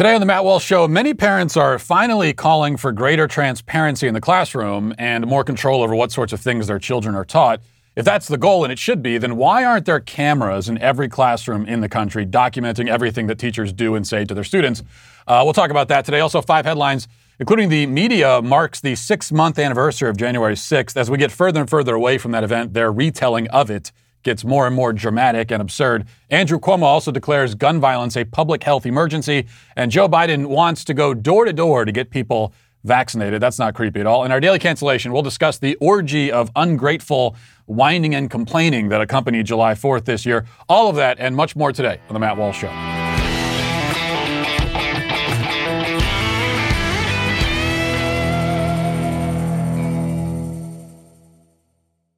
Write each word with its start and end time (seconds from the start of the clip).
Today 0.00 0.14
on 0.14 0.20
the 0.20 0.26
Matt 0.26 0.44
Walsh 0.44 0.64
Show, 0.64 0.88
many 0.88 1.12
parents 1.12 1.58
are 1.58 1.78
finally 1.78 2.32
calling 2.32 2.78
for 2.78 2.90
greater 2.90 3.28
transparency 3.28 4.08
in 4.08 4.14
the 4.14 4.20
classroom 4.22 4.94
and 4.96 5.26
more 5.26 5.44
control 5.44 5.82
over 5.82 5.94
what 5.94 6.10
sorts 6.10 6.32
of 6.32 6.40
things 6.40 6.68
their 6.68 6.78
children 6.78 7.14
are 7.14 7.26
taught. 7.26 7.60
If 7.96 8.06
that's 8.06 8.26
the 8.26 8.38
goal, 8.38 8.64
and 8.64 8.72
it 8.72 8.78
should 8.78 9.02
be, 9.02 9.18
then 9.18 9.36
why 9.36 9.62
aren't 9.62 9.84
there 9.84 10.00
cameras 10.00 10.70
in 10.70 10.78
every 10.78 11.10
classroom 11.10 11.66
in 11.66 11.82
the 11.82 11.88
country 11.90 12.24
documenting 12.24 12.88
everything 12.88 13.26
that 13.26 13.38
teachers 13.38 13.74
do 13.74 13.94
and 13.94 14.08
say 14.08 14.24
to 14.24 14.32
their 14.32 14.42
students? 14.42 14.82
Uh, 15.26 15.42
we'll 15.44 15.52
talk 15.52 15.70
about 15.70 15.88
that 15.88 16.06
today. 16.06 16.20
Also, 16.20 16.40
five 16.40 16.64
headlines, 16.64 17.06
including 17.38 17.68
the 17.68 17.84
media 17.84 18.40
marks 18.40 18.80
the 18.80 18.94
six 18.94 19.30
month 19.30 19.58
anniversary 19.58 20.08
of 20.08 20.16
January 20.16 20.54
6th. 20.54 20.96
As 20.96 21.10
we 21.10 21.18
get 21.18 21.30
further 21.30 21.60
and 21.60 21.68
further 21.68 21.94
away 21.94 22.16
from 22.16 22.32
that 22.32 22.42
event, 22.42 22.72
their 22.72 22.90
retelling 22.90 23.48
of 23.48 23.70
it 23.70 23.92
gets 24.22 24.44
more 24.44 24.66
and 24.66 24.74
more 24.74 24.92
dramatic 24.92 25.50
and 25.50 25.60
absurd. 25.60 26.06
Andrew 26.30 26.58
Cuomo 26.58 26.82
also 26.82 27.10
declares 27.10 27.54
gun 27.54 27.80
violence 27.80 28.16
a 28.16 28.24
public 28.24 28.62
health 28.62 28.86
emergency, 28.86 29.46
and 29.76 29.90
Joe 29.90 30.08
Biden 30.08 30.46
wants 30.46 30.84
to 30.84 30.94
go 30.94 31.14
door 31.14 31.44
to 31.44 31.52
door 31.52 31.84
to 31.84 31.92
get 31.92 32.10
people 32.10 32.52
vaccinated. 32.84 33.42
That's 33.42 33.58
not 33.58 33.74
creepy 33.74 34.00
at 34.00 34.06
all. 34.06 34.24
In 34.24 34.32
our 34.32 34.40
daily 34.40 34.58
cancellation, 34.58 35.12
we'll 35.12 35.22
discuss 35.22 35.58
the 35.58 35.76
orgy 35.76 36.32
of 36.32 36.50
ungrateful 36.56 37.36
whining 37.66 38.14
and 38.14 38.30
complaining 38.30 38.88
that 38.88 39.00
accompanied 39.00 39.46
July 39.46 39.74
4th 39.74 40.04
this 40.04 40.24
year. 40.24 40.46
All 40.68 40.88
of 40.88 40.96
that 40.96 41.18
and 41.20 41.36
much 41.36 41.54
more 41.54 41.72
today 41.72 42.00
on 42.08 42.14
The 42.14 42.20
Matt 42.20 42.36
Walsh 42.36 42.60
Show. 42.60 43.09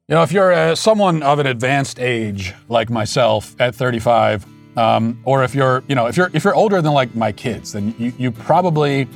You 0.09 0.15
know, 0.15 0.23
if 0.23 0.33
you're 0.33 0.51
uh, 0.51 0.75
someone 0.75 1.23
of 1.23 1.39
an 1.39 1.47
advanced 1.47 1.97
age 1.97 2.53
like 2.67 2.89
myself 2.89 3.55
at 3.57 3.73
35, 3.73 4.45
um, 4.77 5.17
or 5.23 5.45
if 5.45 5.55
you're, 5.55 5.81
you 5.87 5.95
know, 5.95 6.07
if 6.07 6.17
you're 6.17 6.29
if 6.33 6.43
you're 6.43 6.55
older 6.55 6.81
than 6.81 6.91
like 6.91 7.15
my 7.15 7.31
kids, 7.31 7.71
then 7.71 7.95
you, 7.97 8.11
you 8.17 8.29
probably 8.29 9.07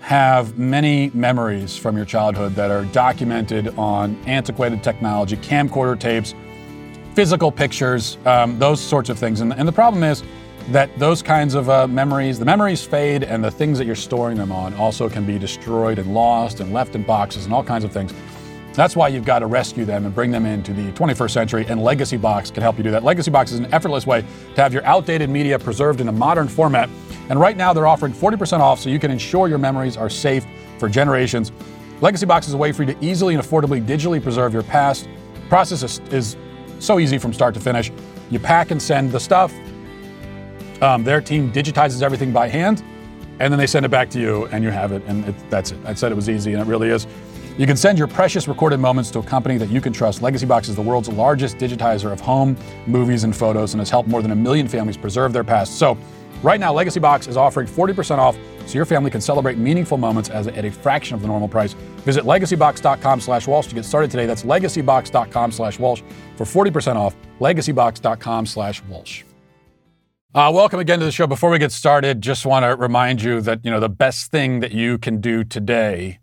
have 0.00 0.58
many 0.58 1.12
memories 1.14 1.76
from 1.76 1.96
your 1.96 2.04
childhood 2.04 2.56
that 2.56 2.72
are 2.72 2.86
documented 2.86 3.68
on 3.78 4.16
antiquated 4.26 4.82
technology, 4.82 5.36
camcorder 5.36 5.96
tapes, 5.96 6.34
physical 7.14 7.52
pictures, 7.52 8.18
um, 8.26 8.58
those 8.58 8.80
sorts 8.80 9.08
of 9.08 9.16
things. 9.20 9.42
And, 9.42 9.54
and, 9.54 9.68
the 9.68 9.72
problem 9.72 10.02
is 10.02 10.24
that 10.70 10.90
those 10.98 11.22
kinds 11.22 11.54
of 11.54 11.70
uh, 11.70 11.86
memories, 11.86 12.40
the 12.40 12.44
memories 12.44 12.84
fade, 12.84 13.22
and 13.22 13.44
the 13.44 13.50
things 13.52 13.78
that 13.78 13.86
you're 13.86 13.94
storing 13.94 14.38
them 14.38 14.50
on 14.50 14.74
also 14.74 15.08
can 15.08 15.24
be 15.24 15.38
destroyed 15.38 16.00
and 16.00 16.12
lost 16.12 16.58
and 16.58 16.72
left 16.72 16.96
in 16.96 17.04
boxes 17.04 17.44
and 17.44 17.54
all 17.54 17.62
kinds 17.62 17.84
of 17.84 17.92
things. 17.92 18.12
That's 18.76 18.94
why 18.94 19.08
you've 19.08 19.24
got 19.24 19.38
to 19.38 19.46
rescue 19.46 19.86
them 19.86 20.04
and 20.04 20.14
bring 20.14 20.30
them 20.30 20.44
into 20.44 20.74
the 20.74 20.92
21st 20.92 21.30
century, 21.30 21.66
and 21.66 21.82
Legacy 21.82 22.18
Box 22.18 22.50
can 22.50 22.62
help 22.62 22.76
you 22.76 22.84
do 22.84 22.90
that. 22.90 23.02
Legacy 23.02 23.30
Box 23.30 23.50
is 23.50 23.58
an 23.58 23.72
effortless 23.72 24.06
way 24.06 24.22
to 24.54 24.62
have 24.62 24.70
your 24.74 24.84
outdated 24.84 25.30
media 25.30 25.58
preserved 25.58 26.02
in 26.02 26.08
a 26.08 26.12
modern 26.12 26.46
format. 26.46 26.90
And 27.30 27.40
right 27.40 27.56
now, 27.56 27.72
they're 27.72 27.86
offering 27.86 28.12
40% 28.12 28.60
off 28.60 28.78
so 28.78 28.90
you 28.90 28.98
can 28.98 29.10
ensure 29.10 29.48
your 29.48 29.56
memories 29.56 29.96
are 29.96 30.10
safe 30.10 30.44
for 30.78 30.90
generations. 30.90 31.52
Legacy 32.02 32.26
Box 32.26 32.48
is 32.48 32.52
a 32.52 32.56
way 32.58 32.70
for 32.70 32.82
you 32.82 32.92
to 32.92 33.04
easily 33.04 33.34
and 33.34 33.42
affordably 33.42 33.82
digitally 33.82 34.22
preserve 34.22 34.52
your 34.52 34.62
past. 34.62 35.08
Process 35.48 35.82
is, 35.82 35.98
is 36.12 36.36
so 36.78 36.98
easy 36.98 37.16
from 37.16 37.32
start 37.32 37.54
to 37.54 37.60
finish. 37.60 37.90
You 38.28 38.38
pack 38.38 38.72
and 38.72 38.82
send 38.82 39.10
the 39.10 39.20
stuff. 39.20 39.54
Um, 40.82 41.02
their 41.02 41.22
team 41.22 41.50
digitizes 41.50 42.02
everything 42.02 42.30
by 42.30 42.48
hand, 42.48 42.84
and 43.40 43.50
then 43.50 43.58
they 43.58 43.66
send 43.66 43.86
it 43.86 43.88
back 43.88 44.10
to 44.10 44.20
you, 44.20 44.44
and 44.46 44.62
you 44.62 44.70
have 44.70 44.92
it, 44.92 45.02
and 45.06 45.24
it, 45.24 45.34
that's 45.48 45.72
it. 45.72 45.78
I 45.86 45.94
said 45.94 46.12
it 46.12 46.16
was 46.16 46.28
easy, 46.28 46.52
and 46.52 46.60
it 46.60 46.66
really 46.66 46.90
is. 46.90 47.06
You 47.58 47.66
can 47.66 47.76
send 47.76 47.96
your 47.96 48.06
precious 48.06 48.48
recorded 48.48 48.80
moments 48.80 49.10
to 49.12 49.20
a 49.20 49.22
company 49.22 49.56
that 49.56 49.70
you 49.70 49.80
can 49.80 49.90
trust. 49.90 50.20
Legacy 50.20 50.44
Box 50.44 50.68
is 50.68 50.76
the 50.76 50.82
world's 50.82 51.08
largest 51.08 51.56
digitizer 51.56 52.12
of 52.12 52.20
home, 52.20 52.54
movies, 52.86 53.24
and 53.24 53.34
photos 53.34 53.72
and 53.72 53.80
has 53.80 53.88
helped 53.88 54.10
more 54.10 54.20
than 54.20 54.30
a 54.30 54.36
million 54.36 54.68
families 54.68 54.98
preserve 54.98 55.32
their 55.32 55.42
past. 55.42 55.78
So, 55.78 55.96
right 56.42 56.60
now, 56.60 56.74
Legacy 56.74 57.00
Box 57.00 57.26
is 57.26 57.38
offering 57.38 57.66
40% 57.66 58.18
off 58.18 58.36
so 58.66 58.74
your 58.74 58.84
family 58.84 59.10
can 59.10 59.22
celebrate 59.22 59.56
meaningful 59.56 59.96
moments 59.96 60.28
as, 60.28 60.48
at 60.48 60.66
a 60.66 60.70
fraction 60.70 61.14
of 61.14 61.22
the 61.22 61.28
normal 61.28 61.48
price. 61.48 61.72
Visit 62.04 62.24
legacybox.com 62.24 63.20
slash 63.22 63.46
Walsh 63.46 63.68
to 63.68 63.74
get 63.74 63.86
started 63.86 64.10
today. 64.10 64.26
That's 64.26 64.42
legacybox.com 64.42 65.52
slash 65.52 65.78
Walsh 65.78 66.02
for 66.36 66.44
40% 66.44 66.96
off. 66.96 67.16
Legacybox.com 67.40 68.44
slash 68.44 68.82
Walsh. 68.84 69.22
Uh, 70.34 70.52
welcome 70.54 70.78
again 70.78 70.98
to 70.98 71.06
the 71.06 71.12
show. 71.12 71.26
Before 71.26 71.48
we 71.48 71.58
get 71.58 71.72
started, 71.72 72.20
just 72.20 72.44
want 72.44 72.64
to 72.64 72.76
remind 72.76 73.22
you 73.22 73.40
that 73.40 73.64
you 73.64 73.70
know 73.70 73.80
the 73.80 73.88
best 73.88 74.30
thing 74.30 74.60
that 74.60 74.72
you 74.72 74.98
can 74.98 75.22
do 75.22 75.42
today 75.42 76.18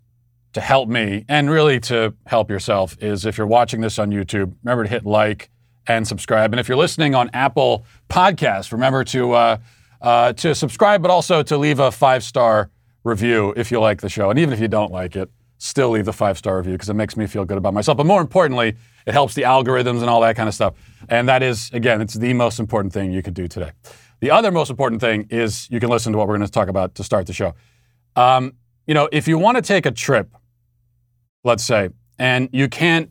to 0.53 0.61
help 0.61 0.87
me 0.87 1.25
and 1.27 1.49
really 1.49 1.79
to 1.81 2.13
help 2.25 2.49
yourself 2.49 2.95
is 3.01 3.25
if 3.25 3.37
you're 3.37 3.47
watching 3.47 3.81
this 3.81 3.99
on 3.99 4.11
YouTube, 4.11 4.55
remember 4.63 4.83
to 4.83 4.89
hit 4.89 5.05
like 5.05 5.49
and 5.87 6.07
subscribe. 6.07 6.53
And 6.53 6.59
if 6.59 6.67
you're 6.67 6.77
listening 6.77 7.15
on 7.15 7.29
Apple 7.33 7.85
Podcasts, 8.09 8.71
remember 8.71 9.03
to 9.05 9.33
uh, 9.33 9.57
uh, 10.01 10.33
to 10.33 10.53
subscribe, 10.53 11.01
but 11.01 11.11
also 11.11 11.43
to 11.43 11.57
leave 11.57 11.79
a 11.79 11.91
five 11.91 12.23
star 12.23 12.69
review 13.03 13.53
if 13.57 13.71
you 13.71 13.79
like 13.79 14.01
the 14.01 14.09
show. 14.09 14.29
And 14.29 14.39
even 14.39 14.53
if 14.53 14.59
you 14.59 14.67
don't 14.67 14.91
like 14.91 15.15
it, 15.15 15.29
still 15.57 15.89
leave 15.89 16.05
the 16.05 16.13
five 16.13 16.37
star 16.37 16.57
review 16.57 16.73
because 16.73 16.89
it 16.89 16.93
makes 16.93 17.17
me 17.17 17.25
feel 17.25 17.45
good 17.45 17.57
about 17.57 17.73
myself. 17.73 17.97
But 17.97 18.05
more 18.05 18.21
importantly, 18.21 18.75
it 19.05 19.13
helps 19.13 19.33
the 19.33 19.43
algorithms 19.43 20.01
and 20.01 20.09
all 20.09 20.21
that 20.21 20.35
kind 20.35 20.47
of 20.47 20.55
stuff. 20.55 20.73
And 21.09 21.27
that 21.29 21.41
is, 21.41 21.69
again, 21.73 22.01
it's 22.01 22.13
the 22.13 22.33
most 22.33 22.59
important 22.59 22.93
thing 22.93 23.11
you 23.11 23.21
could 23.21 23.33
do 23.33 23.47
today. 23.47 23.71
The 24.19 24.31
other 24.31 24.51
most 24.51 24.69
important 24.69 25.01
thing 25.01 25.27
is 25.29 25.69
you 25.69 25.79
can 25.79 25.89
listen 25.89 26.11
to 26.13 26.17
what 26.17 26.27
we're 26.27 26.37
going 26.37 26.47
to 26.47 26.51
talk 26.51 26.69
about 26.69 26.95
to 26.95 27.03
start 27.03 27.27
the 27.27 27.33
show. 27.33 27.55
Um, 28.15 28.53
you 28.87 28.93
know, 28.93 29.09
if 29.11 29.27
you 29.27 29.37
want 29.37 29.57
to 29.57 29.61
take 29.61 29.85
a 29.85 29.91
trip 29.91 30.29
let's 31.43 31.63
say, 31.63 31.89
and 32.17 32.49
you 32.51 32.67
can't 32.67 33.09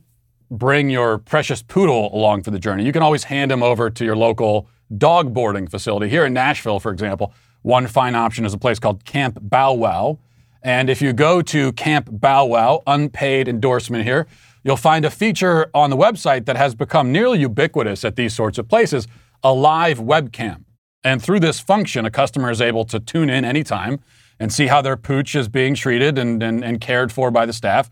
bring 0.49 0.89
your 0.89 1.17
precious 1.17 1.61
poodle 1.61 2.13
along 2.13 2.43
for 2.43 2.51
the 2.51 2.59
journey, 2.59 2.85
you 2.85 2.91
can 2.91 3.01
always 3.01 3.25
hand 3.25 3.51
him 3.51 3.63
over 3.63 3.89
to 3.89 4.05
your 4.05 4.15
local 4.15 4.67
dog 4.97 5.33
boarding 5.33 5.67
facility. 5.67 6.09
Here 6.09 6.25
in 6.25 6.33
Nashville, 6.33 6.79
for 6.79 6.91
example, 6.91 7.33
one 7.61 7.87
fine 7.87 8.15
option 8.15 8.45
is 8.45 8.53
a 8.53 8.57
place 8.57 8.79
called 8.79 9.05
Camp 9.05 9.37
Bow 9.41 9.73
Wow. 9.73 10.19
And 10.61 10.89
if 10.89 11.01
you 11.01 11.13
go 11.13 11.41
to 11.41 11.71
Camp 11.73 12.09
Bow 12.11 12.45
Wow, 12.45 12.83
unpaid 12.87 13.47
endorsement 13.47 14.03
here, 14.03 14.27
you'll 14.63 14.77
find 14.77 15.05
a 15.05 15.09
feature 15.09 15.69
on 15.73 15.89
the 15.89 15.97
website 15.97 16.45
that 16.45 16.57
has 16.57 16.75
become 16.75 17.11
nearly 17.11 17.39
ubiquitous 17.39 18.05
at 18.05 18.15
these 18.15 18.33
sorts 18.33 18.57
of 18.57 18.67
places 18.67 19.07
a 19.43 19.53
live 19.53 19.99
webcam. 19.99 20.63
And 21.03 21.21
through 21.21 21.41
this 21.41 21.59
function, 21.59 22.05
a 22.05 22.11
customer 22.11 22.49
is 22.49 22.61
able 22.61 22.85
to 22.85 22.99
tune 22.99 23.29
in 23.29 23.43
anytime 23.43 23.99
and 24.39 24.53
see 24.53 24.67
how 24.67 24.81
their 24.81 24.95
pooch 24.95 25.35
is 25.35 25.49
being 25.49 25.75
treated 25.75 26.17
and, 26.17 26.41
and, 26.41 26.63
and 26.63 26.79
cared 26.79 27.11
for 27.11 27.29
by 27.29 27.45
the 27.45 27.51
staff. 27.51 27.89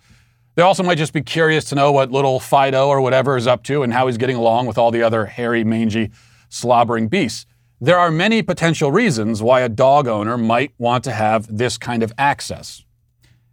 They 0.56 0.62
also 0.62 0.84
might 0.84 0.98
just 0.98 1.14
be 1.14 1.22
curious 1.22 1.66
to 1.66 1.76
know 1.76 1.92
what 1.92 2.12
little 2.12 2.40
Fido 2.40 2.88
or 2.88 3.02
whatever 3.02 3.38
is 3.38 3.48
up 3.48 3.64
to 3.64 3.84
and 3.84 3.94
how 3.94 4.08
he's 4.08 4.18
getting 4.18 4.36
along 4.36 4.68
with 4.68 4.78
all 4.78 4.92
the 4.92 5.02
other 5.02 5.26
hairy, 5.26 5.64
mangy, 5.64 6.12
slobbering 6.50 7.08
beasts. 7.08 7.46
There 7.80 7.98
are 7.98 8.12
many 8.12 8.42
potential 8.42 8.92
reasons 8.92 9.42
why 9.42 9.62
a 9.62 9.70
dog 9.70 10.08
owner 10.08 10.38
might 10.38 10.74
want 10.78 11.04
to 11.06 11.12
have 11.12 11.58
this 11.58 11.78
kind 11.78 12.04
of 12.04 12.14
access. 12.18 12.84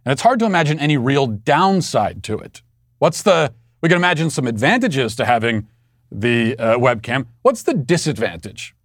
And 0.05 0.11
it's 0.11 0.21
hard 0.21 0.39
to 0.39 0.45
imagine 0.45 0.79
any 0.79 0.97
real 0.97 1.25
downside 1.25 2.21
to 2.23 2.37
it. 2.37 2.61
What's 2.99 3.23
the, 3.23 3.53
we 3.81 3.89
can 3.89 3.97
imagine 3.97 4.29
some 4.29 4.45
advantages 4.45 5.15
to 5.15 5.25
having 5.25 5.67
the 6.11 6.57
uh, 6.57 6.77
webcam. 6.77 7.27
What's 7.41 7.63
the 7.63 7.73
disadvantage? 7.73 8.75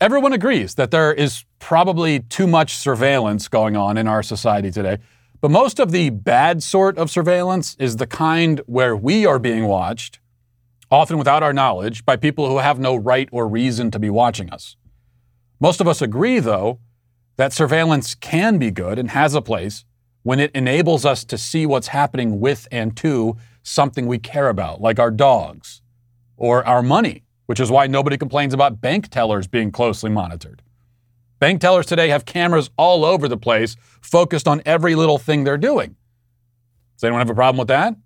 Everyone 0.00 0.32
agrees 0.32 0.76
that 0.76 0.90
there 0.90 1.12
is 1.12 1.44
probably 1.58 2.20
too 2.20 2.46
much 2.46 2.74
surveillance 2.74 3.48
going 3.48 3.76
on 3.76 3.98
in 3.98 4.06
our 4.08 4.22
society 4.22 4.70
today. 4.70 4.98
But 5.40 5.50
most 5.50 5.80
of 5.80 5.90
the 5.90 6.10
bad 6.10 6.62
sort 6.62 6.98
of 6.98 7.10
surveillance 7.10 7.74
is 7.78 7.96
the 7.96 8.06
kind 8.06 8.60
where 8.66 8.94
we 8.94 9.24
are 9.24 9.38
being 9.38 9.66
watched, 9.66 10.20
often 10.90 11.16
without 11.16 11.42
our 11.42 11.54
knowledge, 11.54 12.04
by 12.04 12.16
people 12.16 12.46
who 12.48 12.58
have 12.58 12.78
no 12.78 12.94
right 12.94 13.28
or 13.32 13.48
reason 13.48 13.90
to 13.92 13.98
be 13.98 14.10
watching 14.10 14.50
us. 14.50 14.76
Most 15.58 15.80
of 15.80 15.88
us 15.88 16.02
agree, 16.02 16.40
though, 16.40 16.78
that 17.38 17.54
surveillance 17.54 18.14
can 18.14 18.58
be 18.58 18.70
good 18.70 18.98
and 18.98 19.12
has 19.12 19.34
a 19.34 19.40
place 19.40 19.86
when 20.24 20.40
it 20.40 20.50
enables 20.54 21.06
us 21.06 21.24
to 21.24 21.38
see 21.38 21.64
what's 21.64 21.88
happening 21.88 22.38
with 22.38 22.68
and 22.70 22.94
to 22.98 23.36
something 23.62 24.06
we 24.06 24.18
care 24.18 24.50
about, 24.50 24.82
like 24.82 24.98
our 24.98 25.10
dogs 25.10 25.80
or 26.36 26.66
our 26.66 26.82
money, 26.82 27.22
which 27.46 27.60
is 27.60 27.70
why 27.70 27.86
nobody 27.86 28.18
complains 28.18 28.52
about 28.52 28.82
bank 28.82 29.08
tellers 29.08 29.46
being 29.46 29.72
closely 29.72 30.10
monitored. 30.10 30.60
Bank 31.40 31.62
tellers 31.62 31.86
today 31.86 32.10
have 32.10 32.26
cameras 32.26 32.68
all 32.76 33.02
over 33.02 33.26
the 33.26 33.36
place 33.36 33.74
focused 34.02 34.46
on 34.46 34.60
every 34.66 34.94
little 34.94 35.16
thing 35.16 35.42
they're 35.42 35.56
doing. 35.56 35.96
Does 36.96 37.04
anyone 37.04 37.20
have 37.20 37.30
a 37.30 37.34
problem 37.34 37.56
with 37.58 37.68
that? 37.68 37.96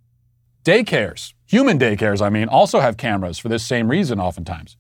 Daycares, 0.62 1.34
human 1.44 1.76
daycares, 1.76 2.22
I 2.22 2.30
mean, 2.30 2.48
also 2.48 2.78
have 2.78 2.96
cameras 2.96 3.40
for 3.40 3.48
this 3.48 3.66
same 3.66 3.90
reason 3.90 4.20
oftentimes. 4.20 4.76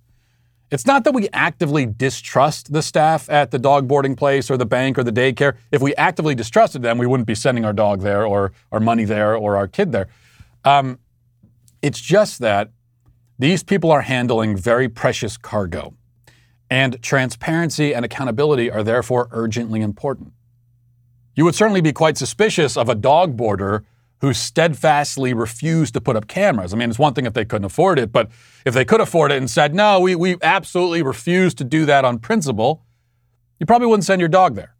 It's 0.70 0.86
not 0.86 1.02
that 1.02 1.12
we 1.12 1.28
actively 1.32 1.84
distrust 1.84 2.72
the 2.72 2.80
staff 2.80 3.28
at 3.28 3.50
the 3.50 3.58
dog 3.58 3.88
boarding 3.88 4.14
place 4.14 4.48
or 4.50 4.56
the 4.56 4.64
bank 4.64 4.98
or 4.98 5.02
the 5.02 5.12
daycare. 5.12 5.56
If 5.72 5.82
we 5.82 5.94
actively 5.96 6.36
distrusted 6.36 6.80
them, 6.80 6.96
we 6.96 7.08
wouldn't 7.08 7.26
be 7.26 7.34
sending 7.34 7.64
our 7.64 7.72
dog 7.72 8.02
there 8.02 8.24
or 8.24 8.52
our 8.70 8.80
money 8.80 9.04
there 9.04 9.36
or 9.36 9.56
our 9.56 9.66
kid 9.66 9.90
there. 9.90 10.06
Um, 10.64 11.00
it's 11.82 12.00
just 12.00 12.38
that 12.38 12.70
these 13.36 13.64
people 13.64 13.90
are 13.90 14.02
handling 14.02 14.56
very 14.56 14.88
precious 14.88 15.36
cargo 15.36 15.94
and 16.70 17.00
transparency 17.02 17.94
and 17.94 18.04
accountability 18.04 18.70
are 18.70 18.82
therefore 18.82 19.28
urgently 19.30 19.80
important. 19.80 20.32
You 21.36 21.44
would 21.44 21.54
certainly 21.54 21.80
be 21.80 21.92
quite 21.92 22.16
suspicious 22.16 22.76
of 22.76 22.88
a 22.88 22.94
dog 22.94 23.36
boarder 23.36 23.84
who 24.20 24.32
steadfastly 24.32 25.34
refused 25.34 25.92
to 25.94 26.00
put 26.00 26.16
up 26.16 26.28
cameras. 26.28 26.72
I 26.72 26.76
mean, 26.76 26.88
it's 26.88 26.98
one 26.98 27.12
thing 27.12 27.26
if 27.26 27.34
they 27.34 27.44
couldn't 27.44 27.66
afford 27.66 27.98
it, 27.98 28.12
but 28.12 28.30
if 28.64 28.72
they 28.72 28.84
could 28.84 29.00
afford 29.00 29.32
it 29.32 29.38
and 29.38 29.50
said, 29.50 29.74
no, 29.74 30.00
we, 30.00 30.14
we 30.14 30.36
absolutely 30.40 31.02
refuse 31.02 31.52
to 31.54 31.64
do 31.64 31.84
that 31.84 32.04
on 32.04 32.18
principle, 32.18 32.82
You 33.58 33.66
probably 33.66 33.86
wouldn't 33.86 34.04
send 34.04 34.20
your 34.20 34.28
dog 34.28 34.54
there. 34.56 34.74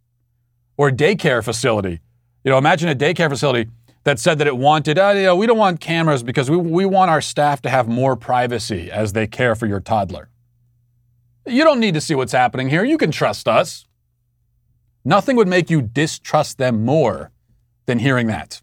Or 0.76 0.88
a 0.88 0.92
daycare 0.92 1.42
facility. 1.44 2.00
You 2.42 2.50
know, 2.50 2.58
imagine 2.58 2.88
a 2.88 2.94
daycare 2.94 3.28
facility 3.28 3.70
that 4.02 4.18
said 4.18 4.38
that 4.38 4.46
it 4.46 4.56
wanted, 4.56 4.98
uh, 4.98 5.12
you 5.14 5.22
know, 5.22 5.36
we 5.36 5.46
don't 5.46 5.58
want 5.58 5.80
cameras 5.80 6.22
because 6.22 6.50
we, 6.50 6.56
we 6.56 6.84
want 6.84 7.10
our 7.10 7.20
staff 7.20 7.62
to 7.62 7.70
have 7.70 7.88
more 7.88 8.16
privacy 8.16 8.90
as 8.90 9.12
they 9.12 9.26
care 9.26 9.54
for 9.54 9.66
your 9.66 9.80
toddler. 9.80 10.28
You 11.46 11.64
don't 11.64 11.80
need 11.80 11.94
to 11.94 12.00
see 12.00 12.14
what's 12.14 12.32
happening 12.32 12.70
here. 12.70 12.84
You 12.84 12.98
can 12.98 13.10
trust 13.10 13.46
us. 13.46 13.86
Nothing 15.04 15.36
would 15.36 15.48
make 15.48 15.68
you 15.68 15.82
distrust 15.82 16.58
them 16.58 16.84
more 16.84 17.30
than 17.86 17.98
hearing 17.98 18.26
that. 18.28 18.62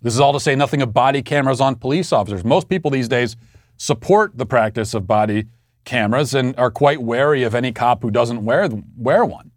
This 0.00 0.14
is 0.14 0.20
all 0.20 0.32
to 0.32 0.40
say 0.40 0.54
nothing 0.54 0.82
of 0.82 0.92
body 0.92 1.22
cameras 1.22 1.60
on 1.60 1.76
police 1.76 2.12
officers. 2.12 2.44
Most 2.44 2.68
people 2.68 2.90
these 2.90 3.08
days 3.08 3.36
support 3.76 4.36
the 4.36 4.46
practice 4.46 4.94
of 4.94 5.06
body 5.06 5.46
cameras 5.84 6.34
and 6.34 6.56
are 6.58 6.70
quite 6.70 7.02
wary 7.02 7.42
of 7.42 7.54
any 7.54 7.72
cop 7.72 8.02
who 8.02 8.10
doesn't 8.10 8.44
wear, 8.44 8.68
wear 8.96 9.24
one. 9.24 9.50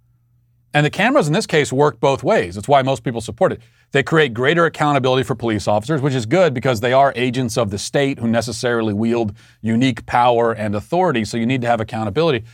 And 0.77 0.85
the 0.85 0.91
cameras 0.91 1.25
in 1.25 1.33
this 1.33 1.47
case 1.47 1.73
work 1.73 1.99
both 1.99 2.21
ways. 2.21 2.53
That's 2.53 2.67
why 2.67 2.83
most 2.83 3.03
people 3.03 3.19
support 3.19 3.51
it. 3.51 3.61
They 3.93 4.03
create 4.03 4.35
greater 4.35 4.65
accountability 4.65 5.23
for 5.23 5.33
police 5.33 5.67
officers, 5.67 6.03
which 6.03 6.13
is 6.13 6.27
good 6.27 6.53
because 6.53 6.81
they 6.81 6.93
are 6.93 7.11
agents 7.15 7.57
of 7.57 7.71
the 7.71 7.79
state 7.79 8.19
who 8.19 8.27
necessarily 8.27 8.93
wield 8.93 9.35
unique 9.63 10.05
power 10.05 10.51
and 10.53 10.75
authority. 10.75 11.25
So 11.25 11.35
you 11.35 11.47
need 11.47 11.61
to 11.61 11.67
have 11.67 11.81
accountability. 11.81 12.45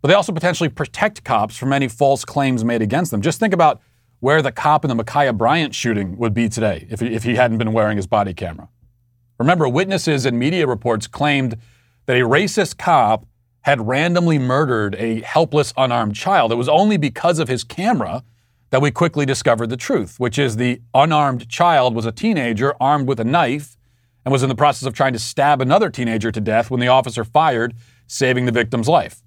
But 0.00 0.06
they 0.06 0.14
also 0.14 0.30
potentially 0.30 0.68
protect 0.68 1.24
cops 1.24 1.56
from 1.56 1.72
any 1.72 1.88
false 1.88 2.24
claims 2.24 2.62
made 2.62 2.80
against 2.80 3.10
them. 3.10 3.20
Just 3.20 3.40
think 3.40 3.52
about 3.52 3.80
where 4.20 4.40
the 4.40 4.52
cop 4.52 4.84
in 4.84 4.96
the 4.96 5.02
Ma'Khia 5.02 5.36
Bryant 5.36 5.74
shooting 5.74 6.16
would 6.16 6.32
be 6.32 6.48
today 6.48 6.86
if 6.90 7.02
if 7.02 7.24
he 7.24 7.34
hadn't 7.34 7.58
been 7.58 7.72
wearing 7.72 7.96
his 7.96 8.06
body 8.06 8.34
camera. 8.34 8.68
Remember, 9.40 9.68
witnesses 9.68 10.26
and 10.26 10.38
media 10.38 10.68
reports 10.68 11.08
claimed 11.08 11.56
that 12.06 12.16
a 12.16 12.20
racist 12.20 12.78
cop 12.78 13.26
had 13.64 13.86
randomly 13.86 14.38
murdered 14.38 14.94
a 14.96 15.22
helpless, 15.22 15.72
unarmed 15.76 16.14
child. 16.14 16.52
It 16.52 16.56
was 16.56 16.68
only 16.68 16.98
because 16.98 17.38
of 17.38 17.48
his 17.48 17.64
camera 17.64 18.22
that 18.68 18.82
we 18.82 18.90
quickly 18.90 19.24
discovered 19.24 19.70
the 19.70 19.76
truth, 19.76 20.20
which 20.20 20.38
is 20.38 20.56
the 20.56 20.82
unarmed 20.92 21.48
child 21.48 21.94
was 21.94 22.04
a 22.04 22.12
teenager 22.12 22.74
armed 22.78 23.08
with 23.08 23.18
a 23.18 23.24
knife 23.24 23.78
and 24.24 24.32
was 24.32 24.42
in 24.42 24.50
the 24.50 24.54
process 24.54 24.86
of 24.86 24.92
trying 24.92 25.14
to 25.14 25.18
stab 25.18 25.62
another 25.62 25.88
teenager 25.88 26.30
to 26.30 26.42
death 26.42 26.70
when 26.70 26.80
the 26.80 26.88
officer 26.88 27.24
fired, 27.24 27.74
saving 28.06 28.44
the 28.44 28.52
victim's 28.52 28.86
life. 28.86 29.22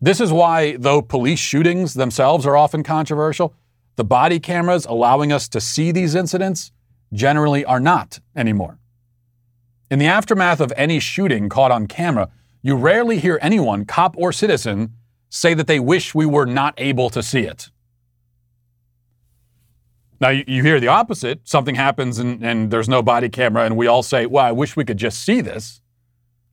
This 0.00 0.18
is 0.18 0.32
why, 0.32 0.76
though 0.78 1.02
police 1.02 1.38
shootings 1.38 1.92
themselves 1.92 2.46
are 2.46 2.56
often 2.56 2.82
controversial, 2.82 3.54
the 3.96 4.04
body 4.04 4.40
cameras 4.40 4.86
allowing 4.86 5.32
us 5.32 5.48
to 5.48 5.60
see 5.60 5.92
these 5.92 6.14
incidents 6.14 6.72
generally 7.12 7.62
are 7.66 7.80
not 7.80 8.20
anymore. 8.34 8.78
In 9.90 9.98
the 9.98 10.06
aftermath 10.06 10.60
of 10.60 10.72
any 10.78 10.98
shooting 10.98 11.50
caught 11.50 11.70
on 11.70 11.86
camera, 11.86 12.30
you 12.62 12.76
rarely 12.76 13.18
hear 13.18 13.38
anyone, 13.42 13.84
cop 13.84 14.14
or 14.16 14.32
citizen, 14.32 14.94
say 15.28 15.54
that 15.54 15.66
they 15.66 15.80
wish 15.80 16.14
we 16.14 16.26
were 16.26 16.46
not 16.46 16.74
able 16.78 17.10
to 17.10 17.22
see 17.22 17.40
it. 17.40 17.70
Now, 20.20 20.28
you, 20.28 20.44
you 20.46 20.62
hear 20.62 20.78
the 20.78 20.88
opposite. 20.88 21.40
Something 21.48 21.74
happens 21.74 22.20
and, 22.20 22.44
and 22.44 22.70
there's 22.70 22.88
no 22.88 23.02
body 23.02 23.28
camera, 23.28 23.64
and 23.64 23.76
we 23.76 23.88
all 23.88 24.04
say, 24.04 24.26
Well, 24.26 24.44
I 24.44 24.52
wish 24.52 24.76
we 24.76 24.84
could 24.84 24.98
just 24.98 25.24
see 25.24 25.40
this. 25.40 25.80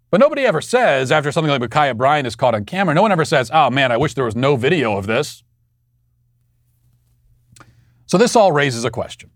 But 0.09 0.19
nobody 0.19 0.43
ever 0.43 0.59
says, 0.59 1.11
after 1.11 1.31
something 1.31 1.51
like 1.51 1.61
Ma'Khia 1.61 1.95
Bryant 1.95 2.25
is 2.25 2.35
caught 2.35 2.55
on 2.55 2.65
camera, 2.65 2.95
no 2.95 3.03
one 3.03 3.11
ever 3.11 3.25
says, 3.25 3.51
Oh 3.53 3.69
man, 3.69 3.91
I 3.91 3.97
wish 3.97 4.15
there 4.15 4.25
was 4.25 4.35
no 4.35 4.55
video 4.55 4.97
of 4.97 5.05
this. 5.05 5.43
So 8.07 8.17
this 8.17 8.35
all 8.35 8.51
raises 8.51 8.83
a 8.85 8.89
question. 8.89 9.29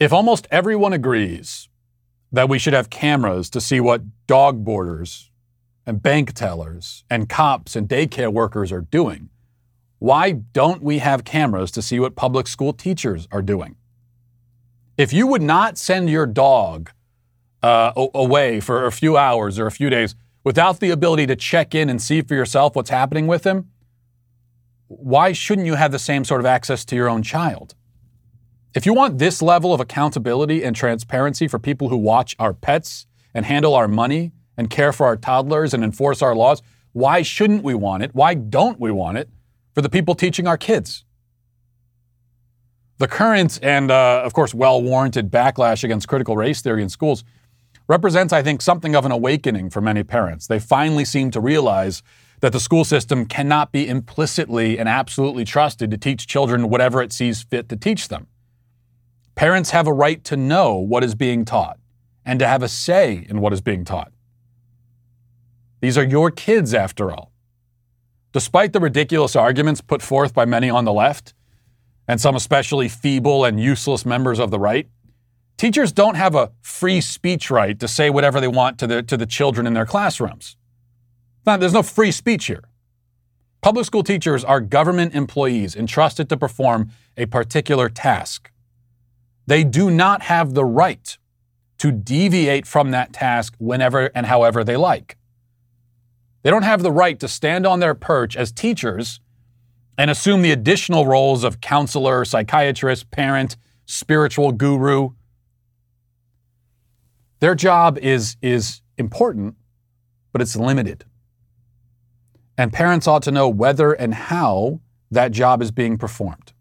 If 0.00 0.10
almost 0.10 0.46
everyone 0.50 0.94
agrees 0.94 1.68
that 2.32 2.48
we 2.48 2.58
should 2.58 2.72
have 2.72 2.90
cameras 2.90 3.48
to 3.50 3.60
see 3.60 3.80
what 3.80 4.02
dog 4.26 4.64
boarders 4.64 5.30
and 5.86 6.02
bank 6.02 6.32
tellers 6.32 7.04
and 7.08 7.28
cops 7.28 7.76
and 7.76 7.88
daycare 7.88 8.32
workers 8.32 8.72
are 8.72 8.80
doing, 8.80 9.30
why 9.98 10.32
don't 10.32 10.82
we 10.82 10.98
have 10.98 11.24
cameras 11.24 11.70
to 11.70 11.82
see 11.82 11.98
what 11.98 12.16
public 12.16 12.46
school 12.46 12.72
teachers 12.72 13.28
are 13.30 13.42
doing? 13.42 13.76
If 14.98 15.12
you 15.12 15.26
would 15.26 15.42
not 15.42 15.78
send 15.78 16.10
your 16.10 16.26
dog 16.26 16.90
uh, 17.62 17.92
away 18.14 18.60
for 18.60 18.86
a 18.86 18.92
few 18.92 19.16
hours 19.16 19.58
or 19.58 19.66
a 19.66 19.70
few 19.70 19.90
days 19.90 20.14
without 20.44 20.80
the 20.80 20.90
ability 20.90 21.26
to 21.26 21.36
check 21.36 21.74
in 21.74 21.88
and 21.88 22.00
see 22.00 22.22
for 22.22 22.34
yourself 22.34 22.76
what's 22.76 22.90
happening 22.90 23.26
with 23.26 23.44
him, 23.44 23.70
why 24.88 25.32
shouldn't 25.32 25.66
you 25.66 25.74
have 25.74 25.92
the 25.92 25.98
same 25.98 26.24
sort 26.24 26.40
of 26.40 26.46
access 26.46 26.84
to 26.84 26.96
your 26.96 27.08
own 27.08 27.22
child? 27.22 27.74
If 28.74 28.84
you 28.84 28.92
want 28.92 29.18
this 29.18 29.40
level 29.40 29.72
of 29.72 29.80
accountability 29.80 30.62
and 30.62 30.76
transparency 30.76 31.48
for 31.48 31.58
people 31.58 31.88
who 31.88 31.96
watch 31.96 32.36
our 32.38 32.52
pets 32.52 33.06
and 33.32 33.46
handle 33.46 33.74
our 33.74 33.88
money 33.88 34.32
and 34.56 34.68
care 34.68 34.92
for 34.92 35.06
our 35.06 35.16
toddlers 35.16 35.72
and 35.72 35.82
enforce 35.82 36.22
our 36.22 36.34
laws, 36.34 36.62
why 36.92 37.22
shouldn't 37.22 37.62
we 37.62 37.74
want 37.74 38.02
it? 38.02 38.14
Why 38.14 38.34
don't 38.34 38.80
we 38.80 38.90
want 38.90 39.18
it 39.18 39.28
for 39.74 39.82
the 39.82 39.88
people 39.88 40.14
teaching 40.14 40.46
our 40.46 40.56
kids? 40.56 41.04
The 42.98 43.08
current 43.08 43.58
and, 43.62 43.90
uh, 43.90 44.22
of 44.24 44.32
course, 44.32 44.54
well 44.54 44.82
warranted 44.82 45.30
backlash 45.30 45.84
against 45.84 46.08
critical 46.08 46.36
race 46.36 46.62
theory 46.62 46.82
in 46.82 46.88
schools 46.88 47.24
represents, 47.88 48.32
I 48.32 48.42
think, 48.42 48.62
something 48.62 48.96
of 48.96 49.04
an 49.04 49.12
awakening 49.12 49.70
for 49.70 49.80
many 49.80 50.02
parents. 50.02 50.46
They 50.46 50.58
finally 50.58 51.04
seem 51.04 51.30
to 51.32 51.40
realize 51.40 52.02
that 52.40 52.52
the 52.52 52.60
school 52.60 52.84
system 52.84 53.26
cannot 53.26 53.72
be 53.72 53.86
implicitly 53.88 54.78
and 54.78 54.88
absolutely 54.88 55.44
trusted 55.44 55.90
to 55.90 55.96
teach 55.98 56.26
children 56.26 56.68
whatever 56.68 57.02
it 57.02 57.12
sees 57.12 57.42
fit 57.42 57.68
to 57.68 57.76
teach 57.76 58.08
them. 58.08 58.26
Parents 59.36 59.70
have 59.70 59.86
a 59.86 59.92
right 59.92 60.24
to 60.24 60.36
know 60.36 60.74
what 60.76 61.04
is 61.04 61.14
being 61.14 61.44
taught 61.44 61.78
and 62.24 62.40
to 62.40 62.46
have 62.46 62.62
a 62.62 62.68
say 62.68 63.26
in 63.28 63.40
what 63.40 63.52
is 63.52 63.60
being 63.60 63.84
taught. 63.84 64.10
These 65.80 65.98
are 65.98 66.04
your 66.04 66.30
kids, 66.30 66.72
after 66.72 67.12
all. 67.12 67.32
Despite 68.32 68.72
the 68.72 68.80
ridiculous 68.80 69.36
arguments 69.36 69.82
put 69.82 70.00
forth 70.00 70.32
by 70.32 70.46
many 70.46 70.70
on 70.70 70.86
the 70.86 70.92
left, 70.92 71.34
and 72.08 72.18
some 72.18 72.34
especially 72.34 72.88
feeble 72.88 73.44
and 73.44 73.60
useless 73.60 74.06
members 74.06 74.38
of 74.38 74.50
the 74.50 74.58
right, 74.58 74.88
teachers 75.58 75.92
don't 75.92 76.14
have 76.14 76.34
a 76.34 76.52
free 76.62 77.02
speech 77.02 77.50
right 77.50 77.78
to 77.78 77.86
say 77.86 78.08
whatever 78.08 78.40
they 78.40 78.48
want 78.48 78.78
to 78.78 78.86
the, 78.86 79.02
to 79.02 79.18
the 79.18 79.26
children 79.26 79.66
in 79.66 79.74
their 79.74 79.86
classrooms. 79.86 80.56
Not, 81.44 81.60
there's 81.60 81.74
no 81.74 81.82
free 81.82 82.10
speech 82.10 82.46
here. 82.46 82.64
Public 83.60 83.84
school 83.84 84.02
teachers 84.02 84.44
are 84.44 84.60
government 84.60 85.14
employees 85.14 85.76
entrusted 85.76 86.28
to 86.30 86.36
perform 86.38 86.90
a 87.18 87.26
particular 87.26 87.90
task. 87.90 88.50
They 89.46 89.64
do 89.64 89.90
not 89.90 90.22
have 90.22 90.54
the 90.54 90.64
right 90.64 91.16
to 91.78 91.92
deviate 91.92 92.66
from 92.66 92.90
that 92.90 93.12
task 93.12 93.54
whenever 93.58 94.10
and 94.14 94.26
however 94.26 94.64
they 94.64 94.76
like. 94.76 95.16
They 96.42 96.50
don't 96.50 96.62
have 96.62 96.82
the 96.82 96.92
right 96.92 97.18
to 97.20 97.28
stand 97.28 97.66
on 97.66 97.80
their 97.80 97.94
perch 97.94 98.36
as 98.36 98.52
teachers 98.52 99.20
and 99.98 100.10
assume 100.10 100.42
the 100.42 100.52
additional 100.52 101.06
roles 101.06 101.44
of 101.44 101.60
counselor, 101.60 102.24
psychiatrist, 102.24 103.10
parent, 103.10 103.56
spiritual 103.84 104.52
guru. 104.52 105.10
Their 107.40 107.54
job 107.54 107.98
is, 107.98 108.36
is 108.42 108.80
important, 108.96 109.56
but 110.32 110.42
it's 110.42 110.56
limited. 110.56 111.04
And 112.58 112.72
parents 112.72 113.06
ought 113.06 113.22
to 113.24 113.30
know 113.30 113.48
whether 113.48 113.92
and 113.92 114.14
how 114.14 114.80
that 115.10 115.32
job 115.32 115.62
is 115.62 115.70
being 115.70 115.98
performed. 115.98 116.52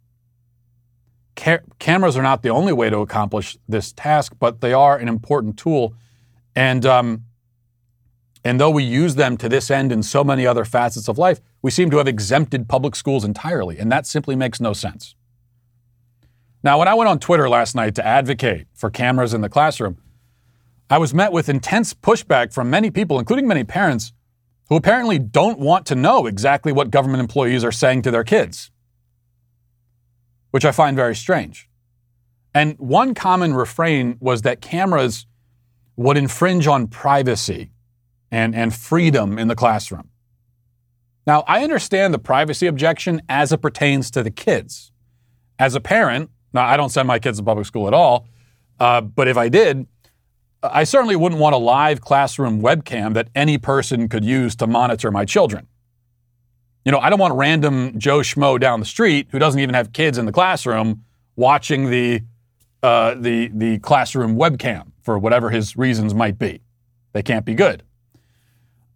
Ca- 1.36 1.60
cameras 1.80 2.16
are 2.18 2.24
not 2.24 2.42
the 2.44 2.50
only 2.50 2.74
way 2.74 2.90
to 2.90 3.00
accomplish 3.00 3.58
this 3.68 3.92
task, 3.92 4.34
but 4.40 4.62
they 4.62 4.74
are 4.74 4.98
an 4.98 5.08
important 5.08 5.58
tool. 5.58 5.94
And, 6.56 6.86
um, 6.86 7.26
and 8.44 8.60
though 8.60 8.70
we 8.70 8.84
use 8.84 9.16
them 9.16 9.38
to 9.38 9.50
this 9.50 9.70
end 9.70 9.92
in 9.92 10.04
so 10.04 10.24
many 10.24 10.48
other 10.48 10.66
facets 10.66 11.08
of 11.08 11.18
life, 11.18 11.42
we 11.62 11.72
seem 11.72 11.90
to 11.92 11.98
have 11.98 12.08
exempted 12.08 12.70
public 12.70 12.96
schools 12.96 13.26
entirely, 13.26 13.78
and 13.78 13.92
that 13.92 14.06
simply 14.06 14.36
makes 14.36 14.62
no 14.62 14.72
sense. 14.72 15.16
Now, 16.64 16.80
when 16.80 16.88
I 16.88 16.94
went 16.94 17.10
on 17.10 17.20
Twitter 17.20 17.48
last 17.48 17.76
night 17.76 17.96
to 17.96 18.06
advocate 18.06 18.68
for 18.74 18.90
cameras 18.90 19.34
in 19.34 19.42
the 19.42 19.50
classroom, 19.50 19.98
I 20.90 20.98
was 21.00 21.14
met 21.14 21.32
with 21.32 21.50
intense 21.50 21.94
pushback 21.94 22.54
from 22.54 22.70
many 22.70 22.92
people, 22.92 23.20
including 23.20 23.48
many 23.48 23.64
parents, 23.64 24.14
who 24.70 24.76
apparently 24.76 25.20
don't 25.20 25.60
want 25.60 25.86
to 25.88 25.96
know 25.96 26.26
exactly 26.26 26.72
what 26.72 26.92
government 26.92 27.22
employees 27.22 27.64
are 27.64 27.72
saying 27.72 28.02
to 28.04 28.12
their 28.12 28.24
kids, 28.24 28.72
which 30.52 30.66
I 30.66 30.72
find 30.72 30.96
very 30.96 31.16
strange. 31.16 31.70
And 32.54 32.78
one 32.80 33.14
common 33.14 33.54
refrain 33.54 34.18
was 34.20 34.44
that 34.44 34.62
cameras 34.62 35.26
would 35.98 36.18
infringe 36.18 36.68
on 36.68 36.88
privacy 36.88 37.72
and, 38.32 38.56
and 38.56 38.74
freedom 38.74 39.38
in 39.38 39.48
the 39.48 39.56
classroom. 39.56 40.10
Now, 41.28 41.44
I 41.48 41.64
understand 41.64 42.14
the 42.14 42.20
privacy 42.20 42.68
objection 42.68 43.22
as 43.28 43.52
it 43.52 43.62
pertains 43.62 44.12
to 44.12 44.24
the 44.24 44.32
kids. 44.32 44.92
As 45.58 45.76
a 45.76 45.80
parent, 45.80 46.30
now 46.54 46.66
I 46.66 46.78
don't 46.78 46.90
send 46.90 47.08
my 47.08 47.20
kids 47.20 47.40
to 47.40 47.44
public 47.44 47.66
school 47.66 47.88
at 47.88 47.94
all, 47.94 48.28
uh, 48.80 49.02
but 49.02 49.28
if 49.28 49.38
I 49.38 49.50
did, 49.50 49.88
I 50.62 50.84
certainly 50.84 51.16
wouldn't 51.16 51.40
want 51.40 51.56
a 51.56 51.58
live 51.60 52.02
classroom 52.02 52.62
webcam 52.62 53.14
that 53.14 53.30
any 53.36 53.58
person 53.58 54.08
could 54.08 54.26
use 54.26 54.56
to 54.58 54.68
monitor 54.68 55.12
my 55.12 55.26
children. 55.26 55.68
You 56.86 56.92
know, 56.92 57.00
I 57.00 57.10
don't 57.10 57.20
want 57.20 57.34
random 57.34 57.98
Joe 57.98 58.20
Schmo 58.20 58.60
down 58.60 58.80
the 58.80 58.86
street 58.86 59.28
who 59.32 59.40
doesn't 59.40 59.60
even 59.60 59.74
have 59.74 59.92
kids 59.92 60.20
in 60.20 60.26
the 60.26 60.32
classroom 60.32 61.04
watching 61.36 61.90
the 61.90 62.22
uh, 62.84 63.16
the 63.16 63.50
the 63.54 63.80
classroom 63.80 64.36
webcam 64.38 64.92
for 65.02 65.18
whatever 65.18 65.50
his 65.50 65.76
reasons 65.76 66.14
might 66.14 66.38
be. 66.38 66.62
They 67.14 67.24
can't 67.24 67.44
be 67.44 67.56
good. 67.56 67.82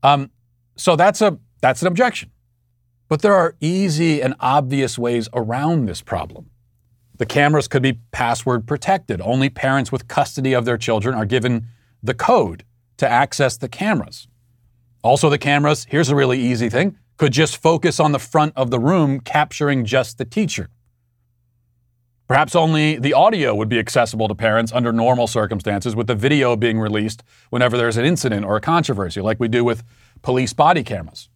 Um, 0.04 0.30
so 0.76 0.96
that's 0.96 1.22
a 1.22 1.40
that's 1.62 1.82
an 1.82 1.88
objection. 1.88 2.30
But 3.08 3.24
there 3.24 3.34
are 3.34 3.56
easy 3.60 4.22
and 4.22 4.36
obvious 4.40 5.00
ways 5.00 5.28
around 5.34 5.88
this 5.88 6.02
problem. 6.04 6.52
The 7.18 7.26
cameras 7.26 7.68
could 7.68 7.82
be 7.82 8.00
password 8.12 8.68
protected. 8.68 9.20
Only 9.20 9.50
parents 9.50 9.92
with 9.92 10.08
custody 10.08 10.54
of 10.54 10.66
their 10.66 10.78
children 10.78 11.16
are 11.16 11.26
given 11.26 11.66
the 12.04 12.14
code 12.14 12.64
to 12.98 13.10
access 13.10 13.58
the 13.58 13.68
cameras. 13.68 14.28
Also, 15.02 15.30
the 15.30 15.40
cameras, 15.40 15.88
here's 15.90 16.10
a 16.10 16.16
really 16.16 16.40
easy 16.40 16.70
thing, 16.70 16.98
could 17.20 17.34
just 17.34 17.58
focus 17.58 18.00
on 18.00 18.14
the 18.14 18.20
front 18.20 18.54
of 18.56 18.72
the 18.72 18.80
room, 18.80 19.20
capturing 19.20 19.86
just 19.86 20.18
the 20.18 20.26
teacher. 20.26 20.70
Perhaps 22.30 22.56
only 22.56 22.98
the 22.98 23.14
audio 23.14 23.54
would 23.54 23.68
be 23.68 23.78
accessible 23.78 24.30
to 24.30 24.36
parents 24.36 24.72
under 24.72 24.94
normal 24.94 25.28
circumstances, 25.28 25.96
with 25.96 26.08
the 26.08 26.16
video 26.16 26.56
being 26.56 26.80
released 26.80 27.22
whenever 27.50 27.76
there's 27.76 27.98
an 27.98 28.06
incident 28.06 28.46
or 28.46 28.56
a 28.56 28.62
controversy, 28.62 29.20
like 29.20 29.38
we 29.38 29.50
do 29.50 29.66
with 29.66 29.84
police 30.22 30.54
body 30.54 30.82
cameras. 30.82 31.28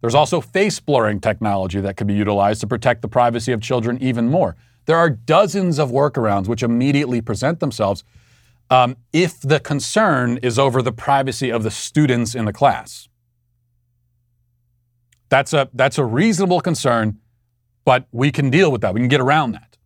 There's 0.00 0.14
also 0.14 0.40
face 0.40 0.80
blurring 0.80 1.20
technology 1.20 1.80
that 1.80 1.96
could 1.96 2.08
be 2.08 2.14
utilized 2.14 2.60
to 2.62 2.66
protect 2.66 3.02
the 3.02 3.08
privacy 3.08 3.52
of 3.52 3.60
children 3.60 3.96
even 4.02 4.28
more. 4.28 4.56
There 4.86 4.96
are 4.96 5.10
dozens 5.10 5.78
of 5.78 5.90
workarounds 5.90 6.48
which 6.48 6.64
immediately 6.64 7.20
present 7.20 7.60
themselves 7.60 8.02
um, 8.70 8.96
if 9.12 9.40
the 9.40 9.60
concern 9.60 10.38
is 10.38 10.58
over 10.58 10.82
the 10.82 10.92
privacy 10.92 11.50
of 11.50 11.62
the 11.62 11.70
students 11.70 12.34
in 12.34 12.44
the 12.46 12.52
class. 12.52 13.09
That's 15.30 15.52
a, 15.52 15.70
that's 15.72 15.96
a 15.96 16.04
reasonable 16.04 16.60
concern, 16.60 17.18
but 17.84 18.06
we 18.12 18.30
can 18.30 18.50
deal 18.50 18.70
with 18.70 18.82
that. 18.82 18.92
We 18.92 19.00
can 19.00 19.08
get 19.08 19.20
around 19.20 19.52
that. 19.52 19.78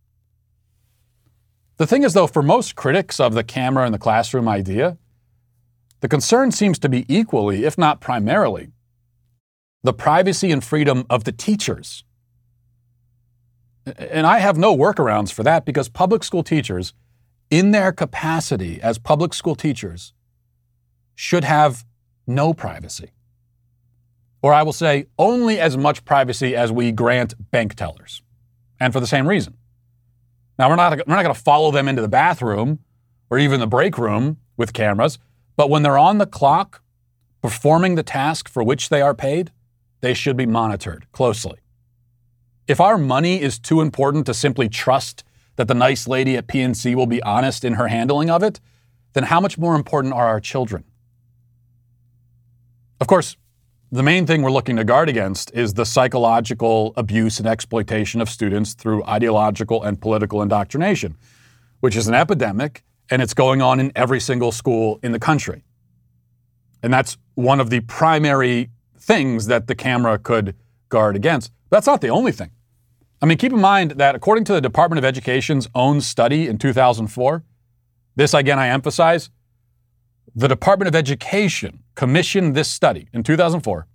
The 1.77 1.87
thing 1.87 2.03
is, 2.03 2.13
though, 2.13 2.27
for 2.27 2.41
most 2.41 2.75
critics 2.75 3.19
of 3.19 3.33
the 3.33 3.43
camera 3.43 3.85
in 3.85 3.91
the 3.91 3.99
classroom 3.99 4.47
idea, 4.47 4.97
the 6.01 6.07
concern 6.07 6.51
seems 6.51 6.79
to 6.79 6.89
be 6.89 7.05
equally, 7.07 7.63
if 7.63 7.77
not 7.77 8.01
primarily, 8.01 8.71
the 9.83 9.93
privacy 9.93 10.51
and 10.51 10.63
freedom 10.63 11.05
of 11.09 11.25
the 11.25 11.31
teachers. 11.31 12.03
And 13.97 14.25
I 14.25 14.39
have 14.39 14.57
no 14.57 14.75
workarounds 14.75 15.31
for 15.31 15.43
that 15.43 15.63
because 15.63 15.89
public 15.89 16.23
school 16.23 16.43
teachers, 16.43 16.93
in 17.51 17.71
their 17.71 17.91
capacity 17.91 18.81
as 18.81 18.97
public 18.97 19.33
school 19.33 19.55
teachers, 19.55 20.13
should 21.13 21.43
have 21.43 21.85
no 22.25 22.53
privacy. 22.53 23.11
Or 24.45 24.53
I 24.53 24.61
will 24.61 24.73
say, 24.73 25.07
only 25.17 25.59
as 25.59 25.75
much 25.75 26.05
privacy 26.05 26.55
as 26.55 26.71
we 26.71 26.91
grant 26.91 27.33
bank 27.49 27.73
tellers. 27.73 28.21
And 28.79 28.93
for 28.93 28.99
the 28.99 29.07
same 29.07 29.27
reason. 29.27 29.57
Now, 30.59 30.69
we're 30.69 30.75
not, 30.75 30.91
we're 31.07 31.15
not 31.15 31.23
going 31.23 31.33
to 31.33 31.41
follow 31.41 31.71
them 31.71 31.87
into 31.87 32.03
the 32.03 32.07
bathroom 32.07 32.77
or 33.31 33.39
even 33.39 33.59
the 33.59 33.65
break 33.65 33.97
room 33.97 34.37
with 34.55 34.71
cameras, 34.71 35.17
but 35.55 35.71
when 35.71 35.81
they're 35.81 35.97
on 35.97 36.19
the 36.19 36.27
clock 36.27 36.83
performing 37.41 37.95
the 37.95 38.03
task 38.03 38.47
for 38.47 38.61
which 38.61 38.89
they 38.89 39.01
are 39.01 39.15
paid, 39.15 39.51
they 40.01 40.13
should 40.13 40.37
be 40.37 40.45
monitored 40.45 41.11
closely. 41.11 41.57
If 42.67 42.79
our 42.79 42.99
money 42.99 43.41
is 43.41 43.57
too 43.57 43.81
important 43.81 44.27
to 44.27 44.35
simply 44.35 44.69
trust 44.69 45.23
that 45.55 45.67
the 45.67 45.73
nice 45.73 46.07
lady 46.07 46.37
at 46.37 46.45
PNC 46.45 46.93
will 46.93 47.07
be 47.07 47.23
honest 47.23 47.65
in 47.65 47.73
her 47.73 47.87
handling 47.87 48.29
of 48.29 48.43
it, 48.43 48.59
then 49.13 49.23
how 49.23 49.41
much 49.41 49.57
more 49.57 49.73
important 49.73 50.13
are 50.13 50.27
our 50.27 50.39
children? 50.39 50.83
Of 53.01 53.07
course, 53.07 53.37
the 53.95 54.03
main 54.03 54.27
thing 54.27 54.41
we're 54.41 54.51
looking 54.51 54.75
to 54.75 54.83
guard 54.83 55.07
against 55.07 55.53
is 55.53 55.73
the 55.73 55.85
psychological 55.85 56.93
abuse 56.97 57.39
and 57.39 57.47
exploitation 57.47 58.19
of 58.19 58.29
students 58.29 58.73
through 58.73 59.05
ideological 59.05 59.83
and 59.83 60.01
political 60.01 60.41
indoctrination, 60.41 61.15
which 61.79 61.95
is 61.95 62.09
an 62.09 62.13
epidemic 62.13 62.83
and 63.09 63.21
it's 63.21 63.33
going 63.33 63.61
on 63.61 63.79
in 63.79 63.93
every 63.95 64.19
single 64.19 64.51
school 64.51 64.99
in 65.01 65.13
the 65.13 65.19
country. 65.19 65.63
And 66.83 66.93
that's 66.93 67.17
one 67.35 67.61
of 67.61 67.69
the 67.69 67.79
primary 67.81 68.69
things 68.97 69.47
that 69.47 69.67
the 69.67 69.75
camera 69.75 70.19
could 70.19 70.55
guard 70.89 71.15
against. 71.15 71.53
But 71.69 71.77
that's 71.77 71.87
not 71.87 72.01
the 72.01 72.09
only 72.09 72.33
thing. 72.33 72.51
I 73.21 73.25
mean, 73.25 73.37
keep 73.37 73.53
in 73.53 73.61
mind 73.61 73.91
that 73.91 74.13
according 74.13 74.43
to 74.45 74.53
the 74.53 74.61
Department 74.61 74.97
of 74.97 75.05
Education's 75.05 75.69
own 75.73 76.01
study 76.01 76.47
in 76.47 76.57
2004, 76.57 77.43
this 78.17 78.33
again 78.33 78.59
I 78.59 78.67
emphasize, 78.67 79.29
the 80.35 80.49
Department 80.49 80.89
of 80.89 80.95
Education 80.95 81.83
commissioned 81.95 82.55
this 82.55 82.69
study 82.69 83.09
in 83.13 83.23
2004, 83.23 83.87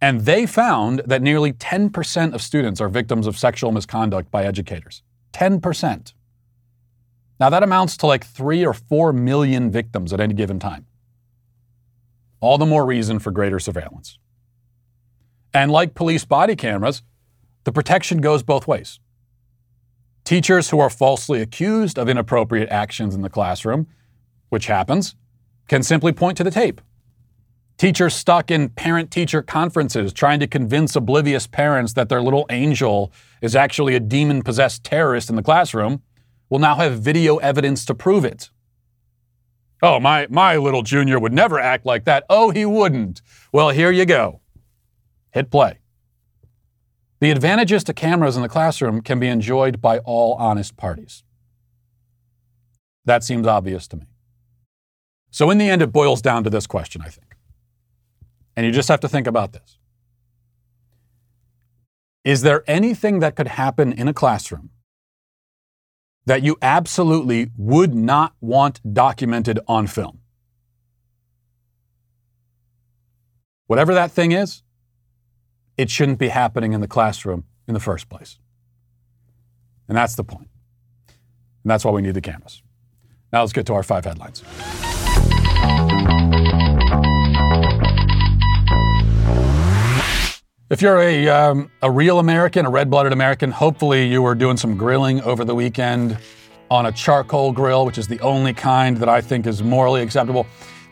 and 0.00 0.20
they 0.20 0.46
found 0.46 1.02
that 1.06 1.22
nearly 1.22 1.52
10% 1.52 2.34
of 2.34 2.42
students 2.42 2.80
are 2.80 2.88
victims 2.88 3.26
of 3.26 3.38
sexual 3.38 3.72
misconduct 3.72 4.30
by 4.30 4.44
educators. 4.44 5.02
10%. 5.32 6.12
Now, 7.40 7.50
that 7.50 7.62
amounts 7.62 7.96
to 7.98 8.06
like 8.06 8.24
three 8.24 8.66
or 8.66 8.74
four 8.74 9.12
million 9.12 9.70
victims 9.70 10.12
at 10.12 10.20
any 10.20 10.34
given 10.34 10.58
time. 10.58 10.86
All 12.40 12.58
the 12.58 12.66
more 12.66 12.84
reason 12.84 13.18
for 13.18 13.30
greater 13.30 13.58
surveillance. 13.58 14.18
And 15.54 15.70
like 15.70 15.94
police 15.94 16.24
body 16.24 16.56
cameras, 16.56 17.02
the 17.64 17.72
protection 17.72 18.20
goes 18.20 18.42
both 18.42 18.66
ways. 18.66 19.00
Teachers 20.24 20.70
who 20.70 20.78
are 20.78 20.90
falsely 20.90 21.40
accused 21.40 21.98
of 21.98 22.08
inappropriate 22.08 22.68
actions 22.68 23.14
in 23.14 23.22
the 23.22 23.30
classroom, 23.30 23.86
which 24.50 24.66
happens, 24.66 25.16
can 25.68 25.82
simply 25.82 26.12
point 26.12 26.36
to 26.36 26.44
the 26.44 26.50
tape. 26.50 26.80
Teachers 27.78 28.12
stuck 28.12 28.50
in 28.50 28.70
parent 28.70 29.12
teacher 29.12 29.40
conferences 29.40 30.12
trying 30.12 30.40
to 30.40 30.48
convince 30.48 30.96
oblivious 30.96 31.46
parents 31.46 31.92
that 31.92 32.08
their 32.08 32.20
little 32.20 32.44
angel 32.50 33.12
is 33.40 33.54
actually 33.54 33.94
a 33.94 34.00
demon 34.00 34.42
possessed 34.42 34.82
terrorist 34.82 35.30
in 35.30 35.36
the 35.36 35.44
classroom 35.44 36.02
will 36.50 36.58
now 36.58 36.74
have 36.74 37.00
video 37.00 37.36
evidence 37.36 37.84
to 37.84 37.94
prove 37.94 38.24
it. 38.24 38.50
Oh, 39.80 40.00
my, 40.00 40.26
my 40.28 40.56
little 40.56 40.82
junior 40.82 41.20
would 41.20 41.32
never 41.32 41.60
act 41.60 41.86
like 41.86 42.04
that. 42.04 42.24
Oh, 42.28 42.50
he 42.50 42.66
wouldn't. 42.66 43.22
Well, 43.52 43.70
here 43.70 43.92
you 43.92 44.04
go. 44.04 44.40
Hit 45.30 45.48
play. 45.48 45.78
The 47.20 47.30
advantages 47.30 47.84
to 47.84 47.94
cameras 47.94 48.34
in 48.34 48.42
the 48.42 48.48
classroom 48.48 49.02
can 49.02 49.20
be 49.20 49.28
enjoyed 49.28 49.80
by 49.80 49.98
all 50.00 50.34
honest 50.34 50.76
parties. 50.76 51.22
That 53.04 53.22
seems 53.22 53.46
obvious 53.46 53.86
to 53.88 53.98
me. 53.98 54.06
So, 55.30 55.48
in 55.50 55.58
the 55.58 55.68
end, 55.68 55.82
it 55.82 55.92
boils 55.92 56.22
down 56.22 56.42
to 56.42 56.50
this 56.50 56.66
question, 56.66 57.02
I 57.02 57.08
think. 57.08 57.27
And 58.58 58.66
you 58.66 58.72
just 58.72 58.88
have 58.88 58.98
to 59.00 59.08
think 59.08 59.28
about 59.28 59.52
this. 59.52 59.78
Is 62.24 62.42
there 62.42 62.64
anything 62.66 63.20
that 63.20 63.36
could 63.36 63.46
happen 63.46 63.92
in 63.92 64.08
a 64.08 64.12
classroom 64.12 64.70
that 66.28 66.42
you 66.42 66.58
absolutely 66.60 67.50
would 67.56 67.94
not 67.94 68.34
want 68.40 68.80
documented 68.92 69.58
on 69.66 69.86
film. 69.86 70.18
Whatever 73.66 73.94
that 73.94 74.10
thing 74.10 74.32
is, 74.32 74.62
it 75.78 75.88
shouldn't 75.88 76.18
be 76.18 76.28
happening 76.28 76.74
in 76.74 76.82
the 76.82 76.88
classroom 76.88 77.44
in 77.66 77.74
the 77.74 77.80
first 77.80 78.10
place. 78.10 78.38
And 79.88 79.96
that's 79.96 80.16
the 80.16 80.24
point. 80.24 80.48
And 81.64 81.70
that's 81.70 81.84
why 81.84 81.92
we 81.92 82.02
need 82.02 82.14
the 82.14 82.20
cameras. 82.20 82.62
Now 83.32 83.40
let's 83.40 83.54
get 83.54 83.66
to 83.66 83.74
our 83.74 83.82
five 83.82 84.04
headlines. 84.04 84.42
If 90.70 90.82
you're 90.82 91.00
a, 91.00 91.28
um, 91.28 91.70
a 91.80 91.90
real 91.90 92.18
American, 92.18 92.66
a 92.66 92.70
red 92.70 92.90
blooded 92.90 93.14
American, 93.14 93.50
hopefully 93.50 94.06
you 94.06 94.20
were 94.20 94.34
doing 94.34 94.58
some 94.58 94.76
grilling 94.76 95.22
over 95.22 95.42
the 95.42 95.54
weekend 95.54 96.18
on 96.70 96.84
a 96.84 96.92
charcoal 96.92 97.52
grill, 97.52 97.86
which 97.86 97.96
is 97.96 98.06
the 98.06 98.20
only 98.20 98.52
kind 98.52 98.98
that 98.98 99.08
I 99.08 99.22
think 99.22 99.46
is 99.46 99.62
morally 99.62 100.02
acceptable. 100.02 100.46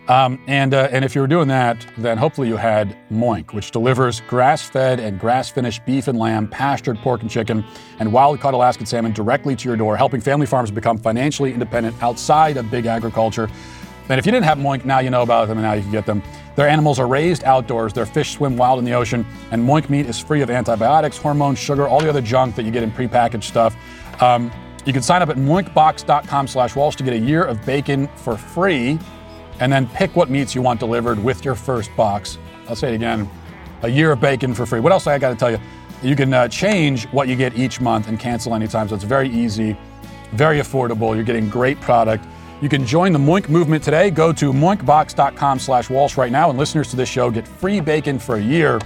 Um, 0.09 0.43
and, 0.47 0.73
uh, 0.73 0.89
and 0.93 1.05
if 1.05 1.15
you 1.15 1.21
were 1.21 1.27
doing 1.27 1.49
that, 1.49 1.85
then 1.99 2.17
hopefully 2.17 2.49
you 2.49 2.57
had 2.57 2.97
Moink, 3.11 3.53
which 3.53 3.71
delivers 3.71 4.23
grass 4.23 4.63
fed 4.63 4.99
and 4.99 5.21
grass 5.21 5.51
finished 5.51 5.85
beef 5.85 6.09
and 6.09 6.19
lamb, 6.19 6.49
pastured 6.49 6.97
pork 7.01 7.21
and 7.21 7.31
chicken, 7.31 7.63
and 7.99 8.11
wild 8.11 8.41
caught 8.41 8.55
Alaskan 8.55 8.87
salmon 8.87 9.13
directly 9.13 9.55
to 9.57 9.69
your 9.69 9.77
door, 9.77 9.95
helping 9.95 10.23
family 10.23 10.47
farms 10.47 10.71
become 10.71 10.97
financially 10.97 11.53
independent 11.53 12.03
outside 12.03 12.57
of 12.57 12.71
big 12.71 12.87
agriculture. 12.87 13.51
And 14.09 14.19
if 14.19 14.27
you 14.27 14.33
didn't 14.33 14.45
have 14.45 14.59
Moink, 14.59 14.85
now 14.85 15.01
you 15.01 15.11
know 15.11 15.23
about 15.23 15.49
them 15.49 15.59
and 15.59 15.67
now 15.67 15.73
you 15.73 15.83
can 15.83 15.91
get 15.91 16.07
them. 16.07 16.23
Their 16.55 16.69
animals 16.69 16.99
are 16.99 17.07
raised 17.07 17.45
outdoors, 17.45 17.93
their 17.93 18.07
fish 18.07 18.33
swim 18.33 18.57
wild 18.57 18.79
in 18.79 18.85
the 18.85 18.93
ocean, 18.93 19.27
and 19.51 19.63
Moink 19.63 19.91
meat 19.91 20.07
is 20.07 20.19
free 20.19 20.41
of 20.41 20.51
antibiotics, 20.51 21.19
hormones, 21.19 21.59
sugar, 21.59 21.87
all 21.87 22.01
the 22.01 22.09
other 22.09 22.23
junk 22.23 22.55
that 22.57 22.65
you 22.65 22.71
get 22.71 22.83
in 22.83 22.91
prepackaged 22.91 23.45
stuff. 23.45 23.77
Um, 24.23 24.51
you 24.87 24.93
can 24.93 25.03
sign 25.03 25.21
up 25.21 25.29
at 25.29 25.37
moinkbox.com 25.37 26.47
slash 26.47 26.77
Walsh 26.77 26.97
to 26.97 27.03
get 27.03 27.13
a 27.13 27.19
year 27.19 27.45
of 27.45 27.65
bacon 27.67 28.09
for 28.17 28.37
free, 28.37 28.99
and 29.61 29.71
then 29.71 29.87
pick 29.89 30.15
what 30.17 30.31
meats 30.31 30.55
you 30.55 30.63
want 30.63 30.81
delivered 30.81 31.23
with 31.23 31.45
your 31.45 31.55
first 31.55 31.95
box. 31.97 32.39
I'll 32.69 32.77
say 32.77 32.93
it 32.93 32.95
again, 32.95 33.29
a 33.83 33.89
year 33.89 34.13
of 34.13 34.21
bacon 34.21 34.55
for 34.55 34.65
free. 34.65 34.81
What 34.81 34.93
else 34.93 35.07
I 35.07 35.19
got 35.19 35.31
to 35.31 35.37
tell 35.37 35.51
you? 35.51 35.59
You 36.03 36.17
can 36.17 36.33
uh, 36.33 36.49
change 36.49 37.07
what 37.07 37.29
you 37.29 37.37
get 37.37 37.59
each 37.59 37.81
month 37.81 38.09
and 38.09 38.19
cancel 38.19 38.55
anytime, 38.55 38.89
so 38.89 38.95
it's 38.95 39.05
very 39.05 39.29
easy, 39.29 39.77
very 40.33 40.59
affordable. 40.59 41.15
You're 41.15 41.25
getting 41.25 41.51
great 41.51 41.81
product. 41.81 42.25
You 42.61 42.69
can 42.69 42.87
join 42.87 43.13
the 43.13 43.19
Moink 43.19 43.49
movement 43.49 43.85
today. 43.85 44.11
Go 44.11 44.33
to 44.33 44.53
moinkbox.com 44.53 45.59
slash 45.59 45.91
Walsh 45.91 46.17
right 46.17 46.33
now, 46.33 46.49
and 46.49 46.59
listeners 46.59 46.89
to 46.91 46.97
this 46.97 47.09
show 47.09 47.31
get 47.31 47.47
free 47.47 47.81
bacon 47.81 48.19
for 48.19 48.37
a 48.37 48.43
year. 48.43 48.81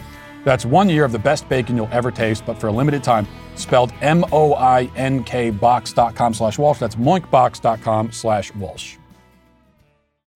That's 0.44 0.64
one 0.64 0.88
year 0.88 1.04
of 1.04 1.12
the 1.12 1.18
best 1.18 1.48
bacon 1.48 1.76
you'll 1.76 1.88
ever 1.92 2.10
taste, 2.10 2.44
but 2.46 2.58
for 2.58 2.68
a 2.68 2.72
limited 2.72 3.04
time. 3.04 3.28
Spelled 3.54 3.92
M-O-I-N-K 4.00 5.50
box.com 5.50 6.34
slash 6.34 6.58
Walsh. 6.58 6.78
That's 6.78 6.96
moinkbox.com 6.96 8.12
slash 8.12 8.54
Walsh. 8.54 8.96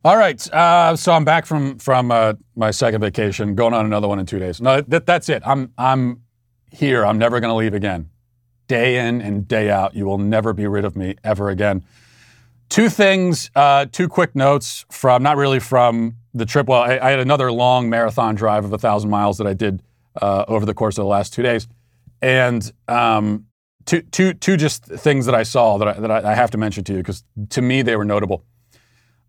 All 0.05 0.19
right, 0.19 0.53
uh, 0.53 0.95
so 0.97 1.12
I'm 1.12 1.25
back 1.25 1.47
from 1.47 1.79
from 1.79 2.11
uh, 2.11 2.35
my 2.55 2.71
second 2.71 3.00
vacation, 3.00 3.55
going 3.55 3.73
on 3.73 3.87
another 3.87 4.07
one 4.07 4.19
in 4.19 4.26
two 4.26 4.38
days. 4.38 4.61
No, 4.61 4.83
that, 4.83 5.07
that's 5.07 5.31
it. 5.31 5.43
I'm 5.47 5.73
I'm 5.79 6.21
here. 6.71 7.07
I'm 7.07 7.17
never 7.17 7.41
going 7.41 7.49
to 7.49 7.55
leave 7.55 7.73
again. 7.73 8.11
Day 8.69 8.99
in 8.99 9.23
and 9.23 9.49
day 9.49 9.71
out, 9.71 9.95
you 9.95 10.05
will 10.05 10.19
never 10.19 10.53
be 10.53 10.67
rid 10.67 10.85
of 10.85 10.95
me 10.95 11.17
ever 11.25 11.49
again. 11.49 11.85
Two 12.68 12.88
things, 12.88 13.50
uh, 13.54 13.87
two 13.90 14.09
quick 14.09 14.35
notes 14.35 14.85
from 14.90 15.23
not 15.23 15.37
really 15.37 15.61
from 15.61 16.16
the 16.33 16.47
trip. 16.47 16.66
Well, 16.66 16.83
I, 16.83 16.99
I 16.99 17.11
had 17.11 17.21
another 17.21 17.52
long 17.52 17.88
marathon 17.88 18.35
drive 18.35 18.64
of 18.64 18.73
a 18.73 18.78
thousand 18.78 19.11
miles 19.11 19.38
that 19.38 19.47
I 19.47 19.54
did 19.54 19.83
uh, 20.21 20.44
over 20.49 20.66
the 20.66 20.75
course 20.75 20.99
of 20.99 21.02
the 21.02 21.09
last 21.09 21.33
two 21.33 21.42
days, 21.42 21.68
and 22.21 22.73
um, 22.88 23.47
two, 23.85 24.02
two, 24.02 24.33
two 24.35 24.56
just 24.56 24.85
things 24.85 25.26
that 25.26 25.35
I 25.35 25.42
saw 25.42 25.78
that 25.78 25.88
I, 25.88 25.92
that 26.00 26.25
I 26.25 26.35
have 26.35 26.50
to 26.52 26.59
mention 26.59 26.85
to 26.85 26.92
you 26.92 26.99
because 26.99 27.25
to 27.50 27.62
me 27.62 27.83
they 27.83 27.97
were 27.97 28.04
notable. 28.04 28.44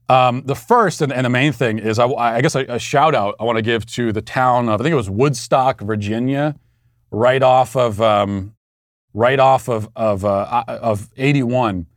Um, 0.08 0.44
the 0.46 0.56
first 0.56 1.01
and, 1.01 1.12
and, 1.12 1.25
the 1.25 1.32
main 1.32 1.51
thing 1.51 1.80
is, 1.80 1.98
I, 1.98 2.06
I 2.06 2.42
guess, 2.42 2.54
a, 2.54 2.63
a, 2.65 2.80
shout 2.80 3.15
out 3.15 3.36
I 3.39 3.44
want 3.44 3.58
to 3.58 3.63
give 3.63 3.88
to 3.88 4.12
the 4.12 4.22
town 4.22 4.70
of 4.70 4.80
I 4.80 4.84
think 4.84 4.94
it 4.94 4.98
was 4.98 5.10
Woodstock, 5.10 5.82
Virginia, 5.82 6.56
right 7.10 7.42
off 7.42 7.75
of 7.75 8.00
um, 8.01 8.56
right 9.15 9.39
off 9.39 9.68
of 9.68 9.89
of, 9.96 10.24
uh, 10.24 10.63
of 10.68 11.10
81, 11.18 11.88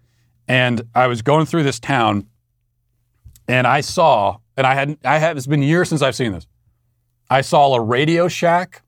and 0.48 0.82
I 0.94 1.06
was 1.06 1.22
going 1.22 1.46
through 1.46 1.62
this 1.62 1.78
town, 1.78 2.26
and 3.46 3.66
I 3.66 3.80
saw, 3.80 4.38
and 4.56 4.66
I 4.66 4.74
hadn't, 4.74 5.00
I 5.04 5.18
have, 5.18 5.36
it's 5.36 5.46
been 5.46 5.62
years 5.62 5.88
since 5.88 6.02
I've 6.02 6.16
seen 6.16 6.32
this. 6.32 6.46
I 7.30 7.42
saw 7.42 7.74
a 7.74 7.80
Radio 7.80 8.26
Shack, 8.26 8.82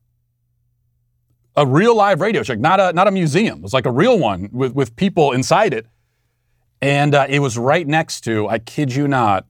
a 1.54 1.66
real 1.66 1.94
live 1.94 2.20
Radio 2.20 2.42
Shack, 2.42 2.58
not 2.58 2.80
a 2.80 2.92
not 2.92 3.06
a 3.06 3.10
museum. 3.10 3.58
It 3.58 3.62
was 3.62 3.74
like 3.74 3.86
a 3.86 3.92
real 3.92 4.18
one 4.18 4.48
with 4.50 4.74
with 4.74 4.96
people 4.96 5.32
inside 5.32 5.74
it 5.74 5.86
and 6.82 7.14
uh, 7.14 7.26
it 7.28 7.40
was 7.40 7.58
right 7.58 7.86
next 7.86 8.22
to, 8.22 8.48
I 8.48 8.58
kid 8.58 8.94
you 8.94 9.06
not, 9.06 9.46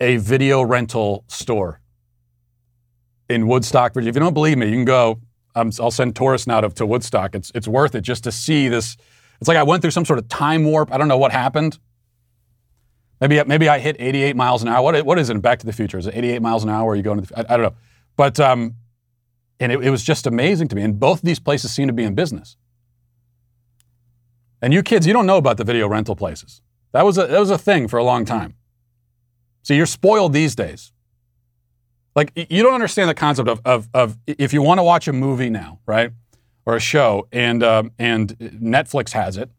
a 0.00 0.16
video 0.18 0.62
rental 0.62 1.24
store 1.26 1.80
in 3.28 3.48
Woodstock, 3.48 3.94
Virginia. 3.94 4.10
If 4.10 4.16
you 4.16 4.20
don't 4.20 4.34
believe 4.34 4.58
me, 4.58 4.66
you 4.66 4.76
can 4.76 4.84
go. 4.84 5.20
Um, 5.56 5.72
I'll 5.80 5.90
send 5.90 6.14
tourists 6.14 6.46
now 6.46 6.60
to, 6.60 6.68
to 6.68 6.86
Woodstock. 6.86 7.34
It's, 7.34 7.50
it's 7.54 7.66
worth 7.66 7.96
it 7.96 8.02
just 8.02 8.22
to 8.24 8.32
see 8.32 8.68
this. 8.68 8.96
It's 9.40 9.48
like 9.48 9.56
I 9.56 9.62
went 9.62 9.82
through 9.82 9.92
some 9.92 10.04
sort 10.04 10.18
of 10.18 10.28
time 10.28 10.64
warp. 10.64 10.92
I 10.92 10.98
don't 10.98 11.08
know 11.08 11.18
what 11.18 11.32
happened. 11.32 11.78
Maybe, 13.20 13.42
maybe 13.44 13.68
I 13.68 13.78
hit 13.78 13.96
88 13.98 14.36
miles 14.36 14.62
an 14.62 14.68
hour. 14.68 14.82
What, 14.82 15.04
what 15.04 15.18
is 15.18 15.28
it 15.28 15.40
Back 15.42 15.58
to 15.60 15.66
the 15.66 15.72
Future? 15.72 15.98
Is 15.98 16.06
it 16.06 16.14
88 16.14 16.40
miles 16.40 16.62
an 16.62 16.70
hour? 16.70 16.92
Are 16.92 16.96
you 16.96 17.02
going 17.02 17.20
to 17.20 17.26
the, 17.26 17.38
I, 17.38 17.54
I 17.54 17.56
don't 17.56 17.66
know. 17.66 17.76
But, 18.16 18.38
um, 18.38 18.74
and 19.60 19.72
it, 19.72 19.84
it 19.84 19.90
was 19.90 20.04
just 20.04 20.26
amazing 20.26 20.68
to 20.68 20.76
me. 20.76 20.82
And 20.82 20.98
both 21.00 21.18
of 21.18 21.24
these 21.24 21.40
places 21.40 21.72
seem 21.72 21.88
to 21.88 21.92
be 21.92 22.04
in 22.04 22.14
business. 22.14 22.56
And 24.62 24.72
you 24.72 24.82
kids, 24.82 25.06
you 25.06 25.12
don't 25.12 25.26
know 25.26 25.36
about 25.36 25.56
the 25.56 25.64
video 25.64 25.88
rental 25.88 26.16
places. 26.16 26.60
That 26.92 27.04
was 27.04 27.18
a, 27.18 27.26
that 27.26 27.38
was 27.38 27.50
a 27.50 27.58
thing 27.58 27.86
for 27.88 27.98
a 27.98 28.04
long 28.04 28.24
time. 28.24 28.54
See, 29.62 29.76
you're 29.76 29.86
spoiled 29.86 30.32
these 30.32 30.54
days. 30.54 30.92
Like, 32.14 32.32
you 32.34 32.62
don't 32.62 32.74
understand 32.74 33.08
the 33.08 33.14
concept 33.14 33.48
of, 33.48 33.60
of, 33.64 33.88
of 33.94 34.18
if 34.26 34.52
you 34.52 34.62
want 34.62 34.78
to 34.78 34.82
watch 34.82 35.06
a 35.06 35.12
movie 35.12 35.50
now, 35.50 35.78
right? 35.86 36.10
Or 36.68 36.76
a 36.76 36.80
show, 36.80 37.26
and, 37.32 37.62
um, 37.62 37.92
and 37.98 38.38
Netflix 38.38 39.12
has 39.12 39.38
it, 39.38 39.50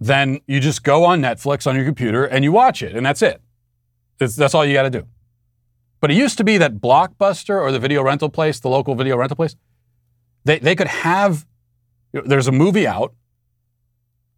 then 0.00 0.40
you 0.48 0.58
just 0.58 0.82
go 0.82 1.04
on 1.04 1.20
Netflix 1.20 1.68
on 1.68 1.76
your 1.76 1.84
computer 1.84 2.24
and 2.24 2.42
you 2.42 2.50
watch 2.50 2.82
it, 2.82 2.96
and 2.96 3.06
that's 3.06 3.22
it. 3.22 3.40
That's 4.18 4.52
all 4.52 4.64
you 4.64 4.74
got 4.74 4.82
to 4.82 4.90
do. 4.90 5.06
But 6.00 6.10
it 6.10 6.16
used 6.16 6.38
to 6.38 6.44
be 6.44 6.58
that 6.58 6.80
Blockbuster 6.80 7.62
or 7.62 7.70
the 7.70 7.78
video 7.78 8.02
rental 8.02 8.28
place, 8.28 8.58
the 8.58 8.68
local 8.68 8.96
video 8.96 9.16
rental 9.16 9.36
place, 9.36 9.54
they, 10.44 10.58
they 10.58 10.74
could 10.74 10.88
have, 10.88 11.46
there's 12.12 12.48
a 12.48 12.52
movie 12.52 12.88
out, 12.88 13.14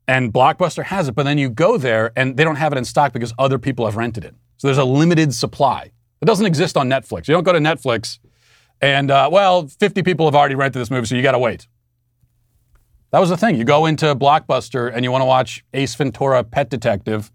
and 0.07 0.31
Blockbuster 0.31 0.85
has 0.85 1.09
it, 1.09 1.15
but 1.15 1.23
then 1.23 1.39
you 1.39 1.49
go 1.49 1.79
there 1.79 2.13
and 2.17 2.37
they 2.37 2.45
don't 2.45 2.57
have 2.57 2.75
it 2.75 2.77
in 2.77 2.85
stock 2.85 3.15
because 3.15 3.33
other 3.39 3.59
people 3.59 3.87
have 3.87 3.97
rented 3.97 4.27
it. 4.27 4.35
So 4.59 4.69
there's 4.69 4.77
a 4.77 4.85
limited 4.85 5.33
supply. 5.33 5.91
It 6.21 6.27
doesn't 6.27 6.45
exist 6.45 6.77
on 6.77 6.91
Netflix. 6.91 7.29
You 7.29 7.33
don't 7.33 7.45
go 7.45 7.55
to 7.55 7.61
Netflix 7.61 8.19
and, 8.83 9.11
uh, 9.11 9.31
well, 9.33 9.69
50 9.69 10.03
people 10.03 10.27
have 10.27 10.35
already 10.35 10.55
rented 10.55 10.83
this 10.83 10.91
movie, 10.91 11.07
so 11.07 11.15
you 11.15 11.23
got 11.23 11.33
to 11.33 11.39
wait. 11.39 11.67
That 13.15 13.21
was 13.21 13.31
the 13.31 13.37
thing. 13.37 13.55
You 13.55 13.63
go 13.63 13.87
into 13.87 14.07
Blockbuster 14.17 14.93
and 14.93 15.05
you 15.05 15.13
want 15.13 15.23
to 15.23 15.27
watch 15.27 15.65
Ace 15.73 15.95
Ventura 15.95 16.43
Pet 16.43 16.69
Detective, 16.69 17.31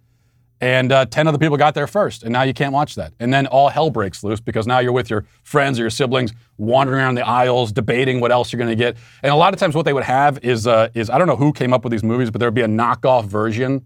and 0.59 0.91
uh, 0.91 1.05
10 1.05 1.25
other 1.25 1.37
people 1.37 1.55
got 1.55 1.73
there 1.73 1.87
first, 1.87 2.23
and 2.23 2.33
now 2.33 2.41
you 2.41 2.53
can't 2.53 2.73
watch 2.73 2.95
that. 2.95 3.13
And 3.17 3.33
then 3.33 3.47
all 3.47 3.69
hell 3.69 3.89
breaks 3.89 4.21
loose 4.21 4.41
because 4.41 4.67
now 4.67 4.79
you're 4.79 4.91
with 4.91 5.09
your 5.09 5.23
friends 5.43 5.79
or 5.79 5.83
your 5.83 5.89
siblings 5.89 6.33
wandering 6.57 6.99
around 6.99 7.15
the 7.15 7.25
aisles, 7.25 7.71
debating 7.71 8.19
what 8.19 8.29
else 8.29 8.51
you're 8.51 8.57
going 8.57 8.69
to 8.69 8.75
get. 8.75 8.97
And 9.23 9.31
a 9.31 9.37
lot 9.37 9.53
of 9.53 9.59
times, 9.61 9.73
what 9.73 9.85
they 9.85 9.93
would 9.93 10.03
have 10.03 10.43
is, 10.43 10.67
uh, 10.67 10.89
is 10.95 11.09
I 11.09 11.17
don't 11.17 11.27
know 11.27 11.37
who 11.37 11.53
came 11.53 11.71
up 11.71 11.85
with 11.85 11.91
these 11.91 12.03
movies, 12.03 12.29
but 12.29 12.39
there 12.39 12.49
would 12.49 12.55
be 12.55 12.61
a 12.61 12.67
knockoff 12.67 13.23
version. 13.23 13.85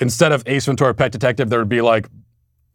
Instead 0.00 0.32
of 0.32 0.42
Ace 0.44 0.66
Ventura 0.66 0.92
Pet 0.92 1.12
Detective, 1.12 1.48
there 1.48 1.60
would 1.60 1.70
be 1.70 1.80
like 1.80 2.10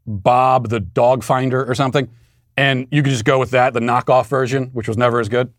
Bob 0.08 0.70
the 0.70 0.80
Dog 0.80 1.24
Finder 1.24 1.64
or 1.64 1.76
something. 1.76 2.10
And 2.58 2.88
you 2.90 3.04
could 3.04 3.12
just 3.12 3.26
go 3.26 3.38
with 3.38 3.52
that, 3.52 3.76
the 3.76 3.82
knockoff 3.82 4.26
version, 4.26 4.72
which 4.74 4.88
was 4.88 4.98
never 4.98 5.20
as 5.20 5.30
good. 5.30 5.54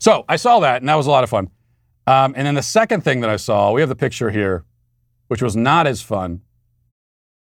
So 0.00 0.24
I 0.28 0.36
saw 0.36 0.58
that, 0.60 0.82
and 0.82 0.88
that 0.88 0.96
was 0.96 1.06
a 1.06 1.10
lot 1.10 1.22
of 1.22 1.30
fun. 1.30 1.50
Um, 2.06 2.34
and 2.36 2.46
then 2.46 2.54
the 2.54 2.62
second 2.62 3.02
thing 3.02 3.20
that 3.20 3.30
I 3.30 3.36
saw, 3.36 3.70
we 3.72 3.80
have 3.80 3.88
the 3.88 3.94
picture 3.94 4.30
here 4.30 4.64
which 5.28 5.40
was 5.40 5.54
not 5.54 5.86
as 5.86 6.02
fun. 6.02 6.40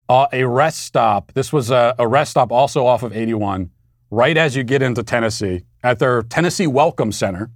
Uh, 0.07 0.27
a 0.31 0.43
rest 0.43 0.81
stop. 0.81 1.31
This 1.33 1.51
was 1.51 1.71
a, 1.71 1.95
a 1.97 2.07
rest 2.07 2.29
stop 2.29 2.51
also 2.51 2.85
off 2.85 3.01
of 3.01 3.11
81, 3.11 3.71
right 4.11 4.37
as 4.37 4.55
you 4.55 4.63
get 4.63 4.83
into 4.83 5.01
Tennessee 5.01 5.63
at 5.81 5.97
their 5.97 6.21
Tennessee 6.21 6.67
Welcome 6.67 7.11
Center. 7.11 7.49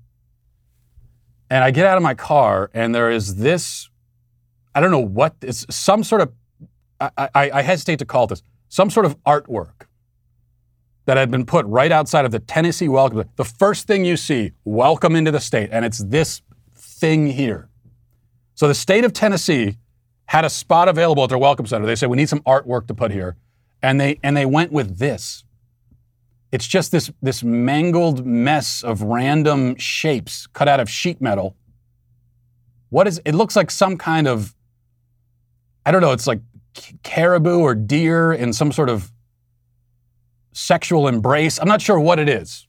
And 1.52 1.64
I 1.64 1.70
get 1.70 1.86
out 1.86 1.98
of 1.98 2.04
my 2.04 2.16
car, 2.16 2.72
and 2.74 2.96
there 2.96 3.12
is 3.12 3.36
this 3.36 3.92
I 4.74 4.80
don't 4.80 4.92
know 4.92 5.00
what, 5.00 5.36
it's 5.42 5.66
some 5.76 6.04
sort 6.04 6.22
of, 6.22 6.32
I, 7.00 7.10
I, 7.18 7.52
I 7.52 7.62
hesitate 7.64 7.98
to 7.98 8.06
call 8.06 8.28
this, 8.28 8.44
some 8.70 8.92
sort 8.92 9.08
of 9.08 9.18
artwork 9.24 9.87
that 11.08 11.16
had 11.16 11.32
been 11.32 11.46
put 11.46 11.66
right 11.68 11.92
outside 11.92 12.26
of 12.26 12.32
the 12.32 12.40
Tennessee 12.40 12.90
Welcome. 12.90 13.24
The 13.38 13.46
first 13.46 13.88
thing 13.88 14.04
you 14.04 14.18
see, 14.18 14.52
welcome 14.66 15.16
into 15.16 15.32
the 15.32 15.40
state, 15.40 15.70
and 15.72 15.86
it's 15.86 16.00
this 16.00 16.42
thing 16.76 17.28
here. 17.28 17.70
So 18.56 18.68
the 18.68 18.76
state 18.76 19.06
of 19.06 19.14
Tennessee 19.14 19.78
had 20.26 20.44
a 20.44 20.50
spot 20.50 20.90
available 20.90 21.24
at 21.24 21.30
their 21.30 21.38
welcome 21.38 21.66
center. 21.66 21.86
They 21.86 21.96
said, 21.96 22.10
we 22.10 22.18
need 22.18 22.28
some 22.28 22.42
artwork 22.42 22.88
to 22.88 22.94
put 22.94 23.12
here. 23.12 23.38
And 23.82 24.02
they, 24.02 24.20
and 24.22 24.36
they 24.36 24.46
went 24.46 24.74
with 24.74 24.98
this. 24.98 25.46
It's 26.52 26.68
just 26.68 26.92
this, 26.92 27.10
this 27.22 27.42
mangled 27.42 28.26
mess 28.26 28.84
of 28.84 29.02
random 29.02 29.78
shapes 29.78 30.46
cut 30.48 30.68
out 30.68 30.82
of 30.82 30.90
sheet 30.90 31.22
metal. 31.22 31.56
What 32.90 33.08
is 33.08 33.22
it? 33.24 33.34
looks 33.34 33.56
like 33.56 33.72
some 33.72 33.96
kind 33.96 34.28
of, 34.28 34.54
I 35.86 35.92
don't 35.92 36.02
know, 36.02 36.12
it's 36.12 36.28
like 36.28 36.42
caribou 37.04 37.60
or 37.60 37.76
deer 37.76 38.34
in 38.34 38.52
some 38.52 38.74
sort 38.74 38.90
of 38.90 39.12
sexual 40.54 41.08
embrace. 41.08 41.60
I'm 41.60 41.68
not 41.68 41.82
sure 41.82 42.00
what 42.00 42.20
it 42.20 42.30
is. 42.30 42.68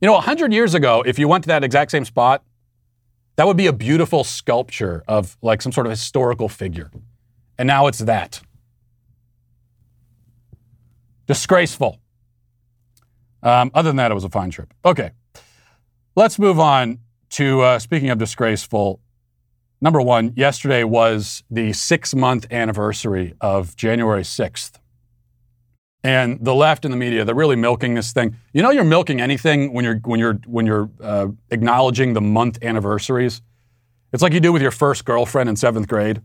You 0.00 0.06
know, 0.06 0.14
100 0.14 0.52
years 0.52 0.74
ago, 0.74 1.02
if 1.06 1.18
you 1.18 1.28
went 1.28 1.44
to 1.44 1.48
that 1.48 1.62
exact 1.62 1.90
same 1.90 2.04
spot, 2.04 2.42
that 3.36 3.46
would 3.46 3.56
be 3.56 3.66
a 3.66 3.72
beautiful 3.72 4.24
sculpture 4.24 5.02
of 5.08 5.36
like 5.42 5.62
some 5.62 5.72
sort 5.72 5.86
of 5.86 5.90
historical 5.90 6.48
figure. 6.48 6.90
And 7.56 7.66
now 7.66 7.86
it's 7.86 8.00
that. 8.00 8.40
Disgraceful. 11.26 11.98
Um, 13.42 13.70
other 13.74 13.88
than 13.88 13.96
that, 13.96 14.10
it 14.10 14.14
was 14.14 14.24
a 14.24 14.28
fine 14.28 14.50
trip. 14.50 14.72
Okay. 14.84 15.12
Let's 16.14 16.38
move 16.38 16.60
on 16.60 16.98
to 17.30 17.62
uh, 17.62 17.78
speaking 17.78 18.10
of 18.10 18.18
disgraceful. 18.18 19.00
Number 19.80 20.00
one, 20.00 20.32
yesterday 20.36 20.84
was 20.84 21.42
the 21.50 21.72
six 21.72 22.14
month 22.14 22.46
anniversary 22.52 23.34
of 23.40 23.76
January 23.76 24.22
6th. 24.22 24.78
And 26.04 26.44
the 26.44 26.54
left 26.54 26.84
and 26.84 26.92
the 26.92 26.98
media, 26.98 27.24
they're 27.24 27.34
really 27.34 27.56
milking 27.56 27.94
this 27.94 28.12
thing. 28.12 28.36
You 28.52 28.62
know, 28.62 28.70
you're 28.70 28.82
milking 28.82 29.20
anything 29.20 29.72
when 29.72 29.84
you're 29.84 30.00
when 30.04 30.18
you're 30.18 30.40
when 30.46 30.66
you're 30.66 30.90
uh, 31.00 31.28
acknowledging 31.50 32.12
the 32.14 32.20
month 32.20 32.58
anniversaries. 32.62 33.40
It's 34.12 34.22
like 34.22 34.32
you 34.32 34.40
do 34.40 34.52
with 34.52 34.62
your 34.62 34.72
first 34.72 35.04
girlfriend 35.04 35.48
in 35.48 35.56
seventh 35.56 35.86
grade. 35.88 36.20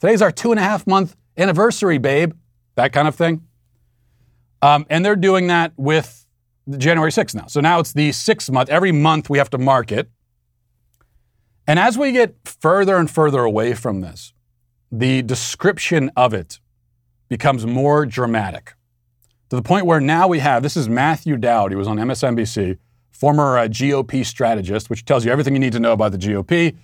Today's 0.00 0.20
our 0.20 0.30
two 0.30 0.52
and 0.52 0.60
a 0.60 0.62
half 0.62 0.86
month 0.86 1.16
anniversary, 1.36 1.98
babe. 1.98 2.34
That 2.74 2.92
kind 2.92 3.08
of 3.08 3.14
thing. 3.14 3.42
Um, 4.60 4.86
and 4.90 5.04
they're 5.04 5.16
doing 5.16 5.48
that 5.48 5.72
with 5.76 6.26
January 6.76 7.10
6th 7.10 7.34
now. 7.34 7.46
So 7.46 7.60
now 7.60 7.80
it's 7.80 7.92
the 7.92 8.12
sixth 8.12 8.50
month. 8.50 8.68
Every 8.68 8.92
month 8.92 9.28
we 9.28 9.38
have 9.38 9.50
to 9.50 9.58
mark 9.58 9.90
it. 9.90 10.08
And 11.66 11.78
as 11.78 11.98
we 11.98 12.12
get 12.12 12.36
further 12.44 12.96
and 12.96 13.10
further 13.10 13.40
away 13.40 13.74
from 13.74 14.00
this, 14.00 14.32
the 14.90 15.22
description 15.22 16.10
of 16.16 16.34
it 16.34 16.60
becomes 17.32 17.66
more 17.66 18.06
dramatic 18.06 18.74
to 19.52 19.56
the 19.56 19.62
point 19.62 19.84
where 19.84 20.00
now 20.00 20.26
we 20.26 20.38
have 20.38 20.62
this 20.62 20.78
is 20.78 20.88
Matthew 20.88 21.36
Dowd. 21.36 21.72
He 21.72 21.76
was 21.76 21.86
on 21.86 21.98
MSNBC, 21.98 22.78
former 23.10 23.58
uh, 23.58 23.64
GOP 23.64 24.24
strategist, 24.24 24.88
which 24.88 25.04
tells 25.04 25.26
you 25.26 25.30
everything 25.30 25.52
you 25.52 25.60
need 25.60 25.74
to 25.74 25.80
know 25.80 25.92
about 25.92 26.12
the 26.12 26.16
GOP. 26.16 26.74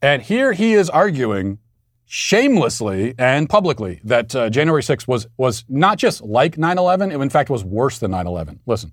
And 0.00 0.22
here 0.22 0.52
he 0.52 0.74
is 0.74 0.88
arguing 0.88 1.58
shamelessly 2.06 3.16
and 3.18 3.50
publicly 3.50 4.00
that 4.04 4.32
uh, 4.36 4.48
January 4.48 4.82
6th 4.82 5.08
was, 5.08 5.26
was 5.36 5.64
not 5.68 5.98
just 5.98 6.22
like 6.22 6.56
9 6.56 6.78
11, 6.78 7.10
it 7.10 7.20
in 7.20 7.30
fact 7.30 7.50
was 7.50 7.64
worse 7.64 7.98
than 7.98 8.12
9 8.12 8.28
11. 8.28 8.60
Listen. 8.64 8.92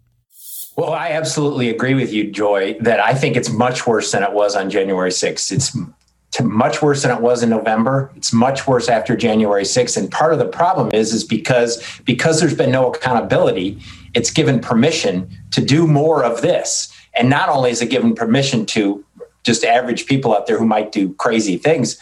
Well, 0.76 0.94
I 0.94 1.10
absolutely 1.10 1.70
agree 1.70 1.94
with 1.94 2.12
you, 2.12 2.32
Joy, 2.32 2.76
that 2.80 3.00
I 3.00 3.14
think 3.14 3.36
it's 3.36 3.52
much 3.52 3.86
worse 3.86 4.12
than 4.12 4.24
it 4.24 4.32
was 4.32 4.56
on 4.56 4.72
January 4.72 5.12
6th. 5.12 5.52
It's 5.52 5.78
much 6.39 6.82
worse 6.82 7.02
than 7.02 7.12
it 7.12 7.22
was 7.22 7.44
in 7.44 7.50
November. 7.50 8.12
It's 8.15 8.32
much 8.32 8.67
worse 8.67 8.88
after 8.88 9.17
January 9.17 9.63
6th. 9.63 9.98
And 9.98 10.10
part 10.10 10.32
of 10.32 10.39
the 10.39 10.46
problem 10.46 10.89
is, 10.94 11.13
is 11.13 11.24
because 11.24 11.84
because 12.06 12.39
there's 12.39 12.56
been 12.56 12.72
no 12.72 12.91
accountability, 12.91 13.82
it's 14.13 14.32
given 14.32 14.60
permission 14.62 15.30
to 15.52 15.63
do 15.63 15.88
more 15.88 16.24
of 16.24 16.41
this. 16.41 16.94
And 17.15 17.30
not 17.30 17.50
only 17.50 17.72
is 17.72 17.82
it 17.82 17.89
given 17.89 18.15
permission 18.15 18.65
to 18.67 19.04
just 19.44 19.65
average 19.65 20.06
people 20.06 20.34
out 20.34 20.48
there 20.48 20.58
who 20.58 20.65
might 20.65 20.91
do 20.91 21.13
crazy 21.15 21.58
things, 21.58 21.98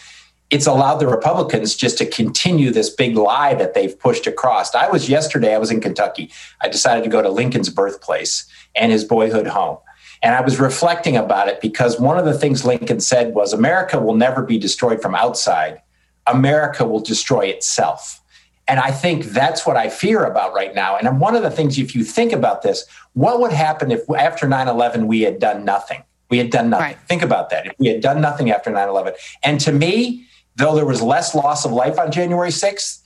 it's 0.50 0.68
allowed 0.68 0.98
the 0.98 1.08
Republicans 1.08 1.76
just 1.76 1.98
to 2.00 2.06
continue 2.06 2.72
this 2.72 2.90
big 2.90 3.16
lie 3.16 3.54
that 3.56 3.74
they've 3.74 3.98
pushed 4.00 4.26
across. 4.28 4.74
I 4.74 4.90
was 4.90 5.08
yesterday, 5.08 5.54
I 5.54 5.60
was 5.60 5.72
in 5.72 5.80
Kentucky. 5.80 6.32
I 6.62 6.70
decided 6.70 7.04
to 7.04 7.10
go 7.10 7.22
to 7.22 7.30
Lincoln's 7.30 7.70
birthplace 7.70 8.46
and 8.76 8.92
his 8.92 9.04
boyhood 9.04 9.48
home. 9.48 9.78
And 10.22 10.36
I 10.36 10.42
was 10.42 10.60
reflecting 10.60 11.16
about 11.16 11.48
it 11.48 11.62
because 11.62 12.00
one 12.00 12.18
of 12.18 12.26
the 12.26 12.34
things 12.34 12.66
Lincoln 12.66 13.00
said 13.00 13.34
was 13.34 13.54
America 13.54 14.00
will 14.00 14.16
never 14.16 14.44
be 14.44 14.58
destroyed 14.58 15.02
from 15.02 15.16
outside, 15.16 15.82
America 16.28 16.86
will 16.86 17.00
destroy 17.00 17.46
itself. 17.46 18.22
And 18.68 18.80
I 18.80 18.92
think 18.92 19.26
that's 19.26 19.66
what 19.66 19.78
I 19.78 19.90
fear 19.90 20.26
about 20.26 20.54
right 20.54 20.76
now. 20.76 20.96
And 20.96 21.20
one 21.20 21.36
of 21.36 21.42
the 21.42 21.50
things, 21.50 21.80
if 21.80 21.96
you 21.96 22.04
think 22.04 22.32
about 22.32 22.62
this, 22.62 22.86
what 23.14 23.40
would 23.40 23.52
happen 23.52 23.90
if 23.90 24.02
after 24.12 24.48
9 24.48 24.68
11 24.68 25.08
we 25.08 25.22
had 25.22 25.40
done 25.40 25.66
nothing? 25.66 26.04
We 26.30 26.38
had 26.38 26.52
done 26.52 26.70
nothing. 26.70 26.86
Right. 26.86 27.00
Think 27.08 27.24
about 27.24 27.50
that. 27.50 27.66
If 27.66 27.74
we 27.80 27.88
had 27.88 28.02
done 28.02 28.22
nothing 28.22 28.52
after 28.52 28.70
9 28.70 28.88
11. 28.88 29.14
And 29.42 29.60
to 29.62 29.72
me, 29.72 30.28
though 30.56 30.76
there 30.76 30.86
was 30.86 31.02
less 31.02 31.34
loss 31.34 31.66
of 31.66 31.72
life 31.72 31.98
on 31.98 32.12
January 32.12 32.50
6th, 32.50 32.99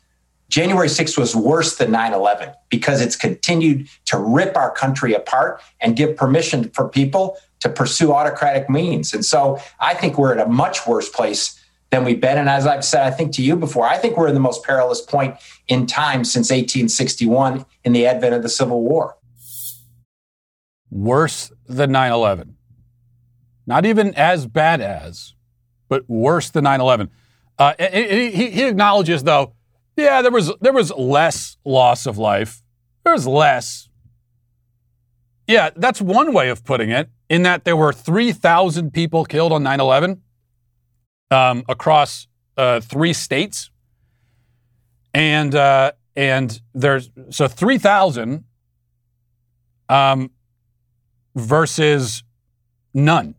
January 0.54 0.88
6th 0.88 1.18
was 1.18 1.36
worse 1.36 1.78
than 1.78 1.90
9 1.90 2.14
11 2.14 2.54
because 2.70 3.02
it's 3.02 3.16
continued 3.16 3.90
to 4.06 4.20
rip 4.20 4.56
our 4.56 4.70
country 4.70 5.16
apart 5.16 5.60
and 5.82 5.96
give 5.96 6.16
permission 6.16 6.70
for 6.76 6.88
people 6.88 7.38
to 7.60 7.70
pursue 7.70 8.14
autocratic 8.14 8.70
means. 8.70 9.16
And 9.16 9.26
so 9.26 9.60
I 9.80 9.96
think 9.96 10.20
we're 10.20 10.32
at 10.38 10.46
a 10.46 10.48
much 10.48 10.86
worse 10.86 11.10
place 11.10 11.60
than 11.90 12.06
we've 12.06 12.22
been. 12.22 12.38
And 12.38 12.48
as 12.48 12.68
I've 12.68 12.86
said, 12.86 13.02
I 13.02 13.10
think 13.10 13.32
to 13.34 13.42
you 13.42 13.56
before, 13.56 13.88
I 13.88 13.98
think 13.98 14.16
we're 14.16 14.28
in 14.28 14.36
the 14.36 14.40
most 14.40 14.64
perilous 14.64 15.02
point 15.02 15.38
in 15.68 15.88
time 15.88 16.24
since 16.24 16.52
1861 16.52 17.66
in 17.84 17.94
the 17.94 18.06
advent 18.06 18.36
of 18.36 18.44
the 18.44 18.50
Civil 18.50 18.84
War. 18.84 19.18
Worse 20.92 21.52
than 21.68 21.92
9 21.92 22.12
11. 22.12 22.58
Not 23.66 23.88
even 23.88 24.14
as 24.14 24.46
bad 24.46 24.82
as, 24.82 25.34
but 25.90 26.08
worse 26.08 26.52
than 26.52 26.66
9 26.66 26.80
11. 26.80 27.10
Uh, 27.58 27.74
he, 27.80 28.52
he 28.52 28.64
acknowledges, 28.66 29.24
though, 29.24 29.56
yeah, 29.96 30.22
there 30.22 30.32
was 30.32 30.52
there 30.62 30.74
was 30.74 30.92
less 30.92 31.58
loss 31.66 32.06
of 32.06 32.18
life. 32.18 32.62
There 33.04 33.14
was 33.14 33.28
less. 33.28 33.90
Yeah, 35.48 35.72
that's 35.76 36.02
one 36.02 36.34
way 36.34 36.50
of 36.50 36.64
putting 36.64 36.90
it. 36.90 37.10
In 37.30 37.44
that 37.44 37.66
there 37.66 37.76
were 37.76 37.94
three 37.94 38.32
thousand 38.32 38.92
people 38.92 39.26
killed 39.26 39.52
on 39.52 39.64
9/11 39.64 40.20
um, 41.32 41.64
across 41.68 42.28
uh, 42.58 42.80
three 42.80 43.14
states, 43.14 43.70
and 45.14 45.54
uh, 45.54 45.92
and 46.16 46.62
there's 46.74 47.10
so 47.30 47.48
three 47.48 47.78
thousand 47.78 48.46
um, 49.90 50.32
versus 51.36 52.24
none 52.94 53.36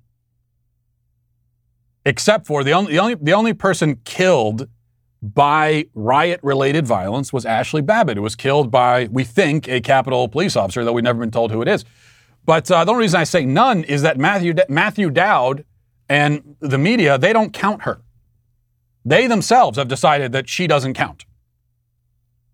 except 2.05 2.47
for 2.47 2.62
the 2.64 2.73
only, 2.73 2.93
the 2.93 2.99
only, 2.99 3.14
the 3.14 3.33
only 3.33 3.55
person 3.55 3.97
killed 4.05 4.69
by 5.33 5.87
riot 5.95 6.39
related 6.43 6.87
violence 6.87 7.33
was 7.33 7.47
Ashley 7.47 7.81
Babbitt, 7.81 8.19
who 8.19 8.23
was 8.23 8.37
killed 8.37 8.71
by, 8.71 9.09
we 9.11 9.25
think, 9.25 9.67
a 9.69 9.81
Capitol 9.81 10.29
police 10.29 10.55
officer, 10.55 10.85
though 10.85 10.93
we've 10.93 11.05
never 11.05 11.19
been 11.19 11.31
told 11.31 11.51
who 11.51 11.63
it 11.63 11.69
is. 11.69 11.85
But 12.45 12.71
uh, 12.71 12.85
the 12.85 12.91
only 12.91 13.05
reason 13.05 13.21
I 13.21 13.25
say 13.25 13.47
none 13.47 13.85
is 13.85 14.03
that 14.03 14.19
Matthew, 14.19 14.55
Matthew 14.69 15.09
Dowd 15.09 15.65
and 16.11 16.57
the 16.61 16.77
media, 16.77 17.17
they 17.17 17.33
don't 17.33 17.55
count 17.55 17.83
her. 17.83 18.03
They 19.07 19.27
themselves 19.27 19.79
have 19.79 19.89
decided 19.89 20.33
that 20.33 20.47
she 20.49 20.67
doesn't 20.67 20.93
count. 20.93 21.25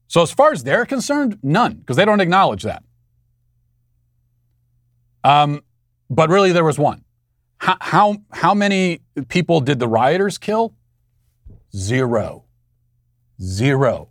So, 0.07 0.23
as 0.23 0.31
far 0.31 0.53
as 0.53 0.63
they're 0.63 0.87
concerned, 0.87 1.39
none, 1.43 1.75
because 1.75 1.97
they 1.97 2.05
don't 2.05 2.21
acknowledge 2.21 2.63
that. 2.63 2.85
Um, 5.25 5.63
but 6.09 6.31
really, 6.31 6.53
there 6.53 6.65
was 6.65 6.79
one. 6.79 7.05
How, 7.59 7.77
how, 7.81 8.17
how 8.33 8.55
many 8.55 9.01
people 9.29 9.61
did 9.61 9.81
the 9.81 9.89
rioters 9.89 10.39
kill? 10.39 10.75
Zero. 11.75 12.45
Zero. 13.43 14.09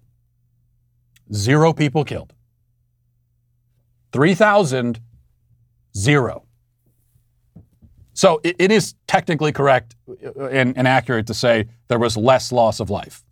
Zero 1.34 1.74
people 1.74 2.04
killed. 2.04 2.34
3,000, 4.12 5.00
zero. 5.96 6.46
So 8.14 8.42
it, 8.44 8.56
it 8.60 8.72
is 8.72 8.96
technically 9.08 9.52
correct 9.52 9.96
and, 10.52 10.78
and, 10.78 10.88
accurate 10.88 11.28
to 11.28 11.34
say 11.34 11.68
there 11.88 12.00
was 12.00 12.18
less 12.18 12.52
loss 12.52 12.80
of 12.80 12.90
life. 12.90 13.24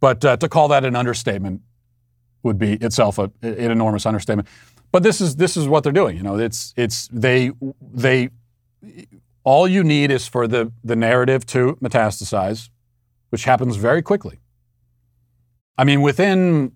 But 0.00 0.24
uh, 0.24 0.36
to 0.38 0.48
call 0.48 0.68
that 0.68 0.84
an 0.84 0.96
understatement 0.96 1.62
would 2.42 2.58
be 2.58 2.74
itself 2.74 3.18
a, 3.18 3.30
an 3.42 3.70
enormous 3.70 4.06
understatement. 4.06 4.48
But 4.92 5.02
this 5.02 5.20
is 5.20 5.36
this 5.36 5.56
is 5.56 5.68
what 5.68 5.82
they're 5.82 5.92
doing. 5.92 6.16
You 6.16 6.22
know, 6.22 6.38
it's 6.38 6.72
it's 6.76 7.08
they 7.08 7.50
they 7.80 8.30
all 9.44 9.68
you 9.68 9.82
need 9.84 10.10
is 10.10 10.26
for 10.26 10.46
the 10.46 10.72
the 10.84 10.96
narrative 10.96 11.44
to 11.46 11.76
metastasize, 11.82 12.70
which 13.36 13.44
happens 13.44 13.76
very 13.76 14.00
quickly. 14.00 14.40
I 15.76 15.84
mean, 15.84 16.00
within 16.00 16.72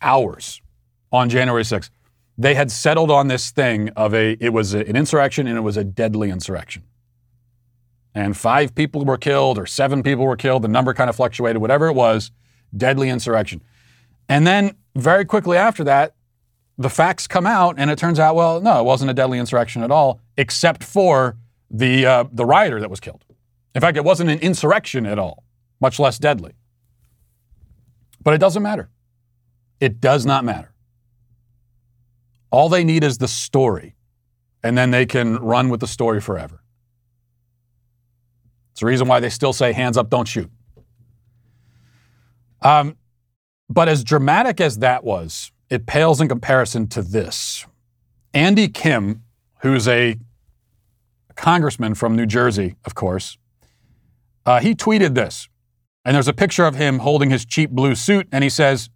hours 0.00 0.62
on 1.10 1.28
January 1.28 1.64
6th, 1.64 1.90
they 2.38 2.54
had 2.54 2.70
settled 2.70 3.10
on 3.10 3.26
this 3.26 3.50
thing 3.50 3.88
of 3.96 4.14
a 4.14 4.36
it 4.38 4.50
was 4.50 4.74
an 4.74 4.94
insurrection 4.94 5.48
and 5.48 5.58
it 5.58 5.62
was 5.62 5.76
a 5.76 5.82
deadly 5.82 6.30
insurrection. 6.30 6.84
And 8.14 8.36
five 8.36 8.76
people 8.76 9.04
were 9.04 9.18
killed 9.18 9.58
or 9.58 9.66
seven 9.66 10.04
people 10.04 10.24
were 10.24 10.36
killed. 10.36 10.62
The 10.62 10.68
number 10.68 10.94
kind 10.94 11.10
of 11.10 11.16
fluctuated, 11.16 11.60
whatever 11.60 11.88
it 11.88 11.94
was, 11.94 12.30
deadly 12.76 13.08
insurrection. 13.08 13.60
And 14.28 14.46
then 14.46 14.76
very 14.94 15.24
quickly 15.24 15.56
after 15.56 15.82
that, 15.82 16.14
the 16.78 16.90
facts 16.90 17.26
come 17.26 17.44
out, 17.44 17.74
and 17.76 17.90
it 17.90 17.98
turns 17.98 18.20
out, 18.20 18.36
well, 18.36 18.60
no, 18.60 18.78
it 18.78 18.84
wasn't 18.84 19.10
a 19.10 19.14
deadly 19.14 19.40
insurrection 19.40 19.82
at 19.82 19.90
all, 19.90 20.20
except 20.36 20.84
for 20.84 21.36
the 21.68 22.06
uh, 22.06 22.24
the 22.30 22.44
rioter 22.44 22.78
that 22.78 22.88
was 22.88 23.00
killed. 23.00 23.24
In 23.74 23.80
fact, 23.80 23.96
it 23.96 24.04
wasn't 24.04 24.30
an 24.30 24.38
insurrection 24.40 25.06
at 25.06 25.18
all, 25.18 25.44
much 25.80 25.98
less 25.98 26.18
deadly. 26.18 26.52
But 28.22 28.34
it 28.34 28.38
doesn't 28.38 28.62
matter. 28.62 28.90
It 29.80 30.00
does 30.00 30.26
not 30.26 30.44
matter. 30.44 30.74
All 32.50 32.68
they 32.68 32.84
need 32.84 33.04
is 33.04 33.18
the 33.18 33.28
story, 33.28 33.94
and 34.62 34.76
then 34.76 34.90
they 34.90 35.06
can 35.06 35.36
run 35.36 35.68
with 35.68 35.80
the 35.80 35.86
story 35.86 36.20
forever. 36.20 36.62
It's 38.72 38.80
the 38.80 38.86
reason 38.86 39.08
why 39.08 39.20
they 39.20 39.30
still 39.30 39.52
say 39.52 39.72
hands 39.72 39.96
up, 39.96 40.10
don't 40.10 40.26
shoot. 40.26 40.50
Um, 42.62 42.96
but 43.68 43.88
as 43.88 44.02
dramatic 44.02 44.60
as 44.60 44.78
that 44.78 45.04
was, 45.04 45.52
it 45.70 45.86
pales 45.86 46.20
in 46.20 46.28
comparison 46.28 46.88
to 46.88 47.02
this. 47.02 47.66
Andy 48.34 48.68
Kim, 48.68 49.22
who's 49.62 49.86
a 49.86 50.16
congressman 51.36 51.94
from 51.94 52.16
New 52.16 52.26
Jersey, 52.26 52.74
of 52.84 52.94
course, 52.94 53.38
uh, 54.46 54.60
he 54.60 54.74
tweeted 54.74 55.14
this. 55.14 55.48
And 56.04 56.14
there's 56.14 56.28
a 56.28 56.32
picture 56.32 56.64
of 56.64 56.76
him 56.76 57.00
holding 57.00 57.30
his 57.30 57.44
cheap 57.44 57.70
blue 57.70 57.94
suit, 57.94 58.26
and 58.32 58.42
he 58.42 58.50
says, 58.50 58.88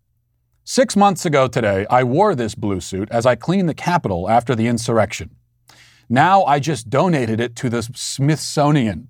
Six 0.65 0.97
months 0.97 1.27
ago 1.27 1.47
today, 1.47 1.87
I 1.91 2.05
wore 2.05 2.35
this 2.35 2.55
blue 2.55 2.81
suit 2.81 3.11
as 3.11 3.27
I 3.27 3.35
cleaned 3.35 3.69
the 3.69 3.75
Capitol 3.75 4.31
after 4.31 4.55
the 4.55 4.67
insurrection. 4.67 5.37
Now 6.09 6.45
I 6.45 6.59
just 6.59 6.89
donated 6.89 7.39
it 7.39 7.55
to 7.57 7.69
the 7.69 7.83
Smithsonian. 7.83 9.09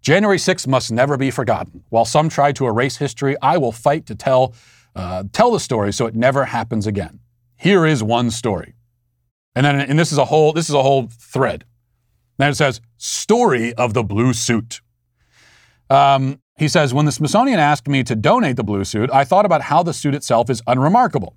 January 0.00 0.38
6th 0.38 0.66
must 0.66 0.90
never 0.90 1.16
be 1.16 1.30
forgotten. 1.30 1.84
While 1.88 2.04
some 2.04 2.28
try 2.28 2.50
to 2.52 2.66
erase 2.66 2.96
history, 2.96 3.36
I 3.40 3.58
will 3.58 3.72
fight 3.72 4.06
to 4.06 4.14
tell 4.14 4.54
uh, 4.96 5.22
tell 5.32 5.52
the 5.52 5.60
story 5.60 5.92
so 5.92 6.06
it 6.06 6.16
never 6.16 6.46
happens 6.46 6.86
again. 6.86 7.20
Here 7.56 7.86
is 7.86 8.02
one 8.02 8.32
story. 8.32 8.74
And 9.54 9.64
then, 9.64 9.80
and 9.80 9.98
this 9.98 10.10
is 10.10 10.18
a 10.18 10.24
whole, 10.24 10.52
this 10.52 10.68
is 10.68 10.74
a 10.74 10.82
whole 10.82 11.08
thread. 11.08 11.64
Then 12.38 12.50
it 12.50 12.56
says, 12.56 12.80
story 12.96 13.72
of 13.74 13.94
the 13.94 14.02
blue 14.02 14.32
suit. 14.32 14.80
Um, 15.90 16.40
he 16.58 16.68
says, 16.68 16.92
when 16.92 17.06
the 17.06 17.12
Smithsonian 17.12 17.60
asked 17.60 17.88
me 17.88 18.02
to 18.04 18.16
donate 18.16 18.56
the 18.56 18.64
blue 18.64 18.84
suit, 18.84 19.10
I 19.12 19.24
thought 19.24 19.46
about 19.46 19.62
how 19.62 19.82
the 19.82 19.92
suit 19.92 20.14
itself 20.14 20.50
is 20.50 20.60
unremarkable. 20.66 21.36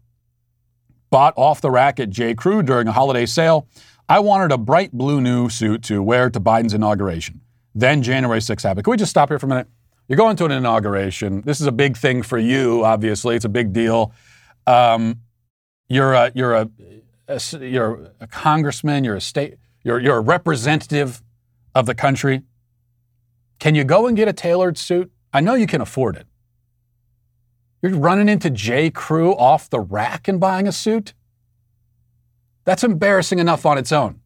Bought 1.09 1.33
off 1.37 1.61
the 1.61 1.69
rack 1.69 1.99
at 1.99 2.09
J. 2.09 2.33
Crew 2.33 2.63
during 2.63 2.87
a 2.87 2.91
holiday 2.91 3.25
sale, 3.25 3.67
I 4.09 4.19
wanted 4.19 4.51
a 4.51 4.57
bright 4.57 4.91
blue 4.91 5.21
new 5.21 5.47
suit 5.47 5.83
to 5.83 6.01
wear 6.01 6.29
to 6.29 6.39
Biden's 6.39 6.73
inauguration. 6.73 7.41
Then 7.73 8.01
January 8.01 8.39
6th 8.39 8.63
happened. 8.63 8.83
Can 8.83 8.91
we 8.91 8.97
just 8.97 9.11
stop 9.11 9.29
here 9.29 9.39
for 9.39 9.45
a 9.45 9.49
minute? 9.49 9.67
You're 10.07 10.17
going 10.17 10.35
to 10.37 10.45
an 10.45 10.51
inauguration. 10.51 11.41
This 11.45 11.61
is 11.61 11.67
a 11.67 11.71
big 11.71 11.95
thing 11.95 12.21
for 12.21 12.37
you, 12.37 12.83
obviously. 12.83 13.35
It's 13.35 13.45
a 13.45 13.49
big 13.49 13.71
deal. 13.71 14.11
Um, 14.67 15.21
you're 15.87 16.13
a, 16.13 16.31
you're 16.35 16.53
a, 16.53 16.69
a, 17.29 17.39
you're 17.59 18.11
a 18.19 18.27
congressman. 18.27 19.03
You're 19.05 19.15
a 19.15 19.21
state. 19.21 19.55
You're, 19.83 19.99
you're 19.99 20.17
a 20.17 20.21
representative 20.21 21.21
of 21.73 21.85
the 21.85 21.95
country. 21.95 22.41
Can 23.61 23.75
you 23.75 23.83
go 23.83 24.07
and 24.07 24.17
get 24.17 24.27
a 24.27 24.33
tailored 24.33 24.75
suit? 24.75 25.11
I 25.31 25.39
know 25.39 25.53
you 25.53 25.67
can 25.67 25.81
afford 25.81 26.15
it. 26.15 26.25
You're 27.83 27.93
running 27.95 28.27
into 28.27 28.49
J. 28.49 28.89
Crew 28.89 29.35
off 29.35 29.69
the 29.69 29.79
rack 29.79 30.27
and 30.27 30.39
buying 30.39 30.67
a 30.67 30.71
suit? 30.71 31.13
That's 32.65 32.83
embarrassing 32.83 33.37
enough 33.37 33.63
on 33.67 33.77
its 33.77 33.91
own. 33.91 34.19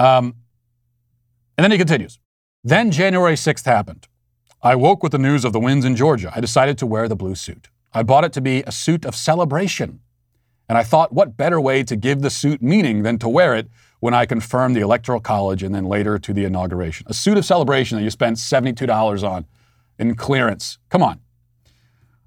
Um, 0.00 0.34
and 1.56 1.62
then 1.62 1.70
he 1.70 1.78
continues. 1.78 2.18
Then 2.64 2.90
January 2.90 3.34
6th 3.34 3.64
happened. 3.66 4.08
I 4.60 4.74
woke 4.74 5.04
with 5.04 5.12
the 5.12 5.18
news 5.18 5.44
of 5.44 5.52
the 5.52 5.60
winds 5.60 5.84
in 5.84 5.94
Georgia. 5.94 6.32
I 6.34 6.40
decided 6.40 6.76
to 6.78 6.86
wear 6.86 7.06
the 7.06 7.14
blue 7.14 7.36
suit. 7.36 7.68
I 7.92 8.02
bought 8.02 8.24
it 8.24 8.32
to 8.32 8.40
be 8.40 8.64
a 8.66 8.72
suit 8.72 9.04
of 9.04 9.14
celebration. 9.14 10.00
And 10.68 10.76
I 10.76 10.82
thought, 10.82 11.12
what 11.12 11.36
better 11.36 11.60
way 11.60 11.84
to 11.84 11.94
give 11.94 12.22
the 12.22 12.30
suit 12.30 12.60
meaning 12.60 13.04
than 13.04 13.18
to 13.20 13.28
wear 13.28 13.54
it 13.54 13.68
when 14.04 14.12
I 14.12 14.26
confirmed 14.26 14.76
the 14.76 14.82
Electoral 14.82 15.18
College 15.18 15.62
and 15.62 15.74
then 15.74 15.86
later 15.86 16.18
to 16.18 16.34
the 16.34 16.44
inauguration? 16.44 17.06
A 17.08 17.14
suit 17.14 17.38
of 17.38 17.44
celebration 17.46 17.96
that 17.96 18.04
you 18.04 18.10
spent 18.10 18.36
$72 18.36 19.26
on 19.26 19.46
in 19.98 20.14
clearance. 20.14 20.76
Come 20.90 21.02
on. 21.02 21.20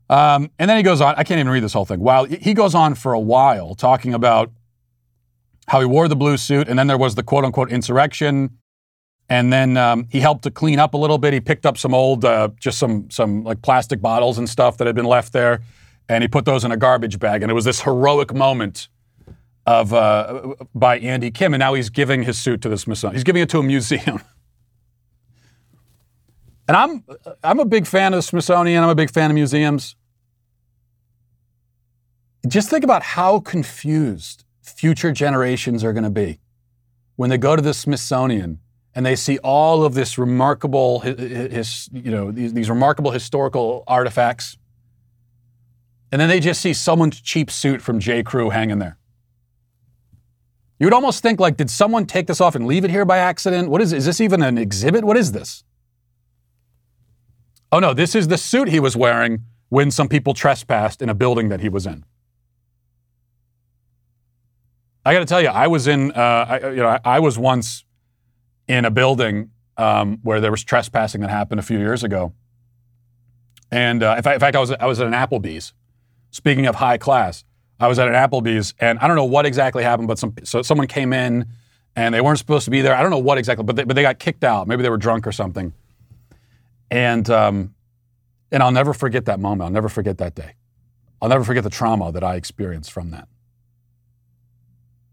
Um, 0.10 0.50
and 0.58 0.68
then 0.68 0.78
he 0.78 0.82
goes 0.82 1.02
on, 1.02 1.14
I 1.18 1.24
can't 1.24 1.40
even 1.40 1.52
read 1.52 1.62
this 1.62 1.74
whole 1.74 1.86
thing. 1.86 2.00
While 2.00 2.26
he 2.26 2.56
goes 2.56 2.74
on 2.74 2.96
for 2.96 3.14
a 3.14 3.20
while 3.20 3.76
talking 3.76 4.16
about 4.16 4.52
how 5.68 5.80
he 5.80 5.86
wore 5.86 6.08
the 6.08 6.16
blue 6.16 6.38
suit, 6.38 6.68
and 6.68 6.80
then 6.80 6.88
there 6.88 6.98
was 6.98 7.14
the 7.14 7.22
quote 7.22 7.46
unquote 7.46 7.72
insurrection. 7.72 8.58
And 9.30 9.54
then 9.54 9.78
um, 9.78 10.08
he 10.10 10.20
helped 10.20 10.46
to 10.46 10.50
clean 10.50 10.80
up 10.80 10.96
a 10.96 10.98
little 10.98 11.20
bit. 11.20 11.32
He 11.32 11.42
picked 11.42 11.68
up 11.68 11.78
some 11.78 11.94
old, 11.94 12.26
uh, 12.26 12.50
just 12.60 12.80
some 12.80 13.08
some 13.12 13.44
like 13.44 13.62
plastic 13.62 14.02
bottles 14.02 14.40
and 14.40 14.50
stuff 14.50 14.78
that 14.78 14.88
had 14.88 14.96
been 14.96 15.06
left 15.06 15.32
there, 15.32 15.62
and 16.10 16.24
he 16.24 16.28
put 16.28 16.46
those 16.46 16.66
in 16.66 16.72
a 16.72 16.78
garbage 16.78 17.20
bag. 17.20 17.44
And 17.44 17.52
it 17.52 17.54
was 17.54 17.66
this 17.66 17.82
heroic 17.82 18.34
moment 18.34 18.88
of 19.68 19.94
uh, 19.94 20.56
by 20.74 20.98
Andy 20.98 21.30
Kim. 21.30 21.54
And 21.54 21.60
now 21.60 21.74
he's 21.74 21.90
giving 21.90 22.24
his 22.24 22.40
suit 22.40 22.62
to 22.62 22.70
the 22.70 22.78
Smithsonian. 22.78 23.16
He's 23.16 23.24
giving 23.24 23.44
it 23.44 23.50
to 23.50 23.60
a 23.60 23.64
museum. 23.64 24.02
and 26.68 26.78
I'm 26.78 27.04
I'm 27.44 27.60
a 27.60 27.66
big 27.66 27.86
fan 27.86 28.14
of 28.14 28.20
the 28.20 28.24
Smithsonian. 28.24 28.82
I'm 28.82 28.90
a 28.90 28.96
big 28.96 29.12
fan 29.12 29.30
of 29.30 29.36
museums. 29.36 29.96
Just 32.48 32.70
think 32.70 32.86
about 32.86 33.04
how 33.04 33.42
confused 33.42 34.46
future 34.62 35.12
generations 35.12 35.84
are 35.84 35.92
going 35.92 36.06
to 36.06 36.10
be 36.10 36.40
when 37.18 37.30
they 37.30 37.38
go 37.38 37.56
to 37.56 37.62
the 37.62 37.74
Smithsonian 37.74 38.60
and 38.96 39.06
they 39.06 39.16
see 39.16 39.38
all 39.40 39.84
of 39.84 39.96
this 39.96 40.18
remarkable, 40.18 41.02
his, 41.02 41.90
you 41.92 42.10
know, 42.10 42.32
these, 42.32 42.54
these 42.54 42.70
remarkable 42.70 43.12
historical 43.12 43.84
artifacts, 43.86 44.58
and 46.12 46.22
then 46.22 46.30
they 46.30 46.40
just 46.40 46.62
see 46.62 46.74
someone's 46.74 47.20
cheap 47.20 47.52
suit 47.52 47.82
from 47.82 48.00
J. 48.00 48.24
Crew 48.24 48.50
hanging 48.50 48.80
there. 48.80 48.98
You 50.80 50.86
would 50.86 50.94
almost 50.94 51.24
think, 51.24 51.40
like, 51.40 51.58
did 51.58 51.70
someone 51.70 52.06
take 52.06 52.28
this 52.28 52.40
off 52.40 52.56
and 52.56 52.68
leave 52.68 52.86
it 52.86 52.92
here 52.92 53.06
by 53.06 53.18
accident? 53.18 53.70
What 53.70 53.82
is 53.82 53.94
is 53.94 54.06
this 54.06 54.22
even 54.22 54.44
an 54.44 54.58
exhibit? 54.58 55.04
What 55.04 55.18
is 55.18 55.32
this? 55.32 55.64
Oh 57.72 57.80
no, 57.80 57.94
this 57.94 58.16
is 58.16 58.28
the 58.28 58.38
suit 58.38 58.70
he 58.70 58.80
was 58.80 58.96
wearing 58.96 59.44
when 59.70 59.92
some 59.92 60.08
people 60.08 60.34
trespassed 60.34 61.02
in 61.02 61.10
a 61.10 61.14
building 61.14 61.50
that 61.50 61.60
he 61.60 61.70
was 61.70 61.86
in. 61.86 62.06
I 65.04 65.14
got 65.14 65.20
to 65.20 65.26
tell 65.26 65.42
you, 65.42 65.48
I 65.48 65.68
was 65.68 65.88
in, 65.88 66.12
uh, 66.12 66.46
I, 66.50 66.70
you 66.70 66.76
know, 66.78 66.90
I, 66.90 67.00
I, 67.04 67.20
was 67.20 67.40
once 67.40 67.86
in 68.68 68.84
a 68.84 68.92
building 68.92 69.52
um, 69.78 70.20
where 70.22 70.42
there 70.42 70.52
was 70.52 70.66
trespassing 70.66 71.22
that 71.22 71.30
happened 71.30 71.60
a 71.60 71.64
few 71.64 71.80
years 71.80 72.04
ago, 72.04 72.34
and 73.72 74.04
uh, 74.04 74.16
in, 74.18 74.24
fact, 74.24 74.36
in 74.36 74.40
fact, 74.40 74.56
I 74.56 74.60
was 74.60 74.72
I 74.72 74.86
was 74.86 75.00
at 75.00 75.08
an 75.08 75.14
Applebee's. 75.14 75.74
Speaking 76.30 76.66
of 76.66 76.76
high 76.76 76.98
class, 76.98 77.46
I 77.80 77.88
was 77.88 78.00
at 78.00 78.08
an 78.08 78.14
Applebee's, 78.14 78.74
and 78.80 78.98
I 79.00 79.08
don't 79.08 79.16
know 79.16 79.26
what 79.26 79.46
exactly 79.46 79.84
happened, 79.84 80.08
but 80.08 80.20
some 80.20 80.34
so 80.44 80.62
someone 80.62 80.88
came 80.88 81.14
in, 81.14 81.46
and 81.96 82.14
they 82.14 82.22
weren't 82.22 82.40
supposed 82.40 82.66
to 82.66 82.72
be 82.72 82.82
there. 82.82 82.96
I 82.96 83.02
don't 83.02 83.12
know 83.12 83.18
what 83.18 83.38
exactly, 83.38 83.64
but 83.64 83.76
they, 83.76 83.84
but 83.84 83.96
they 83.96 84.02
got 84.02 84.20
kicked 84.20 84.44
out. 84.44 84.68
Maybe 84.68 84.84
they 84.84 84.90
were 84.90 84.98
drunk 84.98 85.28
or 85.28 85.32
something, 85.32 85.74
and 86.90 87.30
um, 87.30 87.76
and 88.52 88.64
I'll 88.64 88.72
never 88.72 88.94
forget 88.94 89.26
that 89.26 89.40
moment. 89.40 89.64
I'll 89.64 89.74
never 89.74 89.90
forget 89.90 90.18
that 90.18 90.36
day. 90.36 90.54
I'll 91.22 91.30
never 91.30 91.44
forget 91.44 91.64
the 91.64 91.70
trauma 91.70 92.12
that 92.12 92.24
I 92.24 92.36
experienced 92.36 92.92
from 92.92 93.12
that. 93.12 93.28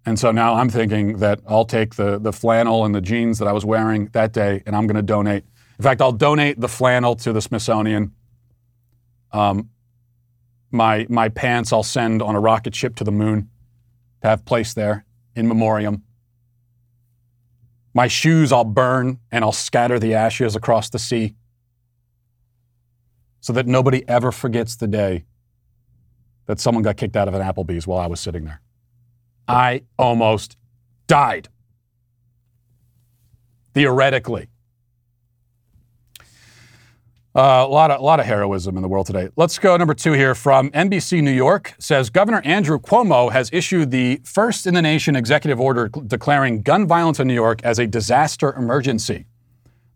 And 0.06 0.18
so 0.18 0.30
now 0.32 0.54
I'm 0.54 0.68
thinking 0.68 1.18
that 1.18 1.40
I'll 1.48 1.64
take 1.64 1.94
the, 1.94 2.18
the 2.18 2.32
flannel 2.32 2.84
and 2.84 2.94
the 2.94 3.00
jeans 3.00 3.38
that 3.38 3.48
I 3.48 3.52
was 3.52 3.64
wearing 3.64 4.06
that 4.12 4.32
day 4.32 4.62
and 4.66 4.76
I'm 4.76 4.86
going 4.86 4.96
to 4.96 5.02
donate. 5.02 5.44
In 5.78 5.82
fact, 5.82 6.02
I'll 6.02 6.12
donate 6.12 6.60
the 6.60 6.68
flannel 6.68 7.16
to 7.16 7.32
the 7.32 7.40
Smithsonian. 7.40 8.12
Um, 9.32 9.70
my, 10.74 11.06
my 11.08 11.28
pants 11.28 11.72
I'll 11.72 11.82
send 11.82 12.20
on 12.20 12.34
a 12.34 12.40
rocket 12.40 12.74
ship 12.74 12.96
to 12.96 13.04
the 13.04 13.12
moon 13.12 13.48
to 14.20 14.28
have 14.28 14.44
placed 14.44 14.76
there 14.76 15.04
in 15.34 15.48
memoriam. 15.48 16.02
My 17.94 18.08
shoes 18.08 18.52
I'll 18.52 18.64
burn 18.64 19.20
and 19.30 19.44
I'll 19.44 19.52
scatter 19.52 19.98
the 19.98 20.14
ashes 20.14 20.56
across 20.56 20.90
the 20.90 20.98
sea 20.98 21.36
so 23.40 23.52
that 23.52 23.66
nobody 23.66 24.06
ever 24.08 24.32
forgets 24.32 24.74
the 24.74 24.88
day 24.88 25.24
that 26.46 26.58
someone 26.58 26.82
got 26.82 26.96
kicked 26.96 27.16
out 27.16 27.28
of 27.28 27.34
an 27.34 27.42
Applebee's 27.42 27.86
while 27.86 28.00
I 28.00 28.06
was 28.06 28.18
sitting 28.20 28.44
there. 28.44 28.60
I 29.46 29.82
almost 29.98 30.56
died. 31.06 31.48
Theoretically. 33.74 34.48
Uh, 37.36 37.66
a 37.66 37.68
lot 37.68 37.90
of 37.90 38.00
lot 38.00 38.20
of 38.20 38.26
heroism 38.26 38.76
in 38.76 38.82
the 38.82 38.88
world 38.88 39.06
today. 39.06 39.28
Let's 39.34 39.58
go 39.58 39.76
number 39.76 39.94
two 39.94 40.12
here 40.12 40.36
from 40.36 40.70
NBC 40.70 41.20
New 41.20 41.32
York 41.32 41.74
says 41.80 42.08
Governor 42.08 42.40
Andrew 42.44 42.78
Cuomo 42.78 43.32
has 43.32 43.50
issued 43.52 43.90
the 43.90 44.20
first 44.22 44.68
in 44.68 44.74
the 44.74 44.82
nation 44.82 45.16
executive 45.16 45.60
order 45.60 45.90
declaring 46.06 46.62
gun 46.62 46.86
violence 46.86 47.18
in 47.18 47.26
New 47.26 47.34
York 47.34 47.60
as 47.64 47.80
a 47.80 47.88
disaster 47.88 48.52
emergency. 48.52 49.26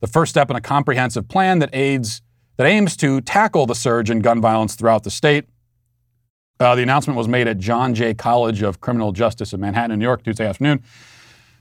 The 0.01 0.09
first 0.09 0.31
step 0.31 0.51
in 0.51 0.57
a 0.57 0.61
comprehensive 0.61 1.29
plan 1.29 1.61
that 1.61 1.71
aids 1.73 2.23
that 2.57 2.67
aims 2.67 2.97
to 2.97 3.21
tackle 3.21 3.67
the 3.67 3.75
surge 3.77 4.11
in 4.11 4.19
gun 4.19 4.41
violence 4.41 4.75
throughout 4.75 5.05
the 5.05 5.11
state. 5.11 5.45
Uh, 6.59 6.75
the 6.75 6.83
announcement 6.83 7.17
was 7.17 7.29
made 7.29 7.47
at 7.47 7.59
John 7.59 7.95
Jay 7.95 8.15
College 8.15 8.63
of 8.63 8.81
Criminal 8.81 9.13
Justice 9.13 9.53
in 9.53 9.61
Manhattan, 9.61 9.97
New 9.97 10.05
York, 10.05 10.25
Tuesday 10.25 10.45
afternoon. 10.45 10.83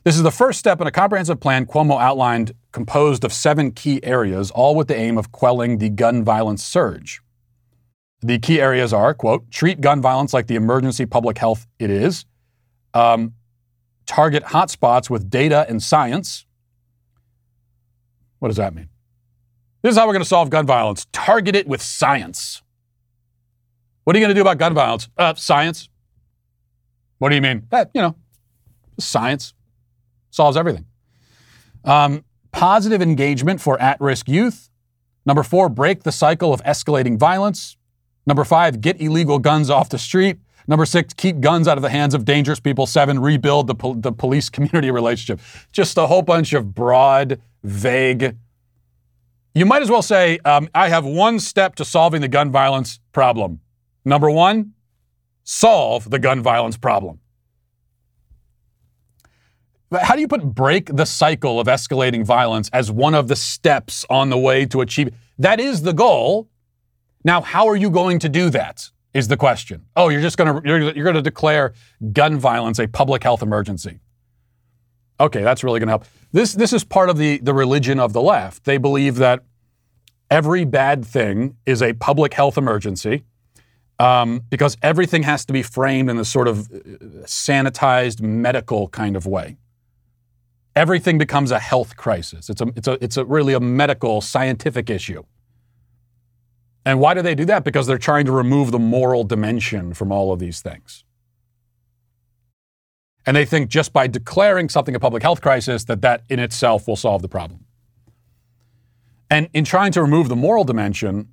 This 0.08 0.16
is 0.16 0.24
the 0.24 0.32
first 0.32 0.58
step 0.58 0.80
in 0.80 0.88
a 0.88 0.92
comprehensive 0.92 1.42
plan 1.42 1.66
Cuomo 1.66 2.02
outlined 2.02 2.54
composed 2.72 3.26
of 3.26 3.34
seven 3.34 3.72
key 3.72 4.02
areas, 4.06 4.52
all 4.52 4.74
with 4.74 4.88
the 4.88 4.96
aim 4.96 5.18
of 5.18 5.34
quelling 5.34 5.80
the 5.80 5.90
gun 5.90 6.24
violence 6.24 6.64
surge. 6.64 7.20
The 8.22 8.40
key 8.40 8.62
areas 8.62 8.94
are, 8.94 9.14
quote, 9.14 9.52
treat 9.52 9.82
gun 9.82 10.02
violence 10.02 10.34
like 10.34 10.48
the 10.48 10.56
emergency 10.56 11.06
public 11.06 11.38
health 11.38 11.68
it 11.78 11.90
is, 11.90 12.24
um, 12.94 13.34
target 14.06 14.44
hotspots 14.44 15.10
with 15.10 15.30
data 15.30 15.66
and 15.68 15.84
science. 15.84 16.46
What 18.40 18.48
does 18.48 18.56
that 18.56 18.74
mean? 18.74 18.88
This 19.82 19.92
is 19.92 19.98
how 19.98 20.08
we're 20.08 20.14
going 20.14 20.24
to 20.24 20.30
solve 20.30 20.50
gun 20.50 20.66
violence 20.66 21.06
target 21.12 21.54
it 21.54 21.68
with 21.68 21.82
science. 21.82 22.62
What 24.06 24.16
are 24.16 24.20
you 24.20 24.24
going 24.24 24.34
to 24.34 24.40
do 24.40 24.42
about 24.42 24.58
gun 24.58 24.74
violence? 24.74 25.10
Uh, 25.18 25.34
science. 25.34 25.90
What 27.18 27.28
do 27.28 27.36
you 27.36 27.42
mean? 27.42 27.68
That, 27.72 27.92
you 27.94 28.02
know, 28.02 28.16
science 28.98 29.54
solves 30.38 30.56
everything. 30.56 30.86
Um, 31.84 32.24
positive 32.52 33.02
engagement 33.02 33.60
for 33.60 33.80
at 33.82 34.00
risk 34.00 34.30
youth. 34.30 34.70
Number 35.26 35.44
four, 35.44 35.68
break 35.68 36.04
the 36.04 36.12
cycle 36.12 36.54
of 36.54 36.64
escalating 36.64 37.20
violence. 37.20 37.76
Number 38.26 38.46
five, 38.46 38.80
get 38.80 39.02
illegal 39.02 39.40
guns 39.40 39.70
off 39.70 39.90
the 39.90 39.98
street. 39.98 40.38
Number 40.68 40.86
six, 40.86 41.14
keep 41.14 41.40
guns 41.40 41.68
out 41.68 41.78
of 41.78 41.82
the 41.82 41.90
hands 41.90 42.14
of 42.14 42.24
dangerous 42.24 42.60
people. 42.60 42.86
Seven, 42.86 43.20
rebuild 43.20 43.68
the, 43.68 43.76
the 43.98 44.12
police 44.12 44.50
community 44.50 44.92
relationship. 45.02 45.40
Just 45.72 45.98
a 45.98 46.08
whole 46.08 46.22
bunch 46.22 46.54
of 46.54 46.74
broad, 46.76 47.42
vague. 47.64 48.36
You 49.56 49.66
might 49.66 49.82
as 49.82 49.90
well 49.90 50.02
say, 50.02 50.40
um, 50.46 50.70
I 50.76 50.90
have 50.90 51.06
one 51.06 51.40
step 51.40 51.76
to 51.76 51.86
solving 51.86 52.22
the 52.22 52.28
gun 52.28 52.52
violence 52.52 53.00
problem. 53.12 53.60
Number 54.06 54.30
one, 54.30 54.74
solve 55.44 56.10
the 56.10 56.20
gun 56.20 56.44
violence 56.44 56.78
problem. 56.78 57.20
How 59.92 60.16
do 60.16 60.22
you 60.22 60.28
put 60.28 60.44
break 60.44 60.94
the 60.94 61.06
cycle 61.06 61.60
of 61.60 61.68
escalating 61.68 62.26
violence 62.26 62.70
as 62.74 62.92
one 62.92 63.16
of 63.16 63.30
the 63.30 63.36
steps 63.36 64.06
on 64.10 64.30
the 64.30 64.38
way 64.38 64.66
to 64.66 64.82
achieve? 64.82 65.14
That 65.40 65.60
is 65.60 65.84
the 65.84 65.94
goal. 65.94 66.50
Now, 67.24 67.42
how 67.42 67.68
are 67.68 67.76
you 67.76 67.90
going 67.90 68.20
to 68.20 68.30
do 68.30 68.50
that? 68.50 68.90
Is 69.14 69.30
the 69.30 69.38
question. 69.38 69.86
Oh, 69.96 70.10
you're 70.10 70.22
just 70.22 70.38
going 70.38 70.62
to 70.62 70.68
you're, 70.68 70.80
you're 70.80 71.04
going 71.04 71.16
to 71.16 71.22
declare 71.24 71.74
gun 72.12 72.38
violence 72.38 72.78
a 72.78 72.88
public 72.88 73.24
health 73.24 73.42
emergency. 73.42 74.00
Okay, 75.20 75.42
that's 75.42 75.64
really 75.64 75.80
going 75.80 75.88
to 75.88 75.92
help. 75.92 76.06
This 76.32 76.54
this 76.54 76.72
is 76.72 76.84
part 76.84 77.10
of 77.10 77.18
the 77.18 77.40
the 77.40 77.54
religion 77.54 78.00
of 78.00 78.14
the 78.14 78.22
left. 78.22 78.66
They 78.66 78.78
believe 78.78 79.16
that 79.16 79.44
every 80.30 80.66
bad 80.66 81.04
thing 81.04 81.56
is 81.66 81.82
a 81.82 81.94
public 81.94 82.34
health 82.36 82.58
emergency 82.58 83.24
um, 83.98 84.44
because 84.50 84.78
everything 84.84 85.24
has 85.24 85.46
to 85.46 85.54
be 85.54 85.64
framed 85.64 86.10
in 86.10 86.18
a 86.18 86.26
sort 86.26 86.48
of 86.48 86.70
uh, 86.70 86.78
sanitized 87.26 88.22
medical 88.22 88.88
kind 88.90 89.16
of 89.16 89.26
way. 89.26 89.58
Everything 90.78 91.18
becomes 91.18 91.50
a 91.50 91.58
health 91.58 91.98
crisis. 91.98 92.52
It's 92.52 92.62
a, 92.62 92.68
it's 92.76 92.88
a, 92.88 93.04
it's 93.04 93.18
a 93.18 93.26
really 93.26 93.54
a 93.54 93.60
medical, 93.60 94.22
scientific 94.22 94.92
issue. 94.92 95.24
And 96.86 97.00
why 97.00 97.16
do 97.16 97.24
they 97.24 97.34
do 97.34 97.46
that? 97.46 97.64
Because 97.64 97.88
they're 97.88 97.98
trying 97.98 98.26
to 98.28 98.32
remove 98.32 98.70
the 98.70 98.78
moral 98.78 99.24
dimension 99.24 99.96
from 99.96 100.12
all 100.12 100.32
of 100.32 100.38
these 100.38 100.62
things. 100.62 101.04
And 103.26 103.36
they 103.36 103.44
think 103.44 103.70
just 103.70 103.92
by 103.92 104.06
declaring 104.06 104.70
something 104.70 104.94
a 104.94 105.00
public 105.00 105.24
health 105.24 105.42
crisis, 105.42 105.84
that 105.86 106.04
that 106.04 106.22
in 106.30 106.38
itself 106.38 106.88
will 106.88 106.96
solve 106.96 107.24
the 107.24 107.28
problem. 107.28 107.66
And 109.32 109.50
in 109.56 109.66
trying 109.66 109.92
to 109.94 110.02
remove 110.04 110.30
the 110.30 110.36
moral 110.36 110.64
dimension, 110.64 111.30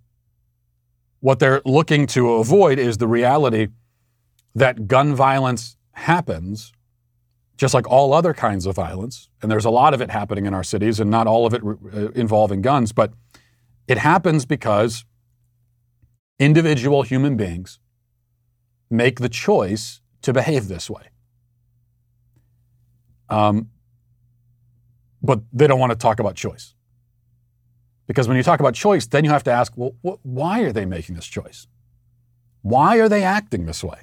what 1.20 1.38
they're 1.38 1.60
looking 1.66 2.06
to 2.06 2.32
avoid 2.32 2.78
is 2.78 2.96
the 2.96 3.06
reality 3.06 3.68
that 4.54 4.88
gun 4.88 5.14
violence 5.14 5.76
happens 5.92 6.72
just 7.56 7.74
like 7.74 7.88
all 7.88 8.12
other 8.12 8.34
kinds 8.34 8.66
of 8.66 8.74
violence, 8.74 9.28
and 9.40 9.50
there's 9.50 9.64
a 9.64 9.70
lot 9.70 9.94
of 9.94 10.00
it 10.00 10.10
happening 10.10 10.46
in 10.46 10.54
our 10.54 10.64
cities, 10.64 11.00
and 11.00 11.10
not 11.10 11.26
all 11.26 11.46
of 11.46 11.54
it 11.54 11.62
uh, 11.62 12.10
involving 12.12 12.62
guns, 12.62 12.92
but 12.92 13.12
it 13.86 13.98
happens 13.98 14.44
because 14.44 15.04
individual 16.38 17.02
human 17.02 17.36
beings 17.36 17.78
make 18.90 19.20
the 19.20 19.28
choice 19.28 20.00
to 20.22 20.32
behave 20.32 20.68
this 20.68 20.90
way. 20.90 21.10
Um, 23.28 23.70
but 25.22 25.40
they 25.52 25.66
don't 25.66 25.78
want 25.80 25.90
to 25.92 25.98
talk 25.98 26.20
about 26.20 26.34
choice. 26.34 26.74
Because 28.06 28.28
when 28.28 28.36
you 28.36 28.42
talk 28.42 28.60
about 28.60 28.74
choice, 28.74 29.06
then 29.06 29.24
you 29.24 29.30
have 29.30 29.44
to 29.44 29.50
ask, 29.50 29.72
well, 29.76 29.94
wh- 30.02 30.24
why 30.26 30.60
are 30.60 30.72
they 30.72 30.84
making 30.84 31.14
this 31.14 31.26
choice? 31.26 31.66
Why 32.60 32.98
are 32.98 33.08
they 33.08 33.22
acting 33.22 33.66
this 33.66 33.82
way? 33.82 34.00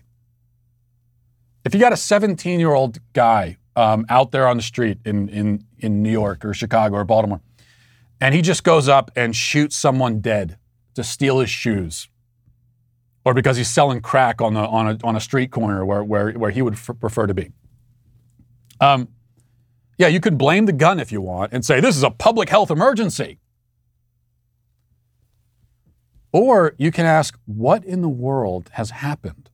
If 1.63 1.73
you 1.73 1.79
got 1.79 1.93
a 1.93 1.97
17 1.97 2.59
year 2.59 2.73
old 2.73 2.99
guy 3.13 3.57
um, 3.75 4.05
out 4.09 4.31
there 4.31 4.47
on 4.47 4.57
the 4.57 4.63
street 4.63 4.99
in, 5.05 5.29
in, 5.29 5.65
in 5.79 6.01
New 6.01 6.11
York 6.11 6.43
or 6.43 6.53
Chicago 6.53 6.95
or 6.95 7.03
Baltimore, 7.03 7.41
and 8.19 8.35
he 8.35 8.41
just 8.41 8.63
goes 8.63 8.87
up 8.87 9.11
and 9.15 9.35
shoots 9.35 9.75
someone 9.75 10.21
dead 10.21 10.57
to 10.95 11.03
steal 11.03 11.39
his 11.39 11.49
shoes, 11.49 12.09
or 13.23 13.33
because 13.33 13.57
he's 13.57 13.69
selling 13.69 14.01
crack 14.01 14.41
on, 14.41 14.53
the, 14.53 14.61
on, 14.61 14.87
a, 14.87 14.97
on 15.03 15.15
a 15.15 15.21
street 15.21 15.51
corner 15.51 15.85
where, 15.85 16.03
where, 16.03 16.31
where 16.31 16.51
he 16.51 16.61
would 16.61 16.73
f- 16.73 16.89
prefer 16.99 17.27
to 17.27 17.33
be. 17.33 17.51
Um, 18.79 19.07
yeah, 19.97 20.07
you 20.07 20.19
can 20.19 20.35
blame 20.35 20.65
the 20.65 20.73
gun 20.73 20.99
if 20.99 21.11
you 21.11 21.21
want 21.21 21.53
and 21.53 21.63
say 21.63 21.79
this 21.79 21.95
is 21.95 22.03
a 22.03 22.09
public 22.09 22.49
health 22.49 22.71
emergency. 22.71 23.39
Or 26.33 26.73
you 26.77 26.91
can 26.91 27.05
ask, 27.05 27.37
what 27.45 27.85
in 27.85 28.01
the 28.01 28.09
world 28.09 28.71
has 28.73 28.89
happened 28.89 29.50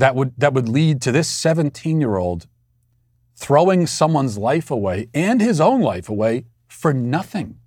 that 0.00 0.14
would, 0.14 0.32
that 0.38 0.54
would 0.54 0.68
lead 0.68 1.00
to 1.02 1.12
this 1.12 1.28
17 1.28 2.00
year 2.00 2.16
old 2.16 2.46
throwing 3.36 3.86
someone's 3.86 4.36
life 4.36 4.70
away 4.70 5.08
and 5.14 5.40
his 5.40 5.60
own 5.60 5.80
life 5.80 6.08
away 6.08 6.44
for 6.68 6.92
nothing? 6.92 7.58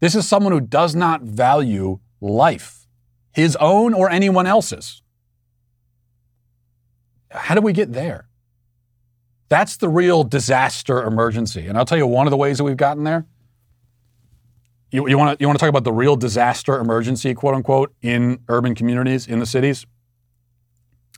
This 0.00 0.14
is 0.14 0.26
someone 0.26 0.52
who 0.52 0.60
does 0.60 0.94
not 0.94 1.22
value 1.22 2.00
life, 2.20 2.86
his 3.32 3.56
own 3.56 3.94
or 3.94 4.10
anyone 4.10 4.46
else's. 4.46 5.02
How 7.30 7.54
do 7.54 7.60
we 7.60 7.72
get 7.72 7.92
there? 7.92 8.28
That's 9.48 9.76
the 9.76 9.88
real 9.88 10.24
disaster 10.24 11.02
emergency. 11.04 11.66
And 11.66 11.76
I'll 11.76 11.84
tell 11.84 11.98
you 11.98 12.06
one 12.06 12.26
of 12.26 12.30
the 12.30 12.36
ways 12.36 12.58
that 12.58 12.64
we've 12.64 12.76
gotten 12.76 13.04
there. 13.04 13.26
You, 14.90 15.08
you 15.08 15.16
want 15.16 15.38
to 15.38 15.42
you 15.42 15.46
want 15.46 15.58
to 15.58 15.62
talk 15.62 15.68
about 15.70 15.84
the 15.84 15.92
real 15.92 16.16
disaster 16.16 16.78
emergency, 16.78 17.32
quote 17.34 17.54
unquote, 17.54 17.94
in 18.02 18.40
urban 18.48 18.74
communities 18.74 19.26
in 19.26 19.38
the 19.38 19.46
cities? 19.46 19.86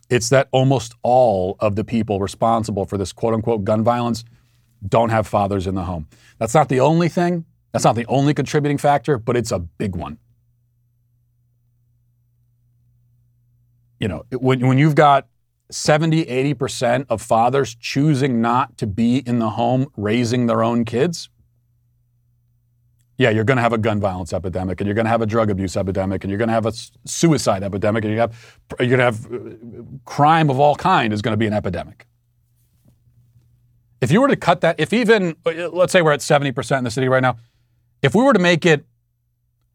It's 0.09 0.29
that 0.29 0.47
almost 0.51 0.93
all 1.01 1.55
of 1.59 1.75
the 1.75 1.83
people 1.83 2.19
responsible 2.19 2.85
for 2.85 2.97
this 2.97 3.11
quote 3.11 3.33
unquote 3.33 3.63
gun 3.63 3.83
violence 3.83 4.23
don't 4.87 5.09
have 5.09 5.27
fathers 5.27 5.67
in 5.67 5.75
the 5.75 5.83
home. 5.83 6.07
That's 6.37 6.53
not 6.53 6.69
the 6.69 6.79
only 6.79 7.09
thing. 7.09 7.45
That's 7.71 7.83
not 7.85 7.95
the 7.95 8.05
only 8.05 8.33
contributing 8.33 8.77
factor, 8.77 9.17
but 9.17 9.35
it's 9.35 9.51
a 9.51 9.59
big 9.59 9.95
one. 9.95 10.17
You 13.99 14.07
know, 14.07 14.25
when, 14.31 14.67
when 14.67 14.77
you've 14.77 14.95
got 14.95 15.27
70, 15.71 16.25
80% 16.25 17.05
of 17.09 17.21
fathers 17.21 17.75
choosing 17.75 18.41
not 18.41 18.77
to 18.77 18.87
be 18.87 19.17
in 19.17 19.39
the 19.39 19.51
home 19.51 19.87
raising 19.97 20.45
their 20.45 20.63
own 20.63 20.85
kids, 20.85 21.29
yeah, 23.17 23.29
you're 23.29 23.45
going 23.45 23.57
to 23.57 23.61
have 23.63 23.73
a 23.73 23.77
gun 23.77 23.99
violence 23.99 24.33
epidemic, 24.33 24.81
and 24.81 24.87
you're 24.87 24.95
going 24.95 25.05
to 25.05 25.11
have 25.11 25.21
a 25.21 25.25
drug 25.25 25.49
abuse 25.49 25.77
epidemic, 25.77 26.23
and 26.23 26.31
you're 26.31 26.37
going 26.37 26.49
to 26.49 26.53
have 26.53 26.65
a 26.65 26.73
suicide 27.05 27.63
epidemic, 27.63 28.03
and 28.03 28.13
you 28.13 28.19
have 28.19 28.59
you're 28.79 28.97
going 28.97 28.99
to 28.99 29.05
have 29.05 29.25
uh, 29.31 29.83
crime 30.03 30.49
of 30.49 30.59
all 30.59 30.75
kind 30.75 31.13
is 31.13 31.21
going 31.21 31.33
to 31.33 31.37
be 31.37 31.47
an 31.47 31.53
epidemic. 31.53 32.07
If 34.01 34.11
you 34.11 34.19
were 34.19 34.27
to 34.27 34.35
cut 34.35 34.61
that, 34.61 34.79
if 34.79 34.91
even 34.91 35.35
uh, 35.45 35.69
let's 35.69 35.93
say 35.93 36.01
we're 36.01 36.11
at 36.11 36.19
70% 36.19 36.77
in 36.77 36.83
the 36.83 36.91
city 36.91 37.07
right 37.07 37.21
now, 37.21 37.37
if 38.01 38.13
we 38.13 38.21
were 38.21 38.33
to 38.33 38.39
make 38.39 38.65
it 38.65 38.85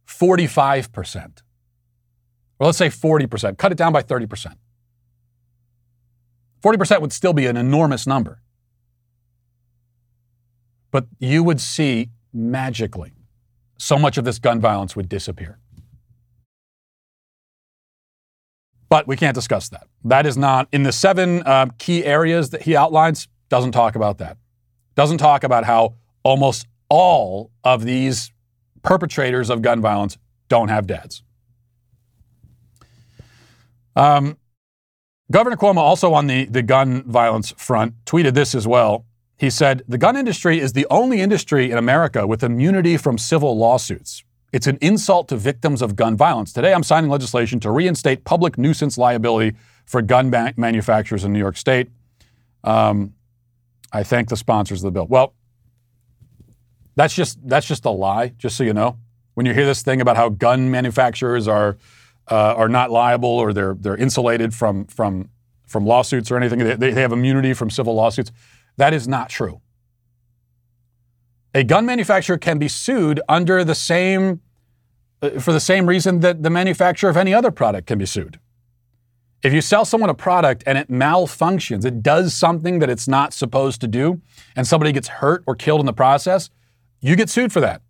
45%, 0.07 1.43
or 2.59 2.67
let's 2.67 2.79
say 2.79 2.89
40%, 2.89 3.57
cut 3.57 3.73
it 3.73 3.79
down 3.79 3.93
by 3.93 4.03
30%. 4.03 4.55
40% 6.63 7.01
would 7.01 7.13
still 7.13 7.33
be 7.33 7.47
an 7.47 7.57
enormous 7.57 8.07
number. 8.07 8.43
But 10.91 11.07
you 11.19 11.43
would 11.43 11.61
see 11.61 12.11
magically 12.35 13.15
so 13.81 13.99
much 13.99 14.19
of 14.19 14.25
this 14.25 14.39
gun 14.39 14.61
violence 14.61 14.95
would 14.95 15.09
disappear. 15.09 15.59
But 18.91 19.07
we 19.07 19.17
can't 19.17 19.35
discuss 19.35 19.69
that. 19.71 19.87
That 20.05 20.27
is 20.27 20.37
not 20.37 20.69
in 20.73 20.83
the 20.83 20.93
seven 20.93 21.43
uh, 21.45 21.67
key 21.79 22.05
areas 22.05 22.51
that 22.51 22.63
he 22.63 22.77
outlines, 22.77 23.29
doesn't 23.49 23.73
talk 23.73 23.95
about 23.95 24.19
that. 24.19 24.37
Doesn't 24.97 25.19
talk 25.19 25.45
about 25.45 25.65
how 25.65 25.95
almost 26.23 26.67
all 26.89 27.51
of 27.65 27.85
these 27.85 28.33
perpetrators 28.83 29.49
of 29.49 29.63
gun 29.63 29.81
violence 29.81 30.19
don't 30.49 30.69
have 30.69 30.87
dads. 30.87 31.23
Um, 33.97 34.37
Governor 35.31 35.57
Cuomo, 35.57 35.79
also 35.79 36.13
on 36.13 36.27
the, 36.27 36.47
the 36.47 36.63
gun 36.63 37.05
violence 37.05 37.55
front, 37.57 37.95
tweeted 38.05 38.35
this 38.35 38.55
as 38.55 38.67
well. 38.67 39.07
He 39.41 39.49
said, 39.49 39.83
The 39.89 39.97
gun 39.97 40.17
industry 40.17 40.61
is 40.61 40.75
the 40.75 40.87
only 40.91 41.23
industry 41.23 41.71
in 41.71 41.79
America 41.79 42.27
with 42.27 42.43
immunity 42.43 42.99
from 42.99 43.17
civil 43.17 43.57
lawsuits. 43.57 44.23
It's 44.53 44.67
an 44.67 44.77
insult 44.83 45.29
to 45.29 45.37
victims 45.39 45.81
of 45.81 45.97
gun 45.97 46.15
violence. 46.15 46.53
Today, 46.53 46.75
I'm 46.75 46.83
signing 46.83 47.09
legislation 47.09 47.59
to 47.61 47.71
reinstate 47.71 48.25
public 48.25 48.59
nuisance 48.59 48.99
liability 48.99 49.57
for 49.87 50.03
gun 50.03 50.29
ma- 50.29 50.51
manufacturers 50.59 51.25
in 51.25 51.33
New 51.33 51.39
York 51.39 51.57
State. 51.57 51.89
Um, 52.65 53.15
I 53.91 54.03
thank 54.03 54.29
the 54.29 54.37
sponsors 54.37 54.85
of 54.85 54.89
the 54.89 54.91
bill. 54.91 55.07
Well, 55.07 55.33
that's 56.95 57.15
just 57.15 57.39
that's 57.49 57.67
just 57.67 57.87
a 57.87 57.91
lie. 57.91 58.35
Just 58.37 58.59
so 58.59 58.63
you 58.63 58.75
know, 58.75 58.99
when 59.33 59.47
you 59.47 59.55
hear 59.55 59.65
this 59.65 59.83
thing 59.83 60.03
about 60.03 60.19
how 60.19 60.29
gun 60.29 60.71
manufacturers 60.71 61.49
are 61.49 61.79
uh, 62.31 62.55
are 62.59 62.69
not 62.69 62.91
liable 62.91 63.31
or 63.31 63.55
they're 63.55 63.73
they're 63.73 63.97
insulated 63.97 64.53
from 64.53 64.85
from 64.85 65.31
from 65.67 65.87
lawsuits 65.87 66.31
or 66.31 66.37
anything. 66.37 66.59
They, 66.59 66.75
they 66.75 66.93
have 67.01 67.13
immunity 67.13 67.55
from 67.55 67.71
civil 67.71 67.95
lawsuits. 67.95 68.33
That 68.77 68.95
is 68.95 69.07
not 69.07 69.29
true. 69.29 69.61
A 71.55 71.65
gun 71.65 71.85
manufacturer 71.85 72.39
can 72.39 72.59
be 72.59 72.69
sued 72.69 73.21
under 73.29 73.65
the 73.65 73.75
same 73.75 74.41
uh, 75.23 75.41
for 75.41 75.53
the 75.53 75.61
same 75.61 75.87
reason 75.87 76.21
that 76.21 76.43
the 76.43 76.51
manufacturer 76.51 77.11
of 77.11 77.17
any 77.17 77.35
other 77.35 77.51
product 77.51 77.87
can 77.87 77.99
be 77.99 78.07
sued. 78.07 78.39
If 79.43 79.53
you 79.53 79.61
sell 79.61 79.85
someone 79.85 80.11
a 80.11 80.15
product 80.15 80.63
and 80.67 80.77
it 80.77 80.89
malfunctions, 80.89 81.85
it 81.85 82.03
does 82.03 82.35
something 82.35 82.79
that 82.79 82.91
it's 82.91 83.09
not 83.09 83.33
supposed 83.33 83.81
to 83.81 83.89
do, 83.89 84.21
and 84.55 84.67
somebody 84.67 84.93
gets 84.93 85.09
hurt 85.09 85.43
or 85.47 85.55
killed 85.55 85.81
in 85.81 85.87
the 85.87 85.93
process, 85.93 86.51
you 87.01 87.17
get 87.17 87.31
sued 87.31 87.53
for 87.53 87.61
that. 87.61 87.83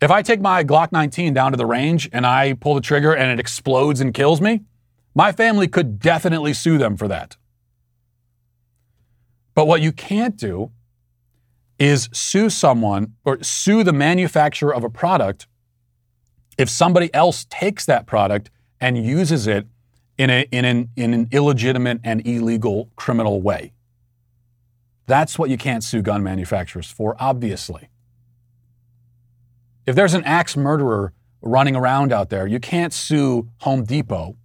If 0.00 0.10
I 0.10 0.22
take 0.22 0.40
my 0.40 0.62
Glock 0.62 0.92
19 0.92 1.34
down 1.34 1.52
to 1.52 1.56
the 1.56 1.66
range 1.66 2.08
and 2.12 2.26
I 2.26 2.52
pull 2.52 2.74
the 2.74 2.80
trigger 2.80 3.14
and 3.14 3.30
it 3.30 3.40
explodes 3.40 4.00
and 4.00 4.14
kills 4.14 4.40
me, 4.40 4.60
my 5.14 5.32
family 5.32 5.66
could 5.66 5.98
definitely 5.98 6.52
sue 6.52 6.78
them 6.78 6.96
for 6.96 7.08
that. 7.08 7.36
But 9.56 9.66
what 9.66 9.80
you 9.80 9.90
can't 9.90 10.36
do 10.36 10.70
is 11.78 12.10
sue 12.12 12.50
someone 12.50 13.14
or 13.24 13.42
sue 13.42 13.82
the 13.82 13.92
manufacturer 13.92 14.72
of 14.72 14.84
a 14.84 14.90
product 14.90 15.48
if 16.58 16.68
somebody 16.68 17.12
else 17.14 17.46
takes 17.48 17.86
that 17.86 18.06
product 18.06 18.50
and 18.80 19.02
uses 19.02 19.46
it 19.46 19.66
in, 20.18 20.28
a, 20.28 20.46
in, 20.52 20.66
an, 20.66 20.90
in 20.94 21.14
an 21.14 21.28
illegitimate 21.32 22.00
and 22.04 22.26
illegal 22.26 22.90
criminal 22.96 23.40
way. 23.40 23.72
That's 25.06 25.38
what 25.38 25.48
you 25.48 25.56
can't 25.56 25.82
sue 25.82 26.02
gun 26.02 26.22
manufacturers 26.22 26.90
for, 26.90 27.16
obviously. 27.18 27.88
If 29.86 29.94
there's 29.94 30.14
an 30.14 30.24
axe 30.24 30.54
murderer 30.54 31.14
running 31.40 31.76
around 31.76 32.12
out 32.12 32.28
there, 32.28 32.46
you 32.46 32.60
can't 32.60 32.92
sue 32.92 33.48
Home 33.60 33.84
Depot 33.84 34.36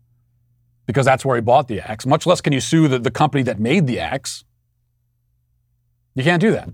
because 0.86 1.06
that's 1.06 1.26
where 1.26 1.36
he 1.36 1.41
bought 1.41 1.67
the 1.67 1.82
axe. 1.82 2.06
Much 2.06 2.26
less 2.26 2.39
can 2.39 2.54
you 2.54 2.62
sue 2.62 2.88
the, 2.88 3.00
the 3.00 3.12
company 3.12 3.43
that 3.43 3.60
made 3.60 3.88
the 3.88 4.00
axe. 4.00 4.45
You 6.15 6.24
can't 6.24 6.41
do 6.41 6.52
that. 6.52 6.69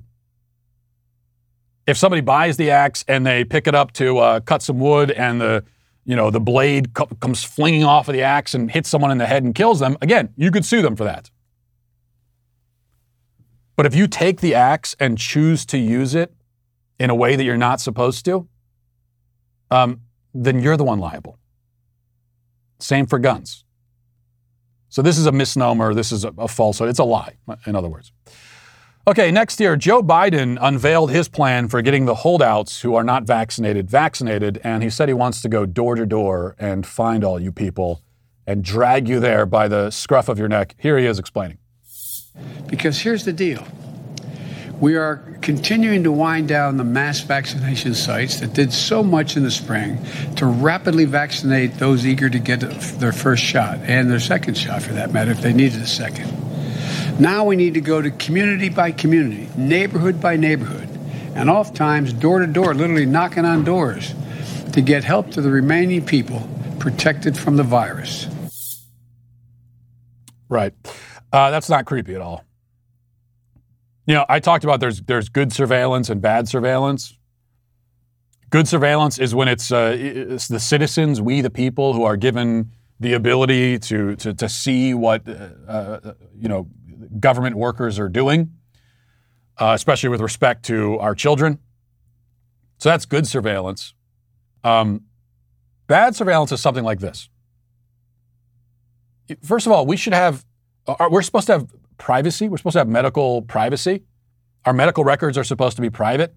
If 1.85 1.97
somebody 1.97 2.21
buys 2.21 2.57
the 2.57 2.71
axe 2.71 3.05
and 3.07 3.25
they 3.25 3.43
pick 3.43 3.67
it 3.67 3.75
up 3.75 3.93
to 3.93 4.17
uh, 4.17 4.39
cut 4.41 4.61
some 4.61 4.79
wood 4.79 5.11
and 5.11 5.39
the 5.39 5.63
you 6.03 6.15
know 6.15 6.31
the 6.31 6.39
blade 6.39 6.93
co- 6.93 7.05
comes 7.19 7.43
flinging 7.43 7.83
off 7.83 8.07
of 8.07 8.13
the 8.13 8.23
axe 8.23 8.53
and 8.53 8.71
hits 8.71 8.89
someone 8.89 9.11
in 9.11 9.17
the 9.17 9.25
head 9.25 9.43
and 9.43 9.53
kills 9.55 9.79
them, 9.79 9.97
again, 10.01 10.33
you 10.35 10.51
could 10.51 10.65
sue 10.65 10.81
them 10.81 10.95
for 10.95 11.03
that. 11.03 11.29
But 13.75 13.85
if 13.85 13.93
you 13.93 14.07
take 14.07 14.41
the 14.41 14.55
axe 14.55 14.95
and 14.99 15.17
choose 15.17 15.65
to 15.67 15.77
use 15.77 16.15
it 16.15 16.33
in 16.99 17.09
a 17.09 17.15
way 17.15 17.35
that 17.35 17.43
you're 17.43 17.57
not 17.57 17.79
supposed 17.79 18.25
to, 18.25 18.47
um, 19.69 20.01
then 20.33 20.61
you're 20.61 20.77
the 20.77 20.83
one 20.83 20.99
liable. 20.99 21.37
Same 22.79 23.05
for 23.05 23.19
guns. 23.19 23.63
So 24.89 25.01
this 25.01 25.17
is 25.17 25.25
a 25.25 25.31
misnomer. 25.31 25.93
This 25.93 26.11
is 26.11 26.23
a, 26.23 26.33
a 26.37 26.47
falsehood. 26.47 26.89
It's 26.89 26.99
a 26.99 27.03
lie, 27.03 27.37
in 27.65 27.75
other 27.75 27.89
words. 27.89 28.11
Okay, 29.07 29.31
next 29.31 29.57
year, 29.61 29.77
Joe 29.77 30.03
Biden 30.03 30.57
unveiled 30.59 31.11
his 31.11 31.29
plan 31.29 31.69
for 31.69 31.81
getting 31.81 32.03
the 32.03 32.13
holdouts 32.13 32.81
who 32.81 32.93
are 32.93 33.05
not 33.05 33.23
vaccinated 33.23 33.89
vaccinated, 33.89 34.59
and 34.65 34.83
he 34.83 34.89
said 34.89 35.07
he 35.07 35.13
wants 35.13 35.41
to 35.43 35.47
go 35.47 35.65
door 35.65 35.95
to 35.95 36.05
door 36.05 36.57
and 36.59 36.85
find 36.85 37.23
all 37.23 37.39
you 37.39 37.53
people 37.53 38.01
and 38.45 38.65
drag 38.65 39.07
you 39.07 39.21
there 39.21 39.45
by 39.45 39.69
the 39.69 39.91
scruff 39.91 40.27
of 40.27 40.37
your 40.37 40.49
neck. 40.49 40.75
Here 40.77 40.97
he 40.97 41.05
is 41.05 41.19
explaining. 41.19 41.57
Because 42.67 42.99
here's 42.99 43.23
the 43.23 43.31
deal 43.31 43.65
we 44.81 44.97
are 44.97 45.37
continuing 45.41 46.03
to 46.03 46.11
wind 46.11 46.49
down 46.49 46.75
the 46.75 46.83
mass 46.83 47.21
vaccination 47.21 47.95
sites 47.95 48.41
that 48.41 48.51
did 48.53 48.73
so 48.73 49.01
much 49.01 49.37
in 49.37 49.43
the 49.43 49.51
spring 49.51 49.97
to 50.35 50.45
rapidly 50.45 51.05
vaccinate 51.05 51.75
those 51.75 52.05
eager 52.05 52.29
to 52.29 52.39
get 52.39 52.59
their 52.99 53.13
first 53.13 53.41
shot 53.41 53.77
and 53.83 54.11
their 54.11 54.19
second 54.19 54.57
shot, 54.57 54.83
for 54.83 54.91
that 54.91 55.13
matter, 55.13 55.31
if 55.31 55.39
they 55.39 55.53
needed 55.53 55.81
a 55.81 55.87
second. 55.87 56.46
Now 57.19 57.45
we 57.45 57.55
need 57.55 57.73
to 57.73 57.81
go 57.81 57.99
to 57.99 58.11
community 58.11 58.69
by 58.69 58.91
community, 58.91 59.49
neighborhood 59.57 60.21
by 60.21 60.35
neighborhood, 60.35 60.87
and 61.33 61.49
oftentimes 61.49 62.13
door 62.13 62.39
to 62.39 62.47
door, 62.47 62.75
literally 62.75 63.07
knocking 63.07 63.43
on 63.43 63.63
doors 63.63 64.13
to 64.73 64.81
get 64.81 65.03
help 65.03 65.31
to 65.31 65.41
the 65.41 65.49
remaining 65.49 66.05
people 66.05 66.47
protected 66.77 67.35
from 67.35 67.57
the 67.57 67.63
virus. 67.63 68.27
Right. 70.47 70.73
Uh, 71.33 71.49
that's 71.49 71.69
not 71.69 71.85
creepy 71.85 72.13
at 72.13 72.21
all. 72.21 72.43
You 74.05 74.13
know, 74.13 74.25
I 74.29 74.39
talked 74.39 74.63
about 74.63 74.79
there's 74.79 75.01
there's 75.01 75.27
good 75.27 75.51
surveillance 75.51 76.09
and 76.11 76.21
bad 76.21 76.47
surveillance. 76.47 77.17
Good 78.51 78.67
surveillance 78.67 79.17
is 79.17 79.33
when 79.35 79.47
it's, 79.47 79.71
uh, 79.73 79.93
it's 79.99 80.47
the 80.47 80.59
citizens, 80.59 81.19
we 81.19 81.41
the 81.41 81.49
people, 81.49 81.93
who 81.93 82.03
are 82.03 82.15
given 82.15 82.71
the 82.99 83.13
ability 83.13 83.79
to 83.79 84.15
to, 84.17 84.33
to 84.35 84.47
see 84.47 84.93
what 84.93 85.27
uh, 85.27 85.31
uh 85.67 86.13
you 86.39 86.47
know 86.47 86.67
government 87.19 87.55
workers 87.55 87.99
are 87.99 88.09
doing, 88.09 88.53
uh, 89.57 89.71
especially 89.75 90.09
with 90.09 90.21
respect 90.21 90.63
to 90.65 90.97
our 90.99 91.15
children. 91.15 91.59
So 92.77 92.89
that's 92.89 93.05
good 93.05 93.27
surveillance. 93.27 93.93
Um, 94.63 95.03
bad 95.87 96.15
surveillance 96.15 96.51
is 96.51 96.61
something 96.61 96.83
like 96.83 96.99
this. 96.99 97.29
First 99.41 99.65
of 99.65 99.71
all, 99.71 99.85
we 99.85 99.97
should 99.97 100.13
have. 100.13 100.45
Uh, 100.85 101.09
we're 101.11 101.21
supposed 101.21 101.47
to 101.47 101.53
have 101.53 101.67
privacy. 101.97 102.47
We're 102.47 102.57
supposed 102.57 102.75
to 102.75 102.79
have 102.79 102.87
medical 102.87 103.41
privacy. 103.41 104.03
Our 104.65 104.73
medical 104.73 105.03
records 105.03 105.37
are 105.37 105.43
supposed 105.43 105.75
to 105.77 105.81
be 105.81 105.89
private. 105.89 106.33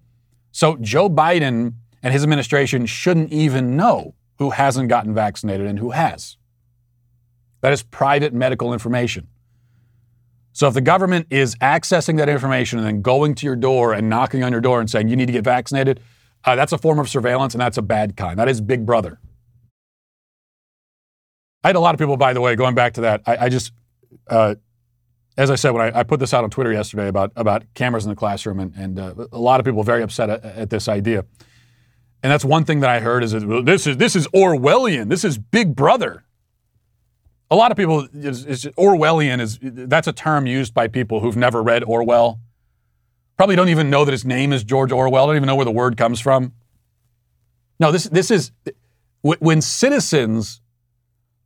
So 0.51 0.77
Joe 0.77 1.09
Biden 1.09 1.73
and 2.03 2.13
his 2.13 2.23
administration 2.23 2.85
shouldn't 2.85 3.31
even 3.31 3.75
know 3.77 4.15
who 4.39 4.49
hasn't 4.49 4.89
gotten 4.89 5.13
vaccinated 5.13 5.67
and 5.67 5.79
who 5.79 5.91
has. 5.91 6.37
That 7.61 7.73
is 7.73 7.83
private 7.83 8.33
medical 8.33 8.73
information. 8.73 9.27
So 10.53 10.67
if 10.67 10.73
the 10.73 10.81
government 10.81 11.27
is 11.29 11.55
accessing 11.55 12.17
that 12.17 12.27
information 12.27 12.79
and 12.79 12.87
then 12.87 13.01
going 13.01 13.35
to 13.35 13.45
your 13.45 13.55
door 13.55 13.93
and 13.93 14.09
knocking 14.09 14.43
on 14.43 14.51
your 14.51 14.61
door 14.61 14.79
and 14.79 14.89
saying 14.89 15.07
you 15.07 15.15
need 15.15 15.27
to 15.27 15.31
get 15.31 15.43
vaccinated, 15.43 16.01
uh, 16.43 16.55
that's 16.55 16.73
a 16.73 16.77
form 16.77 16.99
of 16.99 17.07
surveillance 17.07 17.53
and 17.53 17.61
that's 17.61 17.77
a 17.77 17.81
bad 17.81 18.17
kind. 18.17 18.37
That 18.37 18.49
is 18.49 18.59
Big 18.59 18.85
Brother. 18.85 19.19
I 21.63 21.69
had 21.69 21.75
a 21.75 21.79
lot 21.79 21.93
of 21.93 21.99
people, 21.99 22.17
by 22.17 22.33
the 22.33 22.41
way, 22.41 22.55
going 22.55 22.75
back 22.75 22.93
to 22.93 23.01
that. 23.01 23.21
I, 23.25 23.37
I 23.45 23.49
just, 23.49 23.71
uh, 24.27 24.55
as 25.37 25.49
I 25.49 25.55
said, 25.55 25.71
when 25.71 25.93
I, 25.93 25.99
I, 25.99 26.03
put 26.03 26.19
this 26.19 26.33
out 26.33 26.43
on 26.43 26.49
Twitter 26.49 26.73
yesterday 26.73 27.07
about, 27.07 27.31
about 27.35 27.63
cameras 27.75 28.03
in 28.03 28.09
the 28.09 28.15
classroom, 28.15 28.59
and, 28.59 28.73
and 28.75 28.99
uh, 28.99 29.13
a 29.31 29.37
lot 29.37 29.59
of 29.59 29.65
people 29.65 29.83
very 29.83 30.01
upset 30.01 30.29
at, 30.29 30.43
at, 30.43 30.69
this 30.69 30.87
idea. 30.87 31.23
And 32.23 32.31
that's 32.31 32.43
one 32.43 32.65
thing 32.65 32.81
that 32.81 32.89
I 32.89 32.99
heard 32.99 33.23
is 33.23 33.31
that 33.31 33.63
this 33.65 33.87
is 33.87 33.97
this 33.97 34.15
is 34.15 34.27
Orwellian. 34.27 35.09
This 35.09 35.23
is 35.23 35.37
Big 35.37 35.75
Brother. 35.75 36.23
A 37.51 37.55
lot 37.55 37.69
of 37.69 37.77
people 37.77 38.07
is, 38.13 38.45
is 38.45 38.63
Orwellian 38.77 39.41
is 39.41 39.59
that's 39.61 40.07
a 40.07 40.13
term 40.13 40.47
used 40.47 40.73
by 40.73 40.87
people 40.87 41.19
who've 41.19 41.35
never 41.35 41.61
read 41.61 41.83
Orwell. 41.83 42.39
Probably 43.35 43.57
don't 43.57 43.69
even 43.69 43.89
know 43.89 44.05
that 44.05 44.11
his 44.11 44.23
name 44.23 44.53
is 44.53 44.63
George 44.63 44.91
Orwell. 44.91 45.27
Don't 45.27 45.35
even 45.35 45.47
know 45.47 45.55
where 45.55 45.65
the 45.65 45.71
word 45.71 45.97
comes 45.97 46.21
from. 46.21 46.53
No, 47.79 47.91
this 47.91 48.05
this 48.05 48.31
is 48.31 48.51
when 49.21 49.61
citizens 49.61 50.61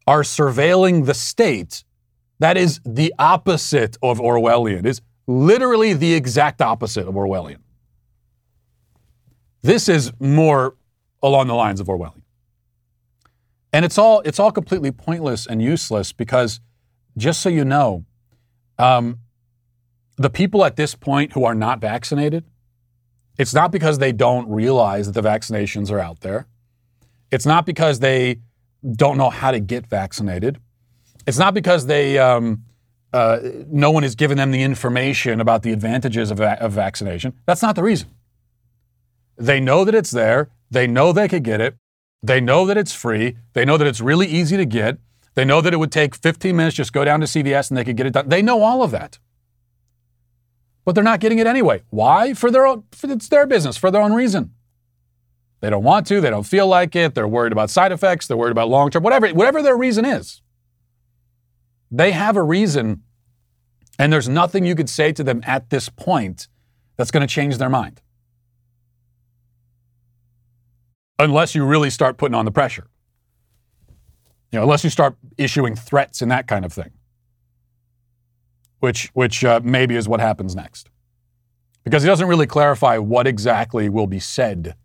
are 0.06 0.22
surveilling 0.22 1.08
the 1.08 1.16
state 1.16 1.84
that 2.40 2.58
is 2.58 2.80
the 2.86 3.14
opposite 3.18 3.98
of 4.04 4.20
Orwellian. 4.20 4.86
It's 4.86 5.02
literally 5.26 5.94
the 5.94 6.14
exact 6.14 6.62
opposite 6.62 7.08
of 7.08 7.16
Orwellian. 7.16 7.60
This 9.62 9.90
is 9.90 10.12
more 10.20 10.76
along 11.24 11.48
the 11.48 11.56
lines 11.56 11.80
of 11.80 11.88
Orwellian. 11.88 12.22
And 13.76 13.84
it's 13.84 13.98
all 13.98 14.22
it's 14.22 14.40
all 14.40 14.54
completely 14.54 14.90
pointless 14.90 15.46
and 15.46 15.62
useless 15.62 16.14
because 16.14 16.62
just 17.18 17.42
so 17.42 17.50
you 17.50 17.66
know, 17.66 18.06
um, 18.80 19.20
the 20.16 20.30
people 20.30 20.64
at 20.64 20.78
this 20.78 20.96
point 20.96 21.34
who 21.34 21.44
are 21.44 21.54
not 21.54 21.82
vaccinated, 21.82 22.46
it's 23.38 23.54
not 23.54 23.74
because 23.74 23.98
they 23.98 24.14
don't 24.14 24.48
realize 24.48 25.12
that 25.12 25.22
the 25.22 25.28
vaccinations 25.28 25.92
are 25.92 26.00
out 26.00 26.22
there. 26.22 26.48
It's 27.32 27.46
not 27.46 27.66
because 27.66 28.00
they 28.00 28.40
don't 28.96 29.18
know 29.18 29.30
how 29.30 29.52
to 29.52 29.60
get 29.60 29.86
vaccinated. 29.86 30.58
It's 31.28 31.38
not 31.38 31.54
because 31.54 31.86
they 31.86 32.18
um, 32.18 32.64
uh, 33.12 33.40
no 33.68 33.92
one 33.92 34.04
has 34.04 34.16
given 34.16 34.38
them 34.38 34.52
the 34.52 34.64
information 34.64 35.42
about 35.42 35.64
the 35.64 35.74
advantages 35.74 36.32
of, 36.32 36.40
of 36.40 36.72
vaccination. 36.72 37.34
That's 37.46 37.62
not 37.62 37.76
the 37.76 37.84
reason. 37.84 38.08
They 39.36 39.60
know 39.60 39.84
that 39.84 39.94
it's 39.94 40.12
there. 40.12 40.50
They 40.72 40.88
know 40.88 41.12
they 41.12 41.28
could 41.28 41.44
get 41.44 41.60
it. 41.60 41.76
They 42.24 42.42
know 42.42 42.66
that 42.66 42.78
it's 42.78 42.94
free. 42.94 43.38
They 43.54 43.66
know 43.66 43.78
that 43.78 43.88
it's 43.88 44.02
really 44.02 44.28
easy 44.28 44.58
to 44.58 44.66
get. 44.66 44.98
They 45.36 45.46
know 45.46 45.62
that 45.62 45.74
it 45.74 45.78
would 45.78 45.92
take 45.92 46.16
15 46.16 46.56
minutes 46.56 46.76
just 46.76 46.94
go 46.94 47.06
down 47.06 47.20
to 47.20 47.26
CVS 47.26 47.70
and 47.70 47.78
they 47.78 47.84
could 47.84 47.98
get 47.98 48.06
it 48.06 48.14
done. 48.14 48.30
They 48.30 48.42
know 48.42 48.64
all 48.64 48.82
of 48.82 48.92
that. 48.92 49.20
But 50.86 50.96
they're 50.96 51.04
not 51.04 51.20
getting 51.20 51.40
it 51.40 51.48
anyway. 51.48 51.82
Why? 51.90 52.34
For 52.34 52.50
their 52.50 52.66
own, 52.66 52.84
for, 52.92 53.12
it's 53.12 53.28
their 53.28 53.46
business, 53.46 53.76
for 53.76 53.92
their 53.92 54.02
own 54.02 54.14
reason. 54.14 54.52
They 55.62 55.70
don't 55.70 55.84
want 55.84 56.06
to, 56.08 56.22
they 56.22 56.30
don't 56.30 56.44
feel 56.44 56.68
like 56.68 56.96
it, 56.96 57.16
they're 57.16 57.28
worried 57.28 57.52
about 57.52 57.70
side 57.70 57.92
effects, 57.92 58.28
they're 58.28 58.38
worried 58.38 58.52
about 58.52 58.70
long 58.70 58.92
term, 58.92 59.04
whatever, 59.04 59.28
whatever 59.30 59.62
their 59.62 59.78
reason 59.78 60.06
is. 60.06 60.42
They 61.90 62.12
have 62.12 62.36
a 62.36 62.44
reason, 62.44 63.04
and 63.98 64.14
there's 64.14 64.30
nothing 64.30 64.66
you 64.66 64.76
could 64.76 64.90
say 64.90 65.12
to 65.14 65.24
them 65.24 65.42
at 65.46 65.70
this 65.70 65.90
point 65.90 66.48
that's 66.98 67.10
going 67.12 67.26
to 67.26 67.34
change 67.34 67.58
their 67.58 67.70
mind. 67.70 68.02
Unless 71.20 71.56
you 71.56 71.66
really 71.66 71.90
start 71.90 72.18
putting 72.18 72.36
on 72.36 72.46
the 72.46 72.52
pressure. 72.52 72.88
You 74.52 74.60
know, 74.60 74.64
unless 74.64 74.84
you 74.84 74.90
start 74.90 75.16
issuing 75.38 75.76
threats 75.76 76.22
and 76.22 76.32
that 76.32 76.48
kind 76.48 76.66
of 76.66 76.74
thing, 76.74 76.92
which, 78.80 79.10
which 79.14 79.44
uh, 79.44 79.62
maybe 79.64 79.96
is 79.96 80.08
what 80.08 80.20
happens 80.20 80.56
next. 80.56 80.90
Because 81.84 82.04
he 82.04 82.08
doesn't 82.08 82.28
really 82.28 82.48
clarify 82.48 82.98
what 82.98 83.28
exactly 83.28 83.90
will 83.90 84.08
be 84.08 84.20
said 84.20 84.76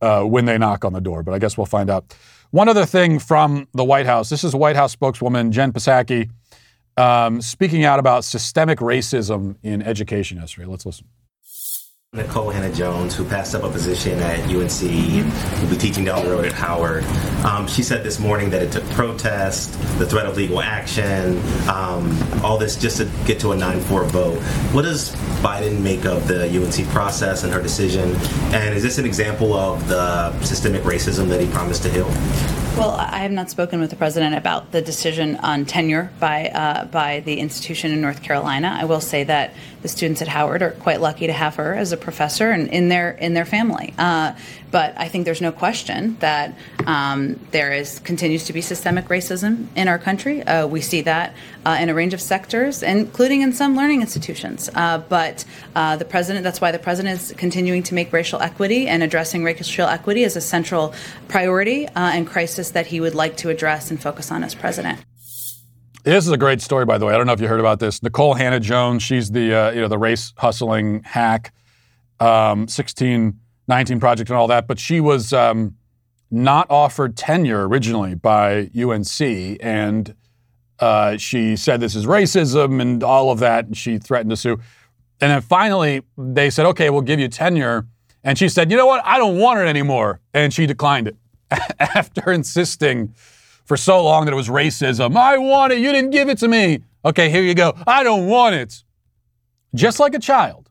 uh, 0.00 0.22
when 0.22 0.44
they 0.44 0.58
knock 0.58 0.84
on 0.84 0.92
the 0.92 1.00
door, 1.00 1.22
but 1.22 1.34
I 1.34 1.38
guess 1.38 1.56
we'll 1.56 1.66
find 1.66 1.90
out. 1.90 2.14
One 2.50 2.68
other 2.68 2.86
thing 2.86 3.18
from 3.18 3.68
the 3.74 3.84
White 3.84 4.06
House 4.06 4.28
this 4.28 4.44
is 4.44 4.54
White 4.54 4.76
House 4.76 4.92
spokeswoman 4.92 5.52
Jen 5.52 5.72
Psaki 5.72 6.30
um, 6.96 7.40
speaking 7.40 7.84
out 7.84 7.98
about 7.98 8.24
systemic 8.24 8.78
racism 8.78 9.56
in 9.62 9.82
education 9.82 10.38
yesterday. 10.38 10.66
Let's 10.66 10.84
listen. 10.84 11.06
Nikole 12.16 12.52
Hannah-Jones, 12.52 13.14
who 13.14 13.24
passed 13.24 13.54
up 13.54 13.62
a 13.62 13.70
position 13.70 14.18
at 14.18 14.40
UNC, 14.50 14.82
will 15.62 15.70
be 15.70 15.76
teaching 15.76 16.04
down 16.04 16.24
the 16.24 16.32
road 16.32 16.44
at 16.44 16.52
Howard. 16.52 17.04
Um, 17.44 17.68
she 17.68 17.84
said 17.84 18.02
this 18.02 18.18
morning 18.18 18.50
that 18.50 18.62
it 18.62 18.72
took 18.72 18.82
protest, 18.90 19.74
the 20.00 20.06
threat 20.06 20.26
of 20.26 20.36
legal 20.36 20.60
action, 20.60 21.38
um, 21.68 22.20
all 22.42 22.58
this 22.58 22.74
just 22.74 22.96
to 22.96 23.08
get 23.26 23.38
to 23.38 23.52
a 23.52 23.54
9-4 23.54 24.06
vote. 24.06 24.42
What 24.74 24.82
does 24.82 25.14
Biden 25.40 25.82
make 25.82 26.04
of 26.04 26.26
the 26.26 26.48
UNC 26.48 26.84
process 26.88 27.44
and 27.44 27.52
her 27.52 27.62
decision? 27.62 28.16
And 28.52 28.74
is 28.74 28.82
this 28.82 28.98
an 28.98 29.04
example 29.04 29.54
of 29.54 29.86
the 29.86 30.36
systemic 30.42 30.82
racism 30.82 31.28
that 31.28 31.40
he 31.40 31.46
promised 31.46 31.84
to 31.84 31.90
heal? 31.90 32.08
Well, 32.76 32.92
I 32.92 33.18
have 33.18 33.32
not 33.32 33.50
spoken 33.50 33.80
with 33.80 33.90
the 33.90 33.96
president 33.96 34.36
about 34.36 34.72
the 34.72 34.80
decision 34.80 35.36
on 35.36 35.66
tenure 35.66 36.10
by 36.18 36.48
uh, 36.48 36.86
by 36.86 37.20
the 37.20 37.38
institution 37.40 37.92
in 37.92 38.00
North 38.00 38.22
Carolina. 38.22 38.74
I 38.80 38.84
will 38.84 39.00
say 39.00 39.24
that 39.24 39.52
the 39.82 39.88
students 39.88 40.20
at 40.22 40.28
Howard 40.28 40.62
are 40.62 40.72
quite 40.72 41.00
lucky 41.00 41.26
to 41.26 41.32
have 41.32 41.56
her 41.56 41.74
as 41.74 41.92
a 41.92 41.96
professor 41.96 42.50
and 42.50 42.68
in 42.68 42.88
their 42.88 43.12
in 43.12 43.34
their 43.34 43.44
family. 43.44 43.94
Uh, 43.98 44.34
but 44.70 44.94
I 44.96 45.08
think 45.08 45.24
there's 45.24 45.40
no 45.40 45.52
question 45.52 46.16
that 46.20 46.56
um, 46.86 47.40
there 47.50 47.72
is 47.72 47.98
continues 48.00 48.44
to 48.44 48.52
be 48.52 48.60
systemic 48.60 49.06
racism 49.08 49.66
in 49.74 49.88
our 49.88 49.98
country. 49.98 50.42
Uh, 50.42 50.66
we 50.66 50.80
see 50.80 51.00
that 51.02 51.34
uh, 51.66 51.78
in 51.80 51.88
a 51.88 51.94
range 51.94 52.14
of 52.14 52.20
sectors, 52.20 52.82
including 52.82 53.42
in 53.42 53.52
some 53.52 53.76
learning 53.76 54.00
institutions. 54.00 54.70
Uh, 54.74 54.98
but 54.98 55.44
uh, 55.74 55.96
the 55.96 56.04
president, 56.04 56.44
that's 56.44 56.60
why 56.60 56.70
the 56.70 56.78
president 56.78 57.20
is 57.20 57.34
continuing 57.36 57.82
to 57.82 57.94
make 57.94 58.12
racial 58.12 58.40
equity 58.40 58.86
and 58.86 59.02
addressing 59.02 59.42
racial 59.42 59.86
equity 59.86 60.24
as 60.24 60.36
a 60.36 60.40
central 60.40 60.94
priority 61.28 61.86
uh, 61.88 61.92
and 61.96 62.26
crisis 62.26 62.70
that 62.70 62.86
he 62.86 63.00
would 63.00 63.14
like 63.14 63.36
to 63.36 63.50
address 63.50 63.90
and 63.90 64.00
focus 64.00 64.30
on 64.30 64.44
as 64.44 64.54
president. 64.54 65.00
This 66.02 66.26
is 66.26 66.32
a 66.32 66.38
great 66.38 66.62
story, 66.62 66.86
by 66.86 66.96
the 66.96 67.04
way. 67.04 67.12
I 67.12 67.18
don't 67.18 67.26
know 67.26 67.34
if 67.34 67.40
you 67.40 67.48
heard 67.48 67.60
about 67.60 67.78
this. 67.78 68.00
Nikole 68.00 68.36
Hannah-Jones, 68.36 69.02
she's 69.02 69.30
the 69.30 69.54
uh, 69.54 69.70
you 69.72 69.82
know 69.82 69.88
the 69.88 69.98
race 69.98 70.32
hustling 70.38 71.02
hack, 71.04 71.52
um, 72.18 72.68
16 72.68 73.38
19 73.68 74.00
project 74.00 74.30
and 74.30 74.36
all 74.36 74.48
that, 74.48 74.66
but 74.66 74.78
she 74.78 75.00
was 75.00 75.32
um, 75.32 75.76
not 76.30 76.66
offered 76.70 77.16
tenure 77.16 77.68
originally 77.68 78.14
by 78.14 78.70
UNC, 78.76 79.20
and 79.60 80.14
uh, 80.80 81.16
she 81.18 81.54
said 81.54 81.80
this 81.80 81.94
is 81.94 82.06
racism 82.06 82.80
and 82.80 83.04
all 83.04 83.30
of 83.30 83.38
that, 83.38 83.66
and 83.66 83.76
she 83.76 83.98
threatened 83.98 84.30
to 84.30 84.36
sue. 84.36 84.58
And 85.20 85.30
then 85.30 85.42
finally, 85.42 86.02
they 86.16 86.48
said, 86.48 86.64
okay, 86.66 86.88
we'll 86.88 87.02
give 87.02 87.20
you 87.20 87.28
tenure. 87.28 87.86
And 88.24 88.38
she 88.38 88.48
said, 88.48 88.70
you 88.70 88.76
know 88.76 88.86
what? 88.86 89.04
I 89.04 89.18
don't 89.18 89.38
want 89.38 89.60
it 89.60 89.66
anymore. 89.68 90.20
And 90.32 90.52
she 90.52 90.66
declined 90.66 91.08
it 91.08 91.16
after 91.78 92.32
insisting 92.32 93.14
for 93.70 93.76
so 93.76 94.02
long 94.02 94.24
that 94.24 94.32
it 94.32 94.34
was 94.34 94.48
racism. 94.48 95.16
I 95.16 95.38
want 95.38 95.72
it. 95.72 95.78
You 95.78 95.92
didn't 95.92 96.10
give 96.10 96.28
it 96.28 96.38
to 96.38 96.48
me. 96.48 96.80
Okay, 97.04 97.30
here 97.30 97.44
you 97.44 97.54
go. 97.54 97.72
I 97.86 98.02
don't 98.02 98.26
want 98.26 98.56
it. 98.56 98.82
just 99.76 100.00
like 100.00 100.12
a 100.12 100.18
child. 100.18 100.68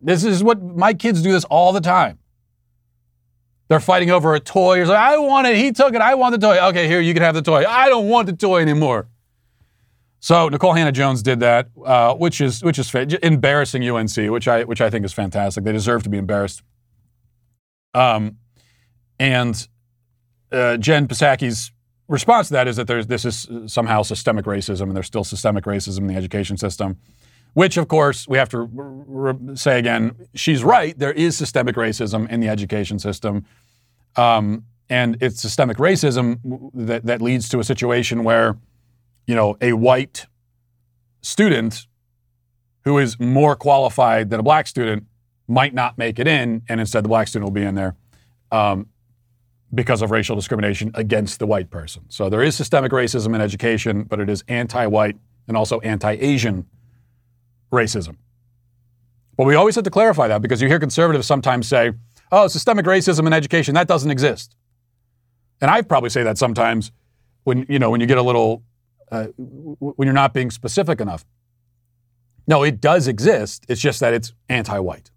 This 0.00 0.24
is 0.24 0.42
what 0.42 0.62
my 0.62 0.94
kids 0.94 1.20
do 1.20 1.32
this 1.32 1.44
all 1.44 1.74
the 1.74 1.82
time. 1.82 2.18
They're 3.68 3.78
fighting 3.78 4.10
over 4.10 4.34
a 4.34 4.40
toy. 4.40 4.86
Like, 4.86 4.96
I 4.96 5.18
want 5.18 5.48
it. 5.48 5.58
He 5.58 5.70
took 5.70 5.94
it. 5.94 6.00
I 6.00 6.14
want 6.14 6.32
the 6.32 6.38
toy. 6.38 6.56
Okay, 6.68 6.88
here, 6.88 7.02
you 7.02 7.12
can 7.12 7.22
have 7.22 7.34
the 7.34 7.42
toy. 7.42 7.66
I 7.66 7.90
don't 7.90 8.08
want 8.08 8.26
the 8.26 8.32
toy 8.32 8.62
anymore. 8.62 9.08
So 10.20 10.48
Nikole 10.48 10.78
Hannah-Jones 10.78 11.22
did 11.22 11.40
that, 11.40 11.68
uh, 11.84 12.14
which 12.14 12.40
is 12.40 12.64
which 12.64 12.78
is 12.78 12.90
embarrassing 13.22 13.86
UNC, 13.86 14.16
which 14.30 14.48
I 14.48 14.64
which 14.64 14.80
I 14.80 14.88
think 14.88 15.04
is 15.04 15.12
fantastic. 15.12 15.62
They 15.64 15.72
deserve 15.72 16.04
to 16.04 16.08
be 16.08 16.16
embarrassed. 16.16 16.62
Um, 17.92 18.38
and 19.18 19.68
uh, 20.52 20.76
Jen 20.76 21.08
Psaki's 21.08 21.72
response 22.08 22.48
to 22.48 22.54
that 22.54 22.68
is 22.68 22.76
that 22.76 22.86
there's 22.86 23.06
this 23.06 23.24
is 23.24 23.48
somehow 23.66 24.02
systemic 24.02 24.44
racism, 24.44 24.82
and 24.82 24.96
there's 24.96 25.06
still 25.06 25.24
systemic 25.24 25.64
racism 25.64 25.98
in 25.98 26.06
the 26.06 26.16
education 26.16 26.56
system. 26.56 26.98
Which, 27.54 27.78
of 27.78 27.88
course, 27.88 28.28
we 28.28 28.36
have 28.36 28.50
to 28.50 29.54
say 29.54 29.78
again, 29.78 30.14
she's 30.34 30.62
right. 30.62 30.98
There 30.98 31.12
is 31.12 31.38
systemic 31.38 31.76
racism 31.76 32.28
in 32.28 32.40
the 32.40 32.48
education 32.48 32.98
system. 32.98 33.46
Um, 34.14 34.64
and 34.90 35.16
it's 35.22 35.40
systemic 35.40 35.78
racism 35.78 36.38
that, 36.74 37.06
that 37.06 37.22
leads 37.22 37.48
to 37.48 37.58
a 37.58 37.64
situation 37.64 38.24
where, 38.24 38.56
you 39.26 39.34
know, 39.34 39.56
a 39.62 39.72
white 39.72 40.26
student 41.22 41.86
who 42.84 42.98
is 42.98 43.18
more 43.18 43.56
qualified 43.56 44.28
than 44.28 44.38
a 44.38 44.42
black 44.42 44.66
student 44.66 45.06
might 45.48 45.72
not 45.72 45.96
make 45.96 46.18
it 46.18 46.28
in, 46.28 46.62
and 46.68 46.78
instead 46.78 47.04
the 47.04 47.08
black 47.08 47.26
student 47.26 47.46
will 47.46 47.54
be 47.54 47.62
in 47.62 47.74
there 47.74 47.96
um, 48.52 48.86
because 49.74 50.02
of 50.02 50.10
racial 50.10 50.36
discrimination 50.36 50.90
against 50.94 51.38
the 51.38 51.46
white 51.46 51.70
person. 51.70 52.04
So 52.08 52.28
there 52.28 52.42
is 52.42 52.54
systemic 52.54 52.92
racism 52.92 53.34
in 53.34 53.40
education, 53.40 54.04
but 54.04 54.20
it 54.20 54.28
is 54.28 54.44
anti 54.48 54.86
white 54.86 55.16
and 55.48 55.56
also 55.56 55.80
anti 55.80 56.12
Asian 56.12 56.66
racism. 57.72 58.16
But 59.36 59.44
we 59.44 59.54
always 59.54 59.74
have 59.74 59.84
to 59.84 59.90
clarify 59.90 60.28
that 60.28 60.40
because 60.40 60.62
you 60.62 60.68
hear 60.68 60.78
conservatives 60.78 61.26
sometimes 61.26 61.68
say, 61.68 61.92
oh, 62.32 62.48
systemic 62.48 62.86
racism 62.86 63.26
in 63.26 63.32
education, 63.32 63.74
that 63.74 63.86
doesn't 63.86 64.10
exist. 64.10 64.56
And 65.60 65.70
I 65.70 65.82
probably 65.82 66.10
say 66.10 66.22
that 66.22 66.38
sometimes 66.38 66.92
when, 67.44 67.66
you 67.68 67.78
know, 67.78 67.90
when 67.90 68.00
you 68.00 68.06
get 68.06 68.18
a 68.18 68.22
little, 68.22 68.62
uh, 69.10 69.26
when 69.36 70.06
you're 70.06 70.14
not 70.14 70.32
being 70.32 70.50
specific 70.50 71.00
enough. 71.00 71.24
No, 72.48 72.62
it 72.62 72.80
does 72.80 73.08
exist. 73.08 73.64
It's 73.68 73.80
just 73.80 74.00
that 74.00 74.14
it's 74.14 74.32
anti 74.48 74.78
white. 74.78 75.10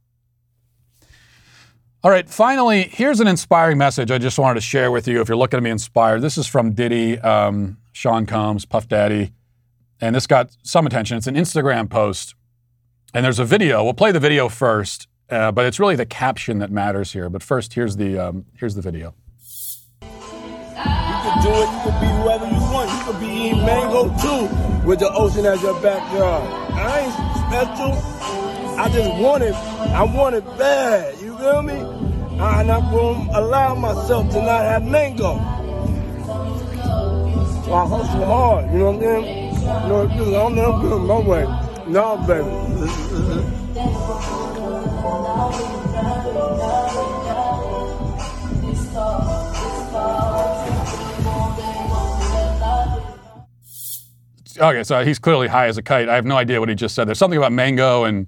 All 2.02 2.10
right, 2.10 2.30
finally, 2.30 2.84
here's 2.84 3.20
an 3.20 3.28
inspiring 3.28 3.78
message 3.78 4.10
I 4.10 4.20
just 4.20 4.39
wanted 4.39 4.56
to 4.56 4.62
share 4.62 4.89
with 4.89 5.06
you 5.06 5.20
if 5.20 5.28
you're 5.28 5.36
looking 5.36 5.58
to 5.58 5.62
be 5.62 5.70
inspired. 5.70 6.22
This 6.22 6.38
is 6.38 6.47
from 6.47 6.72
Diddy, 6.72 7.20
um, 7.20 7.78
Sean 7.91 8.26
Combs, 8.26 8.64
Puff 8.64 8.88
Daddy, 8.88 9.34
and 10.00 10.16
this 10.16 10.26
got 10.26 10.50
some 10.64 10.88
attention. 10.88 11.18
It's 11.18 11.28
an 11.28 11.36
Instagram 11.36 11.89
post 11.89 12.36
and 13.14 13.26
there's 13.26 13.39
a 13.39 13.43
video. 13.43 13.84
We'll 13.84 13.93
play 13.93 14.14
the 14.14 14.20
video 14.20 14.47
first, 14.47 15.10
uh, 15.30 15.52
but 15.52 15.66
it's 15.66 15.78
really 15.78 15.97
the 15.97 16.06
caption 16.06 16.60
that 16.60 16.72
matters 16.72 17.12
here. 17.12 17.30
But 17.30 17.43
first, 17.43 17.74
here's 17.74 17.97
the 17.97 18.18
um, 18.18 18.45
here's 18.58 18.76
the 18.76 18.82
video. 18.82 19.14
You 20.02 20.08
can 20.08 21.43
do 21.43 21.50
it. 21.50 21.68
You 21.68 21.82
can 21.84 22.00
be 22.00 22.08
whoever 22.24 22.45
you 22.45 22.62
want. 22.72 22.91
You 22.91 23.12
can 23.12 23.20
be 23.20 23.28
eating 23.28 23.66
mango 23.66 24.04
too, 24.22 24.88
with 24.88 25.00
the 25.00 25.12
ocean 25.12 25.45
as 25.45 25.62
your 25.62 25.80
backyard. 25.82 26.50
I 26.72 27.00
ain't 27.02 27.14
special. 27.52 28.18
I 28.80 28.88
just 28.88 29.21
want 29.21 29.43
it. 29.43 29.53
I 29.53 30.03
want 30.03 30.36
it 30.36 30.45
bad. 30.57 31.19
You 31.19 31.38
feel 31.38 31.61
me? 31.61 31.73
I'm 32.39 32.65
not 32.65 32.89
going 32.91 33.27
to 33.27 33.39
allow 33.39 33.75
myself 33.75 34.30
to 34.32 34.41
not 34.41 34.63
have 34.63 34.86
mango. 34.86 35.36
So 37.65 37.73
I 37.73 37.86
hustle 37.86 38.25
hard. 38.25 38.71
You 38.71 38.80
know 38.80 38.91
what 38.91 38.95
I'm 38.95 39.01
saying? 39.01 39.53
You 40.17 40.32
know, 40.32 40.45
I'm, 40.47 40.57
I'm 40.57 40.82
good 40.82 41.01
my 41.01 41.19
way. 41.19 41.43
No, 41.88 42.17
baby. 42.25 42.49
Okay, 54.57 54.84
so 54.84 55.03
he's 55.03 55.19
clearly 55.19 55.49
high 55.49 55.67
as 55.67 55.77
a 55.77 55.82
kite. 55.84 56.07
I 56.07 56.15
have 56.15 56.25
no 56.25 56.38
idea 56.38 56.61
what 56.61 56.69
he 56.69 56.75
just 56.75 56.95
said. 56.95 57.09
There's 57.09 57.19
something 57.19 57.38
about 57.38 57.51
mango 57.51 58.05
and 58.05 58.27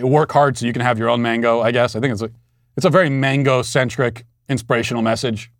work 0.00 0.32
hard 0.32 0.56
so 0.58 0.66
you 0.66 0.72
can 0.72 0.82
have 0.82 0.98
your 0.98 1.08
own 1.08 1.22
mango. 1.22 1.60
I 1.60 1.70
guess 1.70 1.94
I 1.96 2.00
think 2.00 2.12
it's 2.12 2.22
a 2.22 2.30
it's 2.76 2.86
a 2.86 2.90
very 2.90 3.10
mango 3.10 3.62
centric 3.62 4.24
inspirational 4.48 5.02
message. 5.02 5.50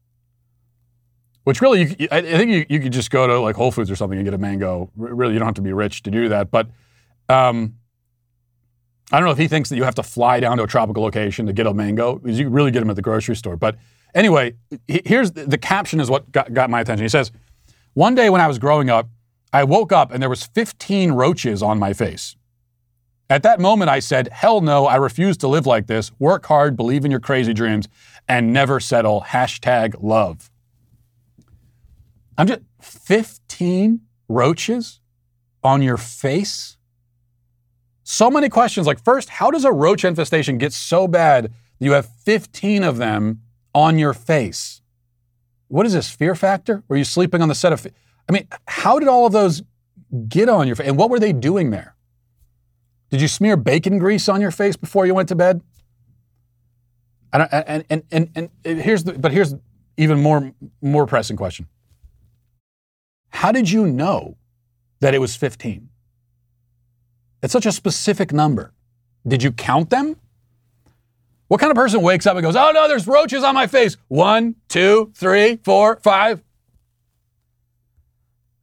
Which 1.44 1.60
really, 1.60 1.96
you, 1.98 2.08
I 2.12 2.22
think 2.22 2.50
you, 2.50 2.66
you 2.68 2.80
could 2.80 2.92
just 2.92 3.10
go 3.10 3.26
to 3.26 3.40
like 3.40 3.56
Whole 3.56 3.72
Foods 3.72 3.90
or 3.90 3.96
something 3.96 4.16
and 4.16 4.24
get 4.24 4.34
a 4.34 4.38
mango. 4.38 4.90
Really, 4.96 5.32
you 5.32 5.38
don't 5.40 5.48
have 5.48 5.56
to 5.56 5.62
be 5.62 5.72
rich 5.72 6.02
to 6.04 6.10
do 6.10 6.28
that. 6.28 6.52
But 6.52 6.68
um, 7.28 7.74
I 9.10 9.18
don't 9.18 9.26
know 9.26 9.32
if 9.32 9.38
he 9.38 9.48
thinks 9.48 9.68
that 9.70 9.76
you 9.76 9.82
have 9.82 9.96
to 9.96 10.04
fly 10.04 10.38
down 10.38 10.58
to 10.58 10.62
a 10.62 10.66
tropical 10.68 11.02
location 11.02 11.46
to 11.46 11.52
get 11.52 11.66
a 11.66 11.74
mango, 11.74 12.16
because 12.16 12.38
you 12.38 12.48
really 12.48 12.70
get 12.70 12.80
them 12.80 12.90
at 12.90 12.96
the 12.96 13.02
grocery 13.02 13.34
store. 13.34 13.56
But 13.56 13.76
anyway, 14.14 14.54
here's 14.86 15.32
the, 15.32 15.44
the 15.46 15.58
caption 15.58 15.98
is 15.98 16.08
what 16.08 16.30
got, 16.30 16.54
got 16.54 16.70
my 16.70 16.80
attention. 16.80 17.04
He 17.04 17.08
says, 17.08 17.32
"One 17.94 18.14
day 18.14 18.30
when 18.30 18.40
I 18.40 18.46
was 18.46 18.60
growing 18.60 18.88
up, 18.88 19.08
I 19.52 19.64
woke 19.64 19.90
up 19.90 20.12
and 20.12 20.22
there 20.22 20.30
was 20.30 20.44
15 20.44 21.10
roaches 21.12 21.60
on 21.60 21.78
my 21.78 21.92
face." 21.92 22.36
At 23.30 23.42
that 23.44 23.60
moment, 23.60 23.90
I 23.90 24.00
said, 24.00 24.28
Hell 24.28 24.60
no, 24.60 24.86
I 24.86 24.96
refuse 24.96 25.36
to 25.38 25.48
live 25.48 25.66
like 25.66 25.86
this. 25.86 26.12
Work 26.18 26.46
hard, 26.46 26.76
believe 26.76 27.04
in 27.04 27.10
your 27.10 27.20
crazy 27.20 27.54
dreams, 27.54 27.88
and 28.28 28.52
never 28.52 28.80
settle. 28.80 29.22
Hashtag 29.28 29.96
love. 30.00 30.50
I'm 32.36 32.46
just 32.46 32.62
15 32.80 34.00
roaches 34.28 35.00
on 35.62 35.82
your 35.82 35.96
face? 35.96 36.76
So 38.02 38.30
many 38.30 38.48
questions. 38.48 38.86
Like, 38.86 39.02
first, 39.02 39.28
how 39.28 39.50
does 39.50 39.64
a 39.64 39.72
roach 39.72 40.04
infestation 40.04 40.58
get 40.58 40.72
so 40.72 41.06
bad 41.06 41.44
that 41.44 41.84
you 41.84 41.92
have 41.92 42.06
15 42.06 42.82
of 42.82 42.96
them 42.96 43.42
on 43.74 43.98
your 43.98 44.12
face? 44.12 44.82
What 45.68 45.86
is 45.86 45.94
this, 45.94 46.10
fear 46.10 46.34
factor? 46.34 46.82
Were 46.88 46.96
you 46.96 47.04
sleeping 47.04 47.40
on 47.40 47.48
the 47.48 47.54
set 47.54 47.72
of. 47.72 47.86
I 48.28 48.32
mean, 48.32 48.46
how 48.66 48.98
did 48.98 49.08
all 49.08 49.26
of 49.26 49.32
those 49.32 49.62
get 50.28 50.48
on 50.48 50.66
your 50.66 50.76
face? 50.76 50.88
And 50.88 50.98
what 50.98 51.10
were 51.10 51.18
they 51.18 51.32
doing 51.32 51.70
there? 51.70 51.91
Did 53.12 53.20
you 53.20 53.28
smear 53.28 53.58
bacon 53.58 53.98
grease 53.98 54.26
on 54.26 54.40
your 54.40 54.50
face 54.50 54.74
before 54.74 55.04
you 55.04 55.14
went 55.14 55.28
to 55.28 55.34
bed? 55.34 55.60
Don't, 57.30 57.46
and, 57.52 57.84
and, 57.90 58.02
and, 58.10 58.48
and 58.64 58.80
here's 58.80 59.04
the, 59.04 59.12
but 59.12 59.32
here's 59.32 59.54
even 59.98 60.22
more, 60.22 60.50
more 60.80 61.06
pressing 61.06 61.36
question. 61.36 61.66
How 63.28 63.52
did 63.52 63.70
you 63.70 63.86
know 63.86 64.38
that 65.00 65.12
it 65.12 65.18
was 65.18 65.36
15? 65.36 65.90
It's 67.42 67.52
such 67.52 67.66
a 67.66 67.72
specific 67.72 68.32
number. 68.32 68.72
Did 69.28 69.42
you 69.42 69.52
count 69.52 69.90
them? 69.90 70.16
What 71.48 71.60
kind 71.60 71.70
of 71.70 71.76
person 71.76 72.00
wakes 72.00 72.26
up 72.26 72.36
and 72.36 72.42
goes, 72.42 72.56
oh 72.56 72.70
no, 72.72 72.88
there's 72.88 73.06
roaches 73.06 73.44
on 73.44 73.54
my 73.54 73.66
face? 73.66 73.98
One, 74.08 74.54
two, 74.68 75.12
three, 75.14 75.56
four, 75.56 76.00
five. 76.02 76.42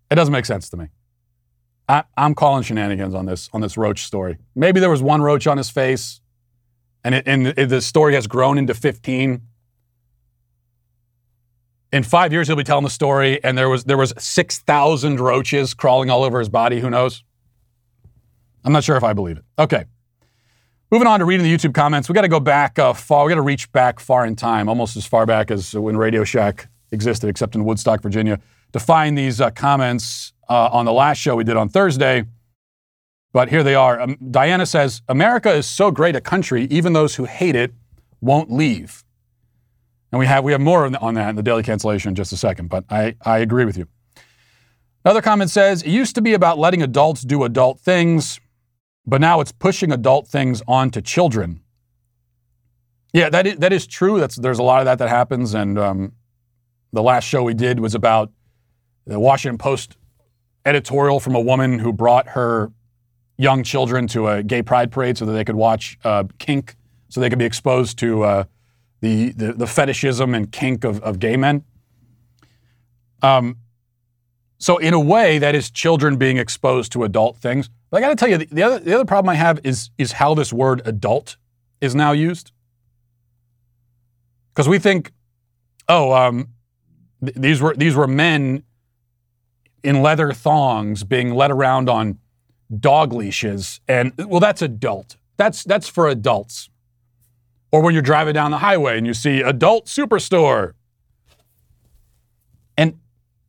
It 0.10 0.16
doesn't 0.16 0.32
make 0.32 0.48
sense 0.48 0.70
to 0.70 0.78
me. 0.78 0.88
I, 1.90 2.04
am 2.16 2.36
calling 2.36 2.62
shenanigans 2.62 3.16
on 3.16 3.26
this 3.26 3.50
on 3.52 3.62
this 3.62 3.76
roach 3.76 4.04
story. 4.04 4.38
Maybe 4.56 4.80
there 4.80 4.92
was 4.92 5.02
one 5.02 5.22
roach 5.22 5.48
on 5.48 5.58
his 5.58 5.70
face, 5.72 6.22
and, 7.04 7.16
it, 7.16 7.24
and 7.28 7.48
the 7.48 7.82
story 7.82 8.14
has 8.14 8.28
grown 8.28 8.58
into 8.58 8.74
15 8.76 9.42
in 11.92 12.04
five 12.04 12.32
years 12.32 12.48
he'll 12.48 12.56
be 12.56 12.64
telling 12.64 12.84
the 12.84 12.90
story 12.90 13.44
and 13.44 13.58
there 13.58 13.68
was 13.68 13.84
there 13.86 13.98
was 13.98 14.14
6000 14.18 15.20
roaches 15.20 15.74
crawling 15.74 16.10
all 16.10 16.24
over 16.24 16.40
his 16.40 16.50
body. 16.50 16.80
Who 16.80 16.90
knows? 16.90 17.24
I'm 18.64 18.74
not 18.74 18.84
sure 18.84 18.96
if 18.96 19.04
i 19.04 19.14
believe 19.14 19.38
it. 19.38 19.44
Okay. 19.58 19.86
Moving 20.92 21.08
on 21.08 21.20
to 21.20 21.26
reading 21.26 21.44
the 21.44 21.52
youtube 21.52 21.74
comments. 21.74 22.10
We 22.10 22.14
got 22.14 22.22
to 22.22 22.28
go 22.28 22.40
back 22.40 22.78
uh, 22.78 22.94
far 22.94 23.26
we 23.26 23.32
got 23.32 23.36
to 23.36 23.42
reach 23.42 23.72
back 23.72 24.00
far 24.00 24.26
in 24.26 24.36
time 24.36 24.70
almost 24.70 24.98
as 24.98 25.06
far 25.06 25.26
back 25.26 25.50
as 25.50 25.74
when 25.74 25.98
radio 25.98 26.24
shack 26.24 26.70
existed 26.92 27.28
except 27.28 27.56
in 27.56 27.66
woodstock 27.66 28.02
virginia 28.02 28.40
to 28.74 28.80
find 28.80 29.18
these 29.18 29.42
uh, 29.42 29.50
comments 29.50 30.34
uh, 30.50 30.70
on 30.72 30.86
the 30.86 30.94
last 30.94 31.18
show 31.18 31.36
we 31.36 31.44
did 31.44 31.58
on 31.58 31.70
thursday 31.70 32.24
but 33.32 33.50
here 33.50 33.64
they 33.64 33.76
are 33.76 34.00
um, 34.00 34.18
diana 34.32 34.66
says 34.66 35.02
america 35.08 35.52
is 35.54 35.66
so 35.66 35.92
great 35.92 36.16
a 36.16 36.22
country 36.22 36.66
even 36.66 36.94
those 36.94 37.16
who 37.16 37.26
hate 37.26 37.56
it 37.56 37.74
won't 38.22 38.52
leave 38.52 39.04
and 40.12 40.20
we 40.20 40.26
have, 40.26 40.44
we 40.44 40.52
have 40.52 40.62
more 40.62 40.86
on 40.86 41.14
that 41.14 41.30
in 41.30 41.36
the 41.36 41.44
daily 41.44 41.64
cancellation 41.64 42.10
in 42.10 42.16
just 42.16 42.34
a 42.34 42.38
second, 42.38 42.70
but 42.70 42.84
I, 42.90 43.16
I 43.22 43.40
agree 43.40 43.66
with 43.66 43.78
you. 43.78 43.88
Another 45.06 45.22
comment 45.22 45.50
says, 45.50 45.84
it 45.84 45.92
used 45.92 46.16
to 46.16 46.22
be 46.22 46.34
about 46.34 46.58
letting 46.58 46.82
adults 46.82 47.22
do 47.22 47.44
adult 47.44 47.80
things, 47.80 48.40
but 49.06 49.22
now 49.22 49.40
it's 49.40 49.52
pushing 49.52 49.92
adult 49.92 50.28
things 50.28 50.62
onto 50.68 51.00
children. 51.02 51.62
Yeah, 53.14 53.30
that 53.30 53.48
is, 53.48 53.58
that 53.58 53.72
is 53.72 53.88
true. 53.88 54.20
That's, 54.20 54.36
there's 54.36 54.60
a 54.60 54.64
lot 54.64 54.80
of 54.80 54.86
that 54.86 54.98
that 55.00 55.10
happens. 55.10 55.54
And 55.54 55.80
um, 55.80 56.14
the 56.92 57.02
last 57.02 57.26
show 57.26 57.44
we 57.44 57.54
did 57.54 57.80
was 57.80 57.96
about 57.96 58.32
the 59.06 59.20
Washington 59.20 59.58
Post 59.58 59.98
editorial 60.66 61.20
from 61.20 61.36
a 61.36 61.40
woman 61.40 61.80
who 61.80 61.94
brought 61.94 62.30
her 62.30 62.72
young 63.38 63.64
children 63.64 64.08
to 64.08 64.28
a 64.28 64.44
gay 64.44 64.62
pride 64.62 64.92
parade 64.92 65.18
so 65.18 65.26
that 65.26 65.32
they 65.32 65.46
could 65.46 65.56
watch 65.56 65.98
uh, 66.04 66.24
kink, 66.38 66.76
so 67.08 67.22
they 67.22 67.30
could 67.30 67.40
be 67.40 67.46
exposed 67.46 67.98
to 68.00 68.24
uh, 68.24 68.44
the, 69.02 69.32
the, 69.32 69.54
the 69.54 69.68
fetishism 69.68 70.36
and 70.36 70.52
kink 70.52 70.84
of, 70.84 71.02
of 71.02 71.20
gay 71.20 71.38
men. 71.38 71.64
Um, 73.22 73.58
so, 74.58 74.78
in 74.78 74.94
a 74.94 75.00
way, 75.00 75.40
that 75.40 75.56
is 75.56 75.72
children 75.72 76.18
being 76.18 76.38
exposed 76.38 76.92
to 76.92 77.06
adult 77.06 77.38
things. 77.38 77.70
But 77.90 77.98
I 77.98 78.02
got 78.02 78.10
to 78.10 78.16
tell 78.16 78.28
you, 78.28 78.38
the, 78.38 78.46
the, 78.46 78.64
other 78.64 78.80
the 78.80 78.94
other 78.94 79.06
problem 79.06 79.30
I 79.30 79.36
have 79.36 79.60
is 79.64 79.90
is 79.98 80.14
how 80.14 80.34
this 80.34 80.52
word 80.52 80.82
adult 80.86 81.38
is 81.80 81.96
now 81.96 82.12
used. 82.12 82.52
Because 84.54 84.68
we 84.68 84.78
think, 84.78 85.14
oh, 85.88 86.12
um, 86.12 86.50
th- 87.24 87.36
these 87.36 87.62
were 87.62 87.74
these 87.74 87.96
were 87.96 88.08
men 88.08 88.64
in 89.84 90.02
leather 90.02 90.32
thongs 90.34 91.04
being 91.04 91.34
led 91.34 91.52
around 91.52 91.90
on 91.90 92.20
dog 92.78 93.14
leashes, 93.14 93.82
and 93.88 94.14
well, 94.18 94.40
that's 94.40 94.62
adult. 94.62 95.18
That's 95.38 95.64
that's 95.64 95.88
for 95.88 96.08
adults. 96.08 96.70
Or 97.72 97.82
when 97.82 97.94
you're 97.94 98.04
driving 98.04 98.34
down 98.34 98.52
the 98.52 98.58
highway 98.58 98.98
and 98.98 99.06
you 99.06 99.14
see 99.14 99.42
adult 99.42 99.86
superstore. 99.86 100.74
And 102.78 103.00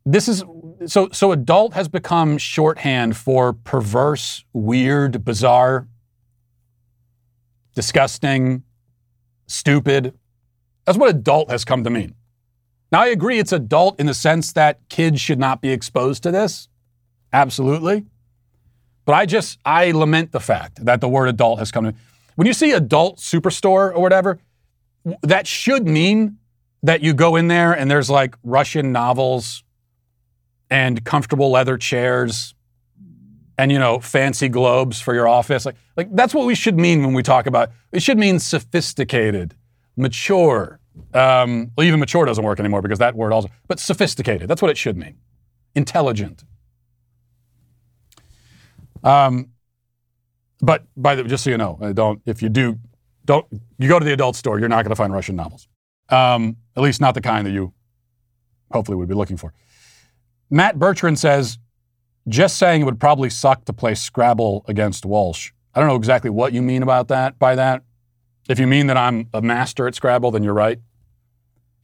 this 0.05 0.29
is 0.29 0.45
so 0.87 1.09
so 1.13 1.33
adult 1.33 1.75
has 1.75 1.89
become 1.89 2.39
shorthand 2.39 3.17
for 3.17 3.53
perverse, 3.53 4.45
weird, 4.53 5.25
bizarre, 5.25 5.89
disgusting, 7.75 8.63
stupid. 9.47 10.15
That's 10.85 10.99
what 10.99 11.11
adult 11.11 11.51
has 11.51 11.65
come 11.65 11.85
to 11.85 11.91
mean. 11.91 12.15
Now 12.93 13.03
I 13.03 13.07
agree 13.07 13.39
it's 13.39 13.53
adult 13.53 14.01
in 14.01 14.07
the 14.07 14.15
sense 14.15 14.53
that 14.53 14.81
kids 14.89 15.21
should 15.21 15.39
not 15.39 15.61
be 15.61 15.71
exposed 15.71 16.23
to 16.25 16.31
this. 16.31 16.69
Absolutely. 17.33 18.07
But 19.05 19.13
I 19.15 19.27
just 19.27 19.59
I 19.65 19.93
lament 19.93 20.33
the 20.33 20.41
fact 20.41 20.85
that 20.85 21.01
the 21.01 21.09
word 21.09 21.29
adult 21.29 21.59
has 21.59 21.71
come 21.71 21.85
to 21.85 21.95
when 22.37 22.47
you 22.47 22.53
see 22.53 22.73
adult 22.73 23.19
superstore 23.19 23.95
or 23.95 24.01
whatever, 24.01 24.39
that 25.23 25.47
should 25.47 25.87
mean 25.87 26.39
that 26.83 27.03
you 27.03 27.13
go 27.13 27.37
in 27.37 27.49
there 27.49 27.73
and 27.73 27.91
there's 27.91 28.09
like 28.09 28.35
Russian 28.43 28.93
novels 28.93 29.63
and 30.71 31.05
comfortable 31.05 31.51
leather 31.51 31.77
chairs 31.77 32.55
and 33.59 33.71
you 33.71 33.79
know 33.79 34.01
fancy 34.01 34.49
globes 34.49 35.01
for 35.01 35.13
your 35.15 35.29
office 35.29 35.67
like 35.67 35.77
like 35.97 36.09
that's 36.17 36.33
what 36.33 36.47
we 36.47 36.55
should 36.55 36.79
mean 36.79 37.05
when 37.05 37.13
we 37.13 37.23
talk 37.23 37.47
about 37.47 37.71
it 37.93 38.03
should 38.03 38.17
mean 38.17 38.39
sophisticated 38.39 39.55
mature 39.97 40.80
um, 41.15 41.71
well 41.77 41.87
even 41.87 42.01
mature 42.01 42.25
doesn't 42.25 42.45
work 42.45 42.61
anymore 42.61 42.83
because 42.83 42.99
that 42.99 43.15
word 43.15 43.33
also 43.33 43.49
but 43.69 43.79
sophisticated 43.79 44.49
that's 44.49 44.63
what 44.63 44.71
it 44.71 44.77
should 44.77 44.97
mean 44.97 45.17
intelligent 45.75 46.45
um, 49.05 49.51
but 50.61 50.85
by 50.97 51.15
the 51.15 51.25
just 51.25 51.45
so 51.45 51.51
you 51.51 51.59
know 51.59 51.79
don't 51.95 52.21
if 52.27 52.43
you 52.43 52.49
do 52.49 52.79
don't 53.25 53.47
you 53.79 53.89
go 53.89 53.99
to 53.99 54.05
the 54.05 54.13
adult 54.13 54.37
store 54.37 54.59
you're 54.59 54.69
not 54.69 54.85
going 54.85 54.91
to 54.91 54.97
find 54.97 55.13
russian 55.13 55.37
novels 55.37 55.69
um, 56.09 56.57
at 56.77 56.83
least 56.83 57.01
not 57.01 57.15
the 57.15 57.21
kind 57.21 57.47
that 57.47 57.53
you 57.53 57.73
hopefully 58.73 58.97
would 58.97 59.09
be 59.09 59.15
looking 59.15 59.37
for 59.37 59.53
Matt 60.51 60.79
Bertrand 60.79 61.19
says, 61.19 61.59
just 62.29 62.59
saying 62.59 62.83
it 62.83 62.85
would 62.85 63.01
probably 63.01 63.31
suck 63.31 63.65
to 63.67 63.73
play 63.73 63.95
Scrabble 63.95 64.65
against 64.67 65.07
Walsh. 65.07 65.53
I 65.75 65.81
don't 65.81 65.89
know 65.89 65.97
exactly 65.97 66.31
what 66.31 66.53
you 66.53 66.61
mean 66.61 66.83
about 66.83 67.09
that 67.09 67.39
by 67.39 67.55
that. 67.55 67.83
If 68.49 68.59
you 68.59 68.67
mean 68.67 68.89
that 68.89 68.97
I'm 68.97 69.29
a 69.33 69.41
master 69.41 69.87
at 69.87 69.95
Scrabble, 69.95 70.33
then 70.33 70.43
you're 70.43 70.53
right. 70.53 70.81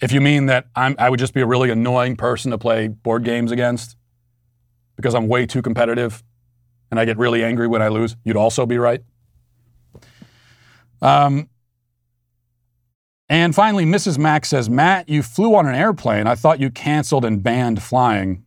If 0.01 0.13
you 0.13 0.21
mean 0.21 0.47
that 0.47 0.67
I'm, 0.75 0.95
I 0.99 1.09
would 1.09 1.19
just 1.19 1.33
be 1.33 1.41
a 1.41 1.47
really 1.47 1.71
annoying 1.71 2.17
person 2.17 2.51
to 2.51 2.59
play 2.59 2.89
board 2.89 3.25
games 3.25 3.51
against 3.51 3.97
because 4.97 5.15
I'm 5.15 5.29
way 5.29 5.47
too 5.47 5.63
competitive 5.63 6.23
and 6.91 7.01
I 7.01 7.05
get 7.05 7.19
really 7.19 7.43
angry 7.43 7.67
when 7.67 7.83
I 7.83 7.89
lose, 7.89 8.17
you'd 8.25 8.37
also 8.37 8.67
be 8.67 8.79
right. 8.79 9.03
Um, 11.03 11.49
and 13.29 13.55
finally, 13.55 13.85
Mrs. 13.85 14.19
Mack 14.19 14.45
says, 14.45 14.71
Matt, 14.71 15.09
you 15.09 15.23
flew 15.23 15.55
on 15.57 15.67
an 15.67 15.75
airplane. 15.75 16.27
I 16.27 16.37
thought 16.37 16.61
you 16.61 16.71
canceled 16.71 17.25
and 17.25 17.43
banned 17.43 17.83
flying. 17.83 18.45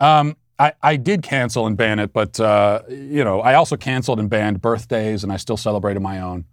Um, 0.00 0.36
I, 0.58 0.72
I 0.82 0.96
did 0.96 1.22
cancel 1.22 1.66
and 1.66 1.76
ban 1.76 1.98
it, 2.00 2.12
but 2.12 2.40
uh, 2.40 2.82
you 2.88 3.22
know, 3.22 3.40
I 3.40 3.54
also 3.54 3.76
canceled 3.76 4.18
and 4.18 4.28
banned 4.28 4.60
birthdays, 4.60 5.22
and 5.22 5.32
I 5.32 5.36
still 5.36 5.56
celebrated 5.56 6.00
my 6.00 6.20
own 6.20 6.44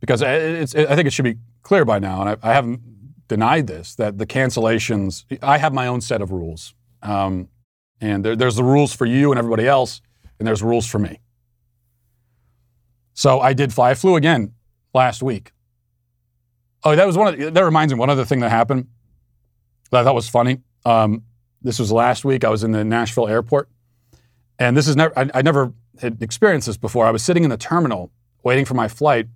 because 0.00 0.22
it's, 0.22 0.74
it, 0.74 0.88
I 0.88 0.96
think 0.96 1.06
it 1.06 1.12
should 1.12 1.24
be 1.24 1.36
clear 1.62 1.84
by 1.84 1.98
now, 1.98 2.20
and 2.20 2.30
I, 2.30 2.50
I, 2.50 2.54
haven't 2.54 2.80
denied 3.28 3.66
this 3.66 3.94
that 3.96 4.18
the 4.18 4.26
cancellations. 4.26 5.24
I 5.42 5.58
have 5.58 5.72
my 5.72 5.86
own 5.86 6.00
set 6.00 6.22
of 6.22 6.32
rules, 6.32 6.74
um, 7.02 7.48
and 8.00 8.24
there, 8.24 8.34
there's 8.34 8.56
the 8.56 8.64
rules 8.64 8.94
for 8.94 9.06
you 9.06 9.30
and 9.30 9.38
everybody 9.38 9.66
else, 9.66 10.00
and 10.38 10.48
there's 10.48 10.62
rules 10.62 10.86
for 10.86 10.98
me. 10.98 11.20
So 13.12 13.40
I 13.40 13.52
did 13.52 13.72
fly. 13.72 13.90
I 13.90 13.94
flew 13.94 14.16
again 14.16 14.54
last 14.94 15.22
week. 15.22 15.52
Oh, 16.82 16.96
that 16.96 17.06
was 17.06 17.16
one. 17.16 17.40
Of, 17.40 17.54
that 17.54 17.64
reminds 17.64 17.92
me 17.92 17.98
one 17.98 18.10
other 18.10 18.24
thing 18.24 18.40
that 18.40 18.50
happened 18.50 18.88
that 19.90 20.00
I 20.00 20.04
thought 20.04 20.14
was 20.14 20.28
funny. 20.28 20.60
Um, 20.84 21.24
this 21.60 21.78
was 21.78 21.92
last 21.92 22.24
week. 22.24 22.44
I 22.44 22.48
was 22.48 22.64
in 22.64 22.72
the 22.72 22.84
Nashville 22.84 23.28
airport, 23.28 23.68
and 24.58 24.76
this 24.76 24.88
is 24.88 24.96
never. 24.96 25.16
I, 25.18 25.28
I 25.34 25.42
never 25.42 25.74
had 26.00 26.22
experienced 26.22 26.66
this 26.66 26.78
before. 26.78 27.04
I 27.04 27.10
was 27.10 27.22
sitting 27.22 27.44
in 27.44 27.50
the 27.50 27.58
terminal 27.58 28.10
waiting 28.42 28.64
for 28.64 28.74
my 28.74 28.88
flight, 28.88 29.26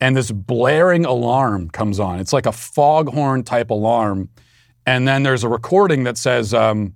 and 0.00 0.16
this 0.16 0.30
blaring 0.30 1.04
alarm 1.04 1.68
comes 1.70 2.00
on. 2.00 2.18
It's 2.20 2.32
like 2.32 2.46
a 2.46 2.52
foghorn 2.52 3.44
type 3.44 3.70
alarm, 3.70 4.30
and 4.86 5.06
then 5.06 5.22
there's 5.22 5.44
a 5.44 5.48
recording 5.48 6.04
that 6.04 6.16
says, 6.16 6.54
um, 6.54 6.94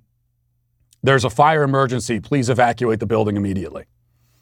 "There's 1.03 1.23
a 1.23 1.29
fire 1.29 1.63
emergency. 1.63 2.19
Please 2.19 2.49
evacuate 2.49 2.99
the 2.99 3.05
building 3.05 3.37
immediately." 3.37 3.85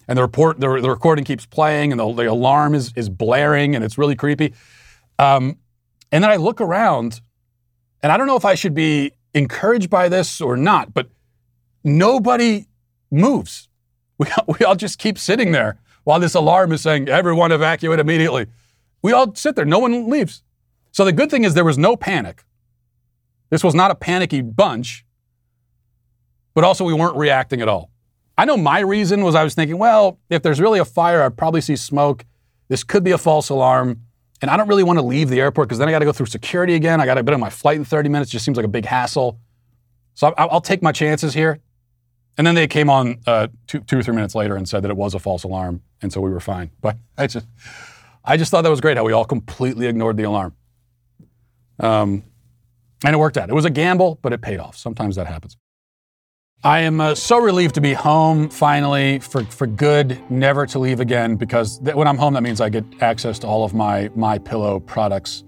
And 0.07 0.17
the 0.17 0.21
report, 0.21 0.59
the, 0.59 0.81
the 0.81 0.89
recording 0.89 1.25
keeps 1.25 1.45
playing, 1.45 1.91
and 1.91 1.99
the, 1.99 2.11
the, 2.13 2.29
alarm 2.29 2.73
is 2.73 2.93
is 2.95 3.09
blaring, 3.09 3.75
and 3.75 3.83
it's 3.83 3.97
really 3.97 4.15
creepy. 4.15 4.53
Um, 5.19 5.57
and 6.11 6.23
then 6.23 6.31
I 6.31 6.37
look 6.37 6.61
around, 6.61 7.21
and 8.01 8.11
I 8.11 8.17
don't 8.17 8.27
know 8.27 8.37
if 8.37 8.45
I 8.45 8.55
should 8.55 8.73
be 8.73 9.13
encouraged 9.33 9.89
by 9.89 10.09
this 10.09 10.39
or 10.41 10.55
not, 10.55 10.93
but 10.93 11.09
nobody 11.83 12.67
moves. 13.11 13.67
We, 14.19 14.27
we 14.59 14.63
all 14.63 14.75
just 14.75 14.99
keep 14.99 15.17
sitting 15.17 15.53
there 15.53 15.79
while 16.03 16.19
this 16.19 16.35
alarm 16.35 16.71
is 16.71 16.81
saying, 16.81 17.09
everyone 17.09 17.51
evacuate 17.51 17.99
immediately. 17.99 18.47
We 19.01 19.11
all 19.11 19.33
sit 19.35 19.55
there, 19.55 19.65
no 19.65 19.79
one 19.79 20.09
leaves. 20.09 20.43
So 20.91 21.05
the 21.05 21.11
good 21.11 21.29
thing 21.29 21.43
is 21.43 21.53
there 21.53 21.65
was 21.65 21.77
no 21.77 21.95
panic. 21.95 22.43
This 23.49 23.63
was 23.63 23.75
not 23.75 23.91
a 23.91 23.95
panicky 23.95 24.41
bunch, 24.41 25.05
but 26.53 26.63
also 26.63 26.83
we 26.83 26.93
weren't 26.93 27.15
reacting 27.15 27.61
at 27.61 27.67
all. 27.67 27.89
I 28.37 28.45
know 28.45 28.57
my 28.57 28.79
reason 28.79 29.23
was 29.23 29.35
I 29.35 29.43
was 29.43 29.53
thinking, 29.53 29.77
well, 29.77 30.19
if 30.29 30.41
there's 30.41 30.59
really 30.59 30.79
a 30.79 30.85
fire, 30.85 31.21
I'd 31.21 31.37
probably 31.37 31.61
see 31.61 31.75
smoke. 31.75 32.25
This 32.67 32.83
could 32.83 33.03
be 33.03 33.11
a 33.11 33.17
false 33.17 33.49
alarm. 33.49 34.01
And 34.41 34.49
I 34.49 34.57
don't 34.57 34.67
really 34.67 34.83
want 34.83 34.99
to 34.99 35.05
leave 35.05 35.29
the 35.29 35.39
airport 35.39 35.69
because 35.69 35.77
then 35.77 35.87
I 35.87 35.91
got 35.91 35.99
to 35.99 36.05
go 36.05 36.11
through 36.11 36.25
security 36.25 36.73
again. 36.73 36.99
I 36.99 37.05
got 37.05 37.13
to 37.13 37.23
be 37.23 37.31
on 37.31 37.39
my 37.39 37.49
flight 37.49 37.77
in 37.77 37.85
30 37.85 38.09
minutes. 38.09 38.31
It 38.31 38.33
just 38.33 38.45
seems 38.45 38.57
like 38.57 38.65
a 38.65 38.69
big 38.69 38.85
hassle. 38.85 39.39
So 40.15 40.33
I'll 40.37 40.61
take 40.61 40.81
my 40.81 40.91
chances 40.91 41.33
here. 41.33 41.59
And 42.37 42.47
then 42.47 42.55
they 42.55 42.67
came 42.67 42.89
on 42.89 43.19
uh, 43.27 43.47
two, 43.67 43.81
two 43.81 43.99
or 43.99 44.03
three 44.03 44.15
minutes 44.15 44.33
later 44.33 44.55
and 44.55 44.67
said 44.67 44.83
that 44.83 44.89
it 44.89 44.97
was 44.97 45.13
a 45.13 45.19
false 45.19 45.43
alarm, 45.43 45.81
and 46.01 46.11
so 46.11 46.19
we 46.19 46.31
were 46.31 46.39
fine. 46.39 46.71
But 46.81 46.97
I 47.17 47.27
just, 47.27 47.47
I 48.25 48.37
just 48.37 48.49
thought 48.49 48.63
that 48.63 48.69
was 48.69 48.81
great 48.81 48.97
how 48.97 49.03
we 49.03 49.13
all 49.13 49.25
completely 49.25 49.87
ignored 49.87 50.17
the 50.17 50.23
alarm. 50.23 50.55
Um, 51.79 52.23
and 53.05 53.13
it 53.13 53.17
worked 53.17 53.37
out. 53.37 53.49
It 53.49 53.53
was 53.53 53.65
a 53.65 53.69
gamble, 53.69 54.19
but 54.21 54.33
it 54.33 54.41
paid 54.41 54.59
off. 54.59 54.77
Sometimes 54.77 55.15
that 55.17 55.27
happens. 55.27 55.57
I 56.65 56.79
am 56.79 57.01
uh, 57.01 57.13
so 57.13 57.39
relieved 57.39 57.75
to 57.75 57.81
be 57.81 57.91
home 57.91 58.47
finally 58.47 59.19
for, 59.19 59.43
for 59.43 59.67
good, 59.67 60.17
never 60.31 60.65
to 60.67 60.79
leave 60.79 61.01
again. 61.01 61.35
Because 61.35 61.79
th- 61.79 61.93
when 61.93 62.07
I'm 62.07 62.17
home, 62.17 62.33
that 62.35 62.43
means 62.43 62.61
I 62.61 62.69
get 62.69 62.85
access 63.01 63.37
to 63.39 63.47
all 63.47 63.65
of 63.65 63.73
my 63.73 64.09
my 64.15 64.37
pillow 64.37 64.79
products. 64.79 65.43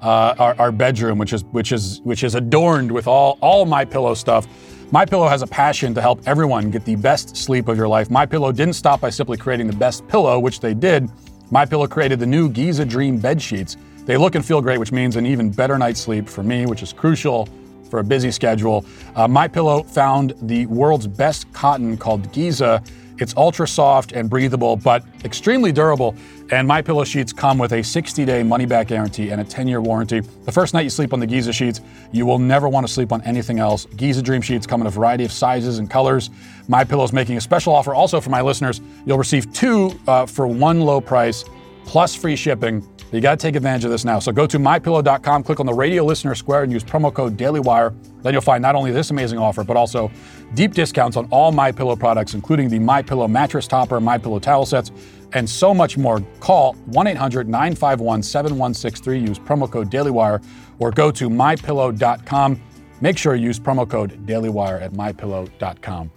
Uh, 0.00 0.34
our, 0.38 0.54
our, 0.58 0.72
bedroom, 0.72 1.18
which 1.18 1.32
is 1.32 1.42
which 1.44 1.72
is 1.72 2.00
which 2.04 2.22
is 2.22 2.36
adorned 2.36 2.90
with 2.90 3.08
all 3.08 3.36
all 3.40 3.66
my 3.66 3.84
pillow 3.84 4.14
stuff. 4.14 4.46
My 4.92 5.04
Pillow 5.04 5.28
has 5.28 5.42
a 5.42 5.46
passion 5.46 5.94
to 5.94 6.00
help 6.00 6.20
everyone 6.26 6.72
get 6.72 6.84
the 6.84 6.96
best 6.96 7.36
sleep 7.36 7.68
of 7.68 7.76
your 7.76 7.86
life. 7.86 8.10
My 8.10 8.26
Pillow 8.26 8.50
didn't 8.50 8.74
stop 8.74 9.00
by 9.00 9.10
simply 9.10 9.36
creating 9.36 9.68
the 9.68 9.76
best 9.76 10.06
pillow, 10.08 10.40
which 10.40 10.58
they 10.58 10.74
did. 10.74 11.08
My 11.52 11.64
Pillow 11.64 11.86
created 11.86 12.18
the 12.18 12.26
new 12.26 12.48
Giza 12.48 12.84
Dream 12.84 13.16
bed 13.16 13.40
sheets. 13.40 13.76
They 14.04 14.16
look 14.16 14.34
and 14.34 14.44
feel 14.44 14.60
great, 14.60 14.78
which 14.78 14.90
means 14.90 15.14
an 15.14 15.26
even 15.26 15.52
better 15.52 15.78
night's 15.78 16.00
sleep 16.00 16.28
for 16.28 16.42
me, 16.42 16.66
which 16.66 16.82
is 16.82 16.92
crucial 16.92 17.48
for 17.88 18.00
a 18.00 18.04
busy 18.04 18.32
schedule. 18.32 18.84
Uh, 19.14 19.28
My 19.28 19.46
Pillow 19.46 19.84
found 19.84 20.34
the 20.42 20.66
world's 20.66 21.06
best 21.06 21.52
cotton 21.52 21.96
called 21.96 22.32
Giza. 22.32 22.82
It's 23.20 23.36
ultra 23.36 23.68
soft 23.68 24.12
and 24.12 24.30
breathable, 24.30 24.76
but 24.76 25.04
extremely 25.24 25.72
durable. 25.72 26.14
And 26.50 26.66
My 26.66 26.82
Pillow 26.82 27.04
sheets 27.04 27.32
come 27.32 27.58
with 27.58 27.72
a 27.72 27.80
60-day 27.80 28.42
money-back 28.42 28.88
guarantee 28.88 29.30
and 29.30 29.40
a 29.40 29.44
10-year 29.44 29.80
warranty. 29.80 30.20
The 30.20 30.52
first 30.52 30.74
night 30.74 30.82
you 30.82 30.90
sleep 30.90 31.12
on 31.12 31.20
the 31.20 31.26
Giza 31.26 31.52
sheets, 31.52 31.80
you 32.12 32.26
will 32.26 32.38
never 32.38 32.68
want 32.68 32.86
to 32.86 32.92
sleep 32.92 33.12
on 33.12 33.22
anything 33.22 33.58
else. 33.58 33.86
Giza 33.96 34.22
Dream 34.22 34.42
sheets 34.42 34.66
come 34.66 34.80
in 34.80 34.86
a 34.86 34.90
variety 34.90 35.24
of 35.24 35.32
sizes 35.32 35.78
and 35.78 35.90
colors. 35.90 36.30
My 36.66 36.82
Pillow 36.82 37.04
is 37.04 37.12
making 37.12 37.36
a 37.36 37.40
special 37.40 37.74
offer 37.74 37.94
also 37.94 38.20
for 38.20 38.30
my 38.30 38.40
listeners. 38.40 38.80
You'll 39.06 39.18
receive 39.18 39.52
two 39.52 39.98
uh, 40.08 40.26
for 40.26 40.46
one 40.46 40.80
low 40.80 41.00
price 41.00 41.44
plus 41.84 42.14
free 42.14 42.36
shipping. 42.36 42.86
You 43.12 43.20
got 43.20 43.38
to 43.38 43.42
take 43.42 43.56
advantage 43.56 43.84
of 43.84 43.90
this 43.90 44.04
now. 44.04 44.20
So 44.20 44.30
go 44.30 44.46
to 44.46 44.58
mypillow.com, 44.58 45.42
click 45.42 45.58
on 45.58 45.66
the 45.66 45.74
radio 45.74 46.04
listener 46.04 46.36
square, 46.36 46.62
and 46.62 46.72
use 46.72 46.84
promo 46.84 47.12
code 47.12 47.36
DailyWire. 47.36 47.92
Then 48.22 48.32
you'll 48.32 48.40
find 48.40 48.62
not 48.62 48.76
only 48.76 48.92
this 48.92 49.10
amazing 49.10 49.38
offer, 49.38 49.64
but 49.64 49.76
also 49.76 50.12
deep 50.54 50.74
discounts 50.74 51.16
on 51.16 51.26
all 51.30 51.50
My 51.50 51.72
Pillow 51.72 51.96
products, 51.96 52.34
including 52.34 52.68
the 52.68 52.78
My 52.78 53.02
Pillow 53.02 53.26
mattress 53.26 53.66
topper, 53.66 53.98
My 54.00 54.16
Pillow 54.16 54.38
towel 54.38 54.64
sets, 54.64 54.92
and 55.32 55.48
so 55.48 55.74
much 55.74 55.98
more. 55.98 56.20
Call 56.38 56.74
1-800-951-7163. 56.90 59.28
Use 59.28 59.38
promo 59.38 59.70
code 59.70 59.90
DailyWire, 59.90 60.42
or 60.78 60.92
go 60.92 61.10
to 61.10 61.28
mypillow.com. 61.28 62.62
Make 63.00 63.18
sure 63.18 63.34
you 63.34 63.46
use 63.46 63.58
promo 63.58 63.88
code 63.88 64.24
DailyWire 64.26 64.82
at 64.82 64.92
mypillow.com. 64.92 66.10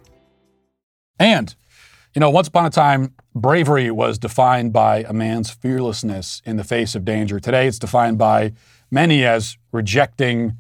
And, 1.20 1.55
you 2.16 2.20
know, 2.20 2.30
once 2.30 2.47
upon 2.47 2.66
a 2.66 2.70
time, 2.70 3.14
bravery 3.34 3.89
was 3.89 4.20
defined 4.20 4.72
by 4.72 5.03
a 5.03 5.14
man's 5.14 5.49
fearlessness 5.49 6.41
in 6.45 6.57
the 6.57 6.64
face 6.64 6.93
of 6.93 7.03
danger. 7.03 7.39
Today, 7.39 7.68
it's 7.68 7.80
defined 7.80 8.20
by 8.20 8.53
many 8.91 9.26
as 9.26 9.57
rejecting 9.72 10.57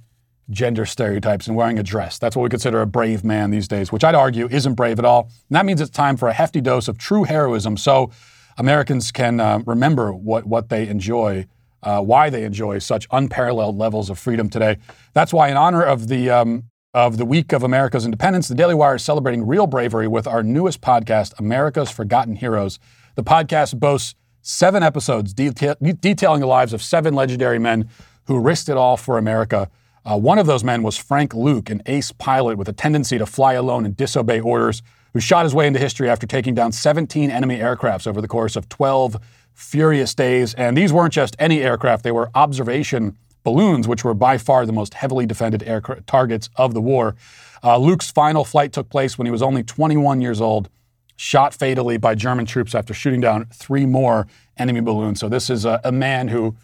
gender 0.49 0.85
stereotypes 0.85 1.47
and 1.47 1.55
wearing 1.55 1.77
a 1.77 1.83
dress. 1.83 2.17
That's 2.17 2.35
what 2.35 2.43
we 2.43 2.49
consider 2.49 2.81
a 2.81 2.87
brave 2.87 3.23
man 3.23 3.51
these 3.51 3.67
days, 3.67 3.91
which 3.91 4.03
I'd 4.03 4.15
argue 4.15 4.47
isn't 4.49 4.73
brave 4.73 4.97
at 4.97 5.05
all. 5.05 5.29
And 5.49 5.55
that 5.55 5.65
means 5.65 5.79
it's 5.79 5.91
time 5.91 6.17
for 6.17 6.27
a 6.27 6.33
hefty 6.33 6.59
dose 6.59 6.87
of 6.87 6.97
true 6.97 7.23
heroism 7.23 7.77
so 7.77 8.09
Americans 8.57 9.11
can 9.11 9.39
uh, 9.39 9.59
remember 9.65 10.11
what, 10.11 10.45
what 10.45 10.69
they 10.69 10.87
enjoy, 10.87 11.45
uh, 11.83 12.01
why 12.01 12.29
they 12.29 12.43
enjoy 12.43 12.79
such 12.79 13.07
unparalleled 13.11 13.77
levels 13.77 14.09
of 14.09 14.17
freedom 14.17 14.49
today. 14.49 14.77
That's 15.13 15.31
why, 15.31 15.49
in 15.49 15.57
honor 15.57 15.83
of 15.83 16.07
the 16.07 16.29
um, 16.29 16.63
of 16.93 17.17
the 17.17 17.25
week 17.25 17.51
of 17.51 17.63
America's 17.63 18.05
independence, 18.05 18.47
the 18.47 18.53
Daily 18.53 18.75
Wire 18.75 18.95
is 18.95 19.03
celebrating 19.03 19.47
real 19.47 19.65
bravery 19.65 20.07
with 20.07 20.27
our 20.27 20.43
newest 20.43 20.79
podcast, 20.79 21.33
America's 21.39 21.89
Forgotten 21.89 22.35
Heroes. 22.35 22.77
The 23.15 23.23
podcast 23.23 23.79
boasts 23.79 24.13
seven 24.43 24.83
episodes 24.83 25.33
detail- 25.33 25.75
detailing 25.81 26.41
the 26.41 26.47
lives 26.47 26.71
of 26.71 26.83
seven 26.83 27.15
legendary 27.15 27.57
men 27.57 27.89
who 28.25 28.39
risked 28.39 28.69
it 28.69 28.77
all 28.77 28.95
for 28.95 29.17
America. 29.17 29.69
Uh, 30.05 30.19
one 30.19 30.37
of 30.37 30.45
those 30.45 30.63
men 30.63 30.83
was 30.83 30.95
Frank 30.95 31.33
Luke, 31.33 31.71
an 31.71 31.81
ace 31.87 32.11
pilot 32.11 32.57
with 32.57 32.69
a 32.69 32.73
tendency 32.73 33.17
to 33.17 33.25
fly 33.25 33.53
alone 33.53 33.85
and 33.85 33.97
disobey 33.97 34.39
orders, 34.39 34.83
who 35.13 35.19
shot 35.19 35.45
his 35.45 35.55
way 35.55 35.65
into 35.65 35.79
history 35.79 36.09
after 36.09 36.27
taking 36.27 36.53
down 36.53 36.71
17 36.71 37.31
enemy 37.31 37.57
aircrafts 37.57 38.05
over 38.05 38.21
the 38.21 38.27
course 38.27 38.55
of 38.55 38.69
12 38.69 39.17
furious 39.53 40.13
days. 40.13 40.53
And 40.55 40.77
these 40.77 40.93
weren't 40.93 41.13
just 41.13 41.35
any 41.39 41.61
aircraft, 41.63 42.03
they 42.03 42.11
were 42.11 42.29
observation 42.35 43.17
balloons, 43.43 43.87
which 43.87 44.03
were 44.03 44.13
by 44.13 44.37
far 44.37 44.65
the 44.65 44.73
most 44.73 44.93
heavily 44.93 45.25
defended 45.25 45.63
air 45.63 45.81
targets 46.07 46.49
of 46.55 46.73
the 46.73 46.81
war. 46.81 47.15
Uh, 47.63 47.77
Luke's 47.77 48.11
final 48.11 48.43
flight 48.43 48.73
took 48.73 48.89
place 48.89 49.17
when 49.17 49.25
he 49.25 49.31
was 49.31 49.41
only 49.41 49.63
21 49.63 50.21
years 50.21 50.41
old, 50.41 50.69
shot 51.15 51.53
fatally 51.53 51.97
by 51.97 52.15
German 52.15 52.45
troops 52.45 52.75
after 52.75 52.93
shooting 52.93 53.21
down 53.21 53.45
three 53.53 53.85
more 53.85 54.27
enemy 54.57 54.81
balloons. 54.81 55.19
So 55.19 55.29
this 55.29 55.49
is 55.49 55.65
a, 55.65 55.79
a 55.83 55.91
man 55.91 56.27
who 56.27 56.55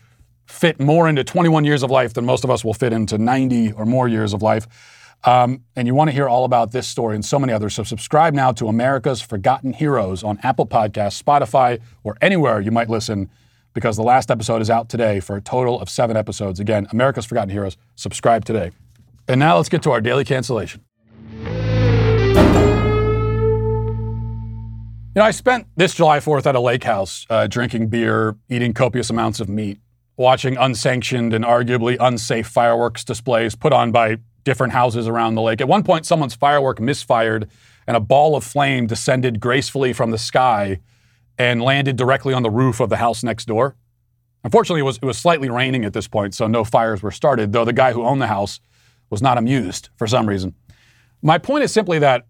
fit 0.48 0.80
more 0.80 1.08
into 1.08 1.24
21 1.24 1.64
years 1.64 1.84
of 1.84 1.92
life 1.92 2.14
than 2.14 2.26
most 2.26 2.44
of 2.44 2.50
us 2.50 2.66
will 2.66 2.74
fit 2.74 2.92
into 2.92 3.18
90 3.18 3.74
or 3.74 3.86
more 3.86 4.08
years 4.08 4.34
of 4.34 4.42
life. 4.42 4.68
Um, 5.24 5.64
and 5.76 5.88
you 5.88 5.94
want 5.94 6.10
to 6.10 6.14
hear 6.14 6.28
all 6.28 6.46
about 6.46 6.72
this 6.72 6.88
story 6.88 7.16
and 7.16 7.24
so 7.24 7.40
many 7.40 7.52
others. 7.54 7.76
So 7.76 7.84
subscribe 7.84 8.34
now 8.34 8.52
to 8.54 8.68
America's 8.68 9.22
Forgotten 9.22 9.74
Heroes 9.74 10.24
on 10.24 10.40
Apple 10.44 10.66
Podcasts, 10.66 11.22
Spotify, 11.22 11.80
or 12.04 12.18
anywhere 12.22 12.62
you 12.62 12.72
might 12.72 12.90
listen 12.90 13.30
because 13.74 13.98
the 13.98 14.04
last 14.04 14.32
episode 14.32 14.62
is 14.62 14.70
out 14.70 14.90
today 14.90 15.20
for 15.20 15.36
a 15.36 15.42
total 15.42 15.80
of 15.80 15.90
seven 15.90 16.18
episodes. 16.18 16.60
Again, 16.60 16.88
America's 16.92 17.26
Forgotten 17.26 17.50
Heroes. 17.50 17.78
Subscribe 17.96 18.46
today. 18.46 18.72
And 19.28 19.40
now 19.40 19.58
let's 19.58 19.70
get 19.70 19.84
to 19.84 19.92
our 19.92 20.02
daily 20.02 20.26
cancellation. 20.26 20.82
You 25.16 25.24
know, 25.24 25.24
I 25.24 25.32
spent 25.32 25.68
this 25.76 25.96
July 25.96 26.20
4th 26.20 26.46
at 26.46 26.56
a 26.56 26.60
lake 26.60 26.84
house 26.84 27.26
uh, 27.30 27.48
drinking 27.48 27.88
beer, 27.88 28.36
eating 28.50 28.74
copious 28.74 29.10
amounts 29.10 29.40
of 29.40 29.50
meat, 29.50 29.80
watching 30.18 30.56
unsanctioned 30.56 31.34
and 31.34 31.44
arguably 31.44 31.98
unsafe 32.00 32.48
fireworks 32.48 33.04
displays 33.04 33.56
put 33.56 33.74
on 33.74 33.92
by 33.92 34.18
different 34.44 34.74
houses 34.74 35.08
around 35.08 35.36
the 35.36 35.42
lake. 35.42 35.62
At 35.62 35.68
one 35.68 35.84
point, 35.84 36.06
someone's 36.06 36.36
firework 36.36 36.80
misfired 36.80 37.50
and 37.88 37.98
a 37.98 38.00
ball 38.00 38.36
of 38.36 38.44
flame 38.44 38.88
descended 38.88 39.40
gracefully 39.40 39.94
from 39.94 40.12
the 40.12 40.18
sky 40.18 40.80
and 41.40 41.62
landed 41.62 41.96
directly 41.96 42.34
on 42.34 42.44
the 42.44 42.52
roof 42.52 42.82
of 42.82 42.90
the 42.90 42.98
house 42.98 43.24
next 43.24 43.46
door. 43.46 43.76
Unfortunately, 44.44 44.82
it 44.82 44.84
was, 44.84 44.98
it 44.98 45.06
was 45.06 45.18
slightly 45.18 45.50
raining 45.50 45.86
at 45.86 45.94
this 45.94 46.08
point, 46.08 46.36
so 46.36 46.48
no 46.48 46.64
fires 46.64 47.02
were 47.02 47.12
started, 47.12 47.54
though 47.54 47.66
the 47.66 47.74
guy 47.74 47.94
who 47.94 48.04
owned 48.04 48.22
the 48.22 48.28
house 48.28 48.60
was 49.10 49.22
not 49.22 49.38
amused 49.38 49.90
for 49.98 50.06
some 50.06 50.28
reason. 50.28 50.54
My 51.22 51.38
point 51.38 51.64
is 51.64 51.74
simply 51.74 51.98
that 52.00 52.28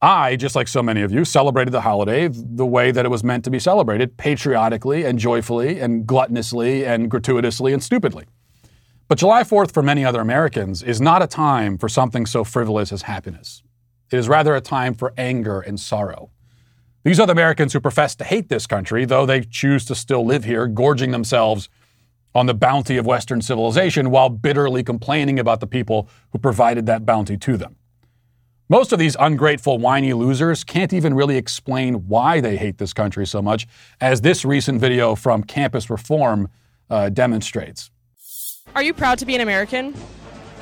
I, 0.00 0.36
just 0.36 0.54
like 0.54 0.68
so 0.68 0.82
many 0.82 1.02
of 1.02 1.12
you, 1.12 1.24
celebrated 1.24 1.72
the 1.72 1.80
holiday 1.80 2.28
the 2.28 2.66
way 2.66 2.92
that 2.92 3.04
it 3.04 3.08
was 3.08 3.24
meant 3.24 3.44
to 3.44 3.50
be 3.50 3.58
celebrated 3.58 4.16
patriotically 4.16 5.04
and 5.04 5.18
joyfully 5.18 5.80
and 5.80 6.06
gluttonously 6.06 6.86
and 6.86 7.10
gratuitously 7.10 7.72
and 7.72 7.82
stupidly. 7.82 8.24
But 9.08 9.18
July 9.18 9.42
4th, 9.42 9.72
for 9.72 9.82
many 9.82 10.04
other 10.04 10.20
Americans, 10.20 10.82
is 10.82 11.00
not 11.00 11.22
a 11.22 11.26
time 11.26 11.78
for 11.78 11.88
something 11.88 12.26
so 12.26 12.44
frivolous 12.44 12.92
as 12.92 13.02
happiness. 13.02 13.62
It 14.12 14.18
is 14.18 14.28
rather 14.28 14.54
a 14.54 14.60
time 14.60 14.94
for 14.94 15.12
anger 15.16 15.60
and 15.60 15.80
sorrow. 15.80 16.30
These 17.04 17.20
are 17.20 17.26
the 17.26 17.32
Americans 17.32 17.72
who 17.72 17.80
profess 17.80 18.14
to 18.16 18.24
hate 18.24 18.48
this 18.48 18.66
country, 18.66 19.04
though 19.04 19.24
they 19.24 19.40
choose 19.40 19.84
to 19.86 19.94
still 19.94 20.24
live 20.24 20.44
here, 20.44 20.66
gorging 20.66 21.10
themselves 21.10 21.68
on 22.34 22.46
the 22.46 22.54
bounty 22.54 22.96
of 22.96 23.06
Western 23.06 23.40
civilization 23.40 24.10
while 24.10 24.28
bitterly 24.28 24.82
complaining 24.82 25.38
about 25.38 25.60
the 25.60 25.66
people 25.66 26.08
who 26.30 26.38
provided 26.38 26.86
that 26.86 27.06
bounty 27.06 27.36
to 27.36 27.56
them. 27.56 27.76
Most 28.68 28.92
of 28.92 28.98
these 28.98 29.16
ungrateful, 29.18 29.78
whiny 29.78 30.12
losers 30.12 30.62
can't 30.62 30.92
even 30.92 31.14
really 31.14 31.38
explain 31.38 32.06
why 32.06 32.40
they 32.40 32.58
hate 32.58 32.76
this 32.76 32.92
country 32.92 33.26
so 33.26 33.40
much, 33.40 33.66
as 34.00 34.20
this 34.20 34.44
recent 34.44 34.78
video 34.78 35.14
from 35.14 35.42
Campus 35.42 35.88
Reform 35.88 36.50
uh, 36.90 37.08
demonstrates. 37.08 37.90
Are 38.74 38.82
you 38.82 38.92
proud 38.92 39.18
to 39.20 39.26
be 39.26 39.34
an 39.34 39.40
American? 39.40 39.94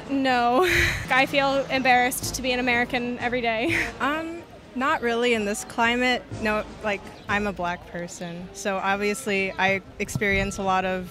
No. 0.09 0.65
I 1.11 1.27
feel 1.27 1.67
embarrassed 1.67 2.37
to 2.37 2.43
be 2.43 2.53
an 2.53 2.61
American 2.61 3.19
every 3.19 3.41
day. 3.41 3.77
Um, 4.01 4.43
not 4.77 5.03
really 5.03 5.35
in 5.35 5.45
this 5.45 5.65
climate. 5.65 6.23
No, 6.43 6.65
like 6.85 7.01
I'm 7.29 7.47
a 7.47 7.53
black 7.53 7.87
person, 7.91 8.49
so 8.53 8.77
obviously 8.77 9.53
I 9.53 9.81
experience 9.99 10.59
a 10.59 10.63
lot 10.63 10.85
of, 10.85 11.11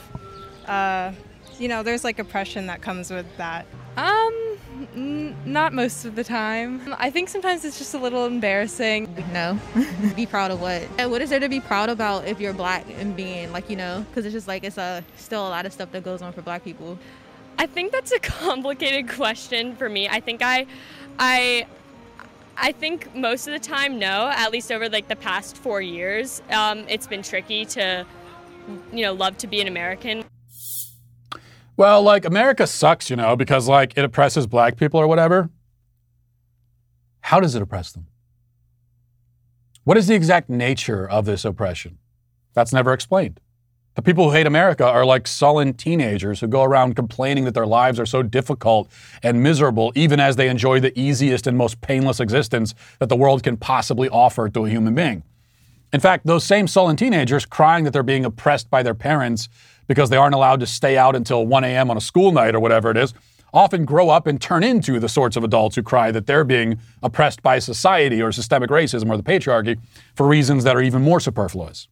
uh, 0.68 1.12
you 1.60 1.68
know, 1.68 1.84
there's 1.84 2.04
like 2.04 2.20
oppression 2.20 2.68
that 2.68 2.82
comes 2.82 3.10
with 3.10 3.26
that. 3.38 3.66
Um, 3.98 4.58
n- 4.96 5.36
not 5.46 5.74
most 5.74 6.06
of 6.06 6.16
the 6.16 6.24
time. 6.24 6.94
I 6.98 7.10
think 7.10 7.30
sometimes 7.30 7.64
it's 7.64 7.78
just 7.78 7.94
a 7.94 7.98
little 7.98 8.26
embarrassing. 8.26 9.14
No. 9.36 9.60
be 10.16 10.26
proud 10.26 10.52
of 10.52 10.62
what? 10.62 10.88
And 10.98 11.12
what 11.12 11.22
is 11.22 11.30
there 11.30 11.42
to 11.42 11.50
be 11.50 11.60
proud 11.60 11.90
about 11.90 12.26
if 12.26 12.40
you're 12.40 12.54
black 12.54 12.86
and 13.00 13.18
being 13.18 13.52
like, 13.52 13.70
you 13.70 13.76
know, 13.76 14.06
because 14.08 14.26
it's 14.26 14.32
just 14.32 14.48
like 14.48 14.64
it's 14.64 14.78
a 14.78 15.04
still 15.18 15.46
a 15.46 15.50
lot 15.50 15.66
of 15.66 15.74
stuff 15.74 15.92
that 15.92 16.04
goes 16.06 16.22
on 16.22 16.32
for 16.32 16.42
black 16.42 16.64
people. 16.64 16.98
I 17.58 17.66
think 17.66 17.92
that's 17.92 18.14
a 18.14 18.20
complicated 18.22 19.10
question 19.10 19.76
for 19.76 19.90
me. 19.90 20.08
I 20.08 20.22
think 20.22 20.42
I, 20.42 20.68
I, 21.20 21.68
I 22.58 22.72
think 22.72 23.14
most 23.16 23.48
of 23.48 23.54
the 23.54 23.60
time, 23.60 24.00
no. 24.00 24.30
At 24.34 24.52
least 24.52 24.72
over 24.72 24.90
like 24.90 25.08
the 25.08 25.16
past 25.16 25.58
four 25.58 25.82
years, 25.82 26.42
um, 26.52 26.86
it's 26.88 27.08
been 27.08 27.22
tricky 27.22 27.66
to, 27.66 28.06
you 28.92 29.02
know, 29.04 29.14
love 29.14 29.38
to 29.40 29.48
be 29.48 29.62
an 29.62 29.68
American. 29.68 30.24
Well, 31.78 32.02
like 32.02 32.24
America 32.26 32.68
sucks, 32.68 33.10
you 33.10 33.16
know, 33.16 33.36
because 33.36 33.68
like 33.68 33.98
it 33.98 34.06
oppresses 34.06 34.48
black 34.48 34.78
people 34.78 35.00
or 35.00 35.08
whatever. 35.08 35.50
How 37.22 37.40
does 37.40 37.56
it 37.56 37.62
oppress 37.62 37.92
them? 37.92 38.08
What 39.84 39.98
is 39.98 40.08
the 40.08 40.16
exact 40.16 40.50
nature 40.50 41.08
of 41.08 41.26
this 41.26 41.44
oppression? 41.44 41.98
That's 42.54 42.72
never 42.72 42.94
explained. 42.94 43.40
The 43.96 44.02
people 44.02 44.26
who 44.26 44.36
hate 44.36 44.46
America 44.46 44.86
are 44.86 45.06
like 45.06 45.26
sullen 45.26 45.74
teenagers 45.74 46.42
who 46.42 46.48
go 46.48 46.64
around 46.64 46.98
complaining 46.98 47.46
that 47.46 47.54
their 47.54 47.66
lives 47.66 47.98
are 47.98 48.06
so 48.06 48.22
difficult 48.22 48.90
and 49.24 49.42
miserable, 49.42 49.94
even 49.96 50.20
as 50.20 50.36
they 50.36 50.50
enjoy 50.50 50.82
the 50.82 50.98
easiest 51.00 51.48
and 51.48 51.58
most 51.58 51.80
painless 51.80 52.20
existence 52.20 52.76
that 53.00 53.08
the 53.08 53.16
world 53.16 53.42
can 53.42 53.56
possibly 53.56 54.10
offer 54.10 54.50
to 54.50 54.66
a 54.66 54.70
human 54.70 54.96
being. 54.96 55.24
In 55.94 56.02
fact, 56.02 56.26
those 56.26 56.44
same 56.44 56.68
sullen 56.68 56.98
teenagers 56.98 57.46
crying 57.46 57.86
that 57.86 57.94
they're 57.94 58.04
being 58.04 58.26
oppressed 58.26 58.70
by 58.70 58.84
their 58.84 58.94
parents 58.94 59.48
because 59.88 60.10
they 60.10 60.18
aren't 60.18 60.36
allowed 60.36 60.60
to 60.60 60.68
stay 60.68 60.98
out 60.98 61.16
until 61.16 61.46
1 61.46 61.64
a.m. 61.64 61.90
on 61.90 61.96
a 61.96 62.02
school 62.02 62.34
night 62.34 62.54
or 62.54 62.60
whatever 62.60 62.92
it 62.92 62.98
is 62.98 63.14
often 63.54 63.86
grow 63.86 64.10
up 64.10 64.28
and 64.28 64.42
turn 64.42 64.62
into 64.62 65.00
the 65.00 65.08
sorts 65.08 65.38
of 65.38 65.44
adults 65.46 65.78
who 65.78 65.82
cry 65.82 66.12
that 66.12 66.28
they're 66.28 66.44
being 66.44 66.78
oppressed 67.02 67.42
by 67.42 67.58
society 67.58 68.22
or 68.22 68.34
systemic 68.34 68.70
racism 68.70 69.10
or 69.10 69.16
the 69.16 69.24
patriarchy 69.24 69.80
for 70.16 70.28
reasons 70.28 70.66
that 70.66 70.76
are 70.76 70.82
even 70.82 71.02
more 71.02 71.22
superfluous. 71.22 71.88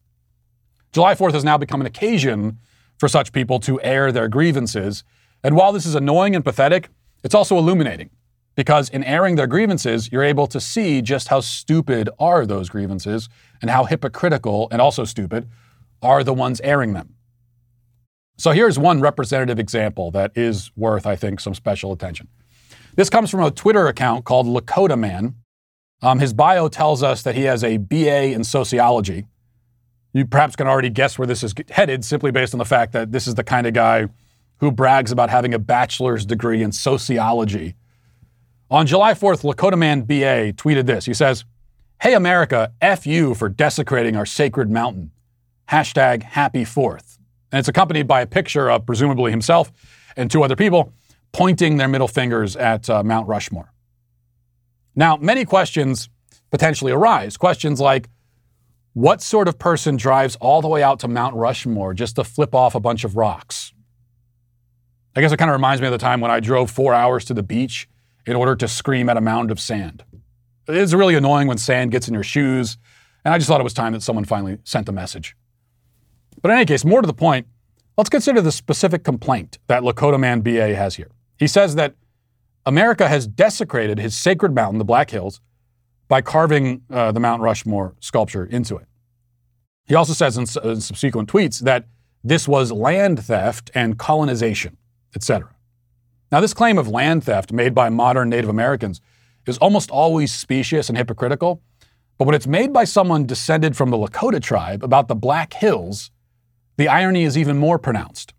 July 0.94 1.16
4th 1.16 1.34
has 1.34 1.44
now 1.44 1.58
become 1.58 1.82
an 1.82 1.88
occasion 1.88 2.60
for 3.00 3.10
such 3.10 3.32
people 3.32 3.60
to 3.60 3.82
air 3.82 4.12
their 4.12 4.28
grievances. 4.28 5.04
And 5.44 5.56
while 5.56 5.74
this 5.74 5.88
is 5.88 5.96
annoying 5.96 6.36
and 6.36 6.46
pathetic, 6.46 6.90
it's 7.24 7.34
also 7.34 7.58
illuminating 7.58 8.12
because 8.56 8.90
in 8.90 9.04
airing 9.04 9.36
their 9.36 9.48
grievances, 9.48 10.12
you're 10.12 10.24
able 10.24 10.46
to 10.46 10.62
see 10.62 11.02
just 11.02 11.30
how 11.30 11.40
stupid 11.40 12.10
are 12.20 12.46
those 12.46 12.70
grievances 12.70 13.28
and 13.60 13.72
how 13.72 13.86
hypocritical 13.86 14.68
and 14.72 14.80
also 14.80 15.04
stupid 15.04 15.50
are 16.04 16.24
the 16.24 16.34
ones 16.34 16.62
airing 16.62 16.94
them. 16.94 17.16
So 18.38 18.52
here's 18.52 18.78
one 18.78 19.02
representative 19.02 19.58
example 19.58 20.12
that 20.12 20.32
is 20.36 20.72
worth, 20.76 21.08
I 21.08 21.16
think, 21.16 21.40
some 21.40 21.56
special 21.56 21.92
attention. 21.92 22.28
This 22.96 23.10
comes 23.10 23.32
from 23.32 23.42
a 23.42 23.50
Twitter 23.50 23.88
account 23.88 24.26
called 24.26 24.46
Lakota 24.46 25.00
Man. 25.00 25.36
Um, 26.04 26.20
his 26.20 26.34
bio 26.34 26.68
tells 26.68 27.02
us 27.02 27.24
that 27.24 27.34
he 27.34 27.44
has 27.44 27.64
a 27.64 27.78
BA 27.78 28.34
in 28.34 28.44
sociology 28.44 29.26
you 30.14 30.26
perhaps 30.26 30.56
can 30.56 30.68
already 30.68 30.90
guess 30.90 31.18
where 31.18 31.28
this 31.28 31.44
is 31.44 31.54
headed 31.70 32.06
simply 32.06 32.32
based 32.32 32.54
on 32.54 32.60
the 32.60 32.66
fact 32.66 32.94
that 32.94 33.12
this 33.12 33.28
is 33.28 33.36
the 33.36 33.44
kind 33.44 33.68
of 33.68 33.74
guy 33.74 34.08
who 34.58 34.72
brags 34.72 35.12
about 35.12 35.30
having 35.30 35.54
a 35.54 35.60
bachelor's 35.60 36.26
degree 36.26 36.64
in 36.64 36.72
sociology. 36.72 37.76
On 38.70 38.88
July 38.88 39.14
4th, 39.14 39.44
Lakota 39.44 39.78
Man 39.78 40.02
BA 40.04 40.54
tweeted 40.54 40.86
this. 40.86 41.06
He 41.06 41.14
says, 41.14 41.46
Hey 42.02 42.14
America, 42.14 42.72
F 42.82 43.08
you 43.08 43.34
for 43.34 43.50
desecrating 43.50 44.16
our 44.16 44.26
sacred 44.26 44.70
mountain. 44.70 45.12
Hashtag 45.70 46.24
happy 46.24 46.66
fourth. 46.66 47.18
And 47.52 47.60
it's 47.60 47.68
accompanied 47.68 48.08
by 48.08 48.22
a 48.22 48.26
picture 48.26 48.70
of 48.70 48.86
presumably 48.86 49.32
himself 49.32 49.72
and 50.16 50.30
two 50.30 50.44
other 50.44 50.56
people 50.56 50.92
pointing 51.32 51.78
their 51.78 51.88
middle 51.88 52.08
fingers 52.08 52.56
at 52.56 52.90
uh, 52.90 53.04
Mount 53.04 53.28
Rushmore. 53.28 53.72
Now, 54.96 55.18
many 55.18 55.46
questions 55.46 56.10
potentially 56.52 56.92
arise. 56.92 57.38
Questions 57.38 57.80
like 57.80 58.10
what 58.94 59.22
sort 59.22 59.48
of 59.48 59.58
person 59.58 59.98
drives 59.98 60.36
all 60.38 60.62
the 60.62 60.68
way 60.68 60.84
out 60.84 61.00
to 61.00 61.08
Mount 61.08 61.36
Rushmore 61.36 61.94
just 61.94 62.16
to 62.16 62.24
flip 62.24 62.54
off 62.54 62.76
a 62.76 62.80
bunch 62.80 63.04
of 63.04 63.16
rocks? 63.16 63.74
I 65.16 65.22
guess 65.22 65.32
it 65.32 65.38
kind 65.38 65.50
of 65.50 65.54
reminds 65.54 65.82
me 65.82 65.88
of 65.88 65.92
the 65.92 65.98
time 65.98 66.22
when 66.22 66.32
I 66.32 66.40
drove 66.40 66.72
four 66.72 66.94
hours 66.94 67.26
to 67.26 67.34
the 67.34 67.44
beach 67.44 67.88
in 68.26 68.36
order 68.36 68.56
to 68.56 68.68
scream 68.68 69.10
at 69.10 69.18
a 69.18 69.22
mound 69.22 69.52
of 69.52 69.60
sand. 69.60 70.04
It's 70.68 70.94
really 70.94 71.16
annoying 71.16 71.48
when 71.48 71.58
sand 71.58 71.92
gets 71.92 72.08
in 72.08 72.14
your 72.14 72.24
shoes, 72.24 72.78
and 73.26 73.34
I 73.34 73.38
just 73.38 73.48
thought 73.48 73.60
it 73.60 73.66
was 73.66 73.74
time 73.74 73.94
that 73.94 74.02
someone 74.02 74.26
finally 74.26 74.60
sent 74.64 74.88
a 74.90 74.92
message. 74.92 75.36
But 76.42 76.52
in 76.52 76.58
any 76.58 76.66
case, 76.66 76.86
more 76.86 77.02
to 77.02 77.08
the 77.08 77.14
point, 77.14 77.48
let's 77.98 78.10
consider 78.10 78.42
the 78.42 78.52
specific 78.52 79.04
complaint 79.04 79.60
that 79.68 79.84
Lakota 79.84 80.20
Man 80.20 80.42
BA 80.42 80.76
has 80.76 80.96
here. 80.96 81.10
He 81.38 81.48
says 81.48 81.76
that 81.76 81.96
America 82.66 83.08
has 83.08 83.28
desecrated 83.28 84.00
his 84.00 84.16
sacred 84.16 84.56
mountain, 84.56 84.78
the 84.78 84.86
Black 84.86 85.10
Hills, 85.10 85.42
by 86.08 86.22
carving 86.22 86.84
uh, 86.90 87.12
the 87.12 87.20
Mount 87.20 87.42
Rushmore 87.42 87.96
sculpture 88.00 88.46
into 88.46 88.78
it. 88.78 88.88
He 89.86 89.96
also 89.96 90.14
says 90.14 90.38
in, 90.38 90.46
in 90.64 90.82
subsequent 90.82 91.30
tweets 91.30 91.60
that 91.60 91.88
this 92.24 92.48
was 92.48 92.72
land 92.72 93.24
theft 93.24 93.70
and 93.74 93.98
colonization, 93.98 94.78
etc. 95.16 95.50
Now, 96.32 96.40
this 96.40 96.54
claim 96.54 96.78
of 96.78 96.88
land 96.88 97.24
theft 97.24 97.52
made 97.52 97.76
by 97.76 97.90
modern 97.90 98.30
Native 98.30 98.50
Americans 98.50 99.02
is 99.46 99.58
almost 99.58 99.92
always 99.92 100.34
specious 100.34 100.90
and 100.90 100.98
hypocritical, 100.98 101.62
but 102.18 102.26
when 102.26 102.36
it's 102.36 102.48
made 102.48 102.72
by 102.72 102.86
someone 102.86 103.26
descended 103.26 103.76
from 103.76 103.90
the 103.90 103.98
Lakota 103.98 104.42
tribe 104.42 104.84
about 104.84 105.08
the 105.08 105.16
Black 105.16 105.54
Hills, 105.54 106.12
the 106.78 106.88
irony 106.88 107.24
is 107.24 107.38
even 107.38 107.58
more 107.58 107.78
pronounced. 107.78 108.34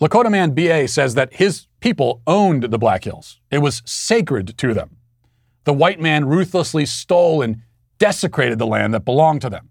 Lakota 0.00 0.30
Man 0.30 0.54
BA 0.54 0.88
says 0.88 1.14
that 1.14 1.34
his 1.34 1.68
people 1.80 2.20
owned 2.26 2.64
the 2.64 2.78
Black 2.78 3.04
Hills. 3.04 3.40
It 3.50 3.58
was 3.58 3.82
sacred 3.86 4.58
to 4.58 4.74
them. 4.74 4.96
The 5.64 5.72
white 5.72 6.00
man 6.00 6.26
ruthlessly 6.26 6.86
stole 6.86 7.42
and 7.42 7.62
desecrated 7.98 8.58
the 8.58 8.66
land 8.66 8.94
that 8.94 9.04
belonged 9.04 9.42
to 9.42 9.50
them. 9.50 9.70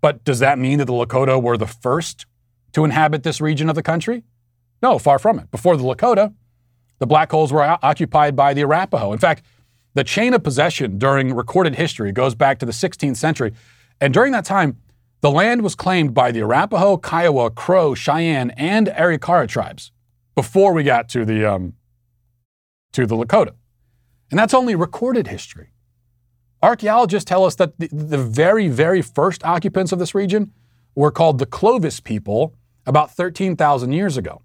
But 0.00 0.24
does 0.24 0.38
that 0.38 0.58
mean 0.58 0.78
that 0.78 0.86
the 0.86 0.92
Lakota 0.92 1.42
were 1.42 1.56
the 1.56 1.66
first 1.66 2.26
to 2.72 2.84
inhabit 2.84 3.22
this 3.22 3.40
region 3.40 3.68
of 3.68 3.74
the 3.74 3.82
country? 3.82 4.24
No, 4.82 4.98
far 4.98 5.18
from 5.18 5.38
it. 5.38 5.50
Before 5.50 5.76
the 5.76 5.84
Lakota, 5.84 6.34
the 6.98 7.06
Black 7.06 7.30
Hills 7.30 7.52
were 7.52 7.64
o- 7.64 7.78
occupied 7.82 8.36
by 8.36 8.54
the 8.54 8.62
Arapaho. 8.62 9.12
In 9.12 9.18
fact, 9.18 9.44
the 9.94 10.04
chain 10.04 10.34
of 10.34 10.42
possession 10.42 10.98
during 10.98 11.34
recorded 11.34 11.74
history 11.74 12.12
goes 12.12 12.34
back 12.34 12.58
to 12.58 12.66
the 12.66 12.72
16th 12.72 13.16
century. 13.16 13.52
And 14.00 14.12
during 14.12 14.32
that 14.32 14.44
time, 14.44 14.78
the 15.22 15.30
land 15.30 15.62
was 15.62 15.74
claimed 15.74 16.12
by 16.12 16.30
the 16.30 16.40
Arapaho, 16.40 16.98
Kiowa, 16.98 17.50
Crow, 17.50 17.94
Cheyenne, 17.94 18.50
and 18.50 18.88
Arikara 18.88 19.48
tribes 19.48 19.90
before 20.34 20.72
we 20.74 20.82
got 20.82 21.08
to 21.10 21.24
the, 21.24 21.44
um, 21.44 21.72
to 22.92 23.06
the 23.06 23.16
Lakota. 23.16 23.54
And 24.30 24.38
that's 24.38 24.54
only 24.54 24.74
recorded 24.74 25.28
history. 25.28 25.70
Archaeologists 26.62 27.28
tell 27.28 27.44
us 27.44 27.54
that 27.56 27.78
the, 27.78 27.88
the 27.88 28.18
very, 28.18 28.68
very 28.68 29.02
first 29.02 29.44
occupants 29.44 29.92
of 29.92 29.98
this 29.98 30.14
region 30.14 30.52
were 30.94 31.10
called 31.10 31.38
the 31.38 31.46
Clovis 31.46 32.00
people 32.00 32.54
about 32.86 33.10
13,000 33.10 33.92
years 33.92 34.16
ago. 34.16 34.42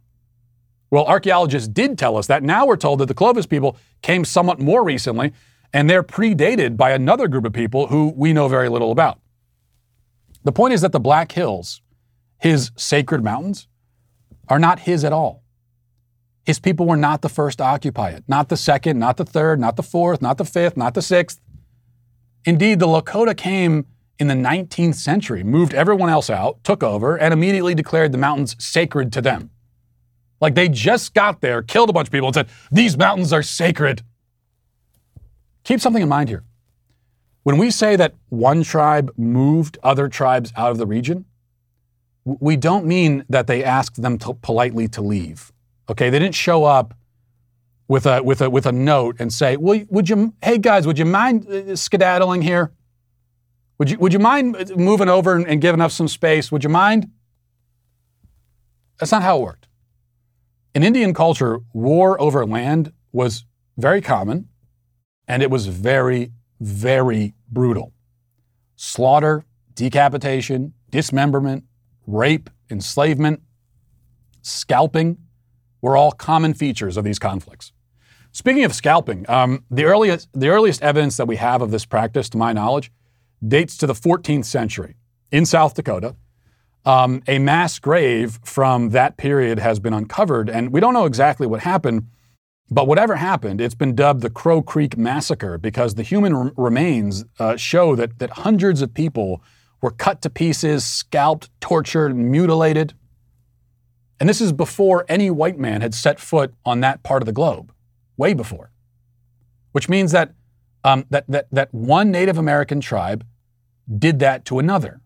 Well, 0.89 1.05
archaeologists 1.05 1.69
did 1.69 1.97
tell 1.97 2.17
us 2.17 2.27
that. 2.27 2.43
Now 2.43 2.65
we're 2.65 2.75
told 2.75 2.99
that 2.99 3.05
the 3.05 3.13
Clovis 3.13 3.45
people 3.45 3.77
came 4.01 4.25
somewhat 4.25 4.59
more 4.59 4.83
recently, 4.83 5.31
and 5.73 5.89
they're 5.89 6.03
predated 6.03 6.75
by 6.75 6.91
another 6.91 7.29
group 7.29 7.45
of 7.45 7.53
people 7.53 7.87
who 7.87 8.13
we 8.15 8.33
know 8.33 8.49
very 8.49 8.67
little 8.67 8.91
about. 8.91 9.19
The 10.43 10.51
point 10.51 10.73
is 10.73 10.81
that 10.81 10.91
the 10.91 10.99
Black 10.99 11.31
Hills, 11.31 11.81
his 12.39 12.71
sacred 12.75 13.23
mountains, 13.23 13.67
are 14.49 14.59
not 14.59 14.79
his 14.79 15.05
at 15.05 15.13
all. 15.13 15.40
His 16.45 16.59
people 16.59 16.87
were 16.87 16.97
not 16.97 17.21
the 17.21 17.29
first 17.29 17.59
to 17.59 17.63
occupy 17.63 18.09
it, 18.09 18.23
not 18.27 18.49
the 18.49 18.57
second, 18.57 18.97
not 18.97 19.17
the 19.17 19.25
third, 19.25 19.59
not 19.59 19.75
the 19.75 19.83
fourth, 19.83 20.21
not 20.21 20.37
the 20.37 20.45
fifth, 20.45 20.75
not 20.75 20.93
the 20.93 21.01
sixth. 21.01 21.39
Indeed, 22.45 22.79
the 22.79 22.87
Lakota 22.87 23.37
came 23.37 23.85
in 24.17 24.27
the 24.27 24.33
19th 24.33 24.95
century, 24.95 25.43
moved 25.43 25.73
everyone 25.73 26.09
else 26.09 26.29
out, 26.29 26.63
took 26.63 26.83
over, 26.83 27.15
and 27.15 27.33
immediately 27.33 27.75
declared 27.75 28.11
the 28.11 28.17
mountains 28.17 28.55
sacred 28.59 29.11
to 29.13 29.21
them. 29.21 29.51
Like 30.39 30.55
they 30.55 30.69
just 30.69 31.13
got 31.13 31.41
there, 31.41 31.61
killed 31.61 31.89
a 31.89 31.93
bunch 31.93 32.07
of 32.07 32.11
people, 32.11 32.27
and 32.27 32.35
said, 32.35 32.49
These 32.71 32.97
mountains 32.97 33.31
are 33.31 33.43
sacred. 33.43 34.01
Keep 35.63 35.79
something 35.79 36.01
in 36.01 36.09
mind 36.09 36.29
here. 36.29 36.43
When 37.43 37.57
we 37.57 37.71
say 37.71 37.95
that 37.95 38.15
one 38.29 38.63
tribe 38.63 39.11
moved 39.17 39.77
other 39.83 40.07
tribes 40.07 40.51
out 40.55 40.71
of 40.71 40.77
the 40.77 40.87
region, 40.87 41.25
we 42.23 42.55
don't 42.55 42.85
mean 42.85 43.25
that 43.29 43.47
they 43.47 43.63
asked 43.63 44.01
them 44.01 44.17
to 44.19 44.33
politely 44.33 44.87
to 44.89 45.01
leave. 45.01 45.51
Okay, 45.89 46.09
they 46.09 46.19
didn't 46.19 46.35
show 46.35 46.63
up 46.63 46.93
with 47.87 48.05
a 48.05 48.23
with 48.23 48.41
a 48.41 48.49
with 48.49 48.65
a 48.65 48.71
note 48.71 49.17
and 49.19 49.33
say, 49.33 49.57
"Well, 49.57 49.81
would 49.89 50.09
you? 50.09 50.33
Hey 50.41 50.57
guys, 50.57 50.87
would 50.87 50.97
you 50.97 51.05
mind 51.05 51.47
uh, 51.49 51.75
skedaddling 51.75 52.41
here? 52.41 52.71
Would 53.77 53.89
you 53.89 53.97
would 53.97 54.13
you 54.13 54.19
mind 54.19 54.71
moving 54.77 55.09
over 55.09 55.35
and, 55.35 55.45
and 55.45 55.59
giving 55.59 55.81
us 55.81 55.93
some 55.93 56.07
space? 56.07 56.51
Would 56.51 56.63
you 56.63 56.69
mind?" 56.69 57.09
That's 58.97 59.11
not 59.11 59.23
how 59.23 59.39
it 59.39 59.41
worked. 59.41 59.67
In 60.73 60.83
Indian 60.83 61.13
culture, 61.13 61.59
war 61.73 62.21
over 62.21 62.45
land 62.45 62.93
was 63.11 63.45
very 63.77 63.99
common, 63.99 64.47
and 65.27 65.43
it 65.43 65.49
was 65.49 65.67
very 65.67 66.31
very 66.61 67.33
brutal. 67.49 67.91
Slaughter, 68.75 69.43
decapitation, 69.73 70.73
dismemberment, 70.91 71.65
rape, 72.07 72.49
enslavement, 72.69 73.41
scalping 74.41 75.17
were 75.81 75.97
all 75.97 76.11
common 76.11 76.53
features 76.53 76.97
of 76.97 77.03
these 77.03 77.19
conflicts. 77.19 77.71
Speaking 78.31 78.63
of 78.63 78.73
scalping, 78.73 79.29
um, 79.29 79.65
the, 79.69 79.83
earliest, 79.83 80.29
the 80.33 80.49
earliest 80.49 80.81
evidence 80.81 81.17
that 81.17 81.27
we 81.27 81.35
have 81.35 81.61
of 81.61 81.71
this 81.71 81.85
practice, 81.85 82.29
to 82.29 82.37
my 82.37 82.53
knowledge, 82.53 82.91
dates 83.45 83.75
to 83.77 83.87
the 83.87 83.93
14th 83.93 84.45
century 84.45 84.95
in 85.31 85.45
South 85.45 85.73
Dakota. 85.73 86.15
Um, 86.85 87.21
a 87.27 87.39
mass 87.39 87.77
grave 87.77 88.39
from 88.43 88.89
that 88.89 89.17
period 89.17 89.59
has 89.59 89.79
been 89.79 89.93
uncovered, 89.93 90.49
and 90.49 90.71
we 90.71 90.79
don't 90.79 90.93
know 90.93 91.05
exactly 91.05 91.45
what 91.45 91.59
happened, 91.59 92.07
but 92.71 92.87
whatever 92.87 93.17
happened, 93.17 93.59
it's 93.59 93.75
been 93.75 93.95
dubbed 93.95 94.21
the 94.21 94.29
Crow 94.29 94.61
Creek 94.61 94.97
Massacre 94.97 95.57
because 95.57 95.95
the 95.95 96.03
human 96.03 96.33
r- 96.33 96.51
remains 96.55 97.25
uh, 97.37 97.57
show 97.57 97.95
that, 97.97 98.17
that 98.19 98.29
hundreds 98.31 98.81
of 98.81 98.93
people 98.93 99.43
were 99.81 99.91
cut 99.91 100.21
to 100.21 100.29
pieces, 100.29 100.85
scalped, 100.85 101.49
tortured, 101.59 102.15
mutilated. 102.15 102.93
And 104.21 104.29
this 104.29 104.39
is 104.39 104.53
before 104.53 105.03
any 105.09 105.31
white 105.31 105.57
man 105.57 105.81
had 105.81 105.95
set 105.95 106.19
foot 106.19 106.53
on 106.63 106.81
that 106.81 107.01
part 107.01 107.23
of 107.23 107.25
the 107.25 107.31
globe, 107.31 107.73
way 108.17 108.35
before. 108.35 108.69
Which 109.71 109.89
means 109.89 110.11
that, 110.11 110.35
um, 110.83 111.05
that, 111.09 111.25
that, 111.27 111.47
that 111.51 111.73
one 111.73 112.11
Native 112.11 112.37
American 112.37 112.81
tribe 112.81 113.25
did 113.97 114.19
that 114.19 114.45
to 114.45 114.59
another. 114.59 115.01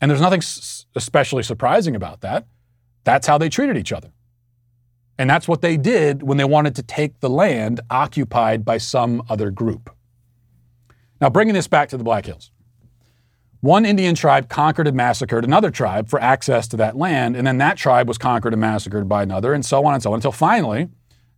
And 0.00 0.08
there's 0.08 0.20
nothing 0.20 0.38
s- 0.38 0.86
especially 0.94 1.42
surprising 1.42 1.96
about 1.96 2.20
that. 2.20 2.46
That's 3.02 3.26
how 3.26 3.38
they 3.38 3.48
treated 3.48 3.76
each 3.76 3.92
other. 3.92 4.12
And 5.18 5.28
that's 5.28 5.48
what 5.48 5.60
they 5.60 5.76
did 5.76 6.22
when 6.22 6.38
they 6.38 6.44
wanted 6.44 6.76
to 6.76 6.84
take 6.84 7.18
the 7.18 7.28
land 7.28 7.80
occupied 7.90 8.64
by 8.64 8.78
some 8.78 9.20
other 9.28 9.50
group. 9.50 9.90
Now, 11.20 11.28
bringing 11.28 11.54
this 11.54 11.66
back 11.66 11.88
to 11.88 11.96
the 11.96 12.04
Black 12.04 12.26
Hills. 12.26 12.52
One 13.66 13.84
Indian 13.84 14.14
tribe 14.14 14.48
conquered 14.48 14.86
and 14.86 14.96
massacred 14.96 15.44
another 15.44 15.72
tribe 15.72 16.08
for 16.08 16.22
access 16.22 16.68
to 16.68 16.76
that 16.76 16.96
land, 16.96 17.34
and 17.34 17.44
then 17.44 17.58
that 17.58 17.76
tribe 17.76 18.06
was 18.06 18.16
conquered 18.16 18.52
and 18.52 18.60
massacred 18.60 19.08
by 19.08 19.24
another, 19.24 19.52
and 19.52 19.66
so 19.66 19.84
on 19.84 19.94
and 19.94 20.00
so 20.00 20.12
on, 20.12 20.18
until 20.18 20.30
finally, 20.30 20.88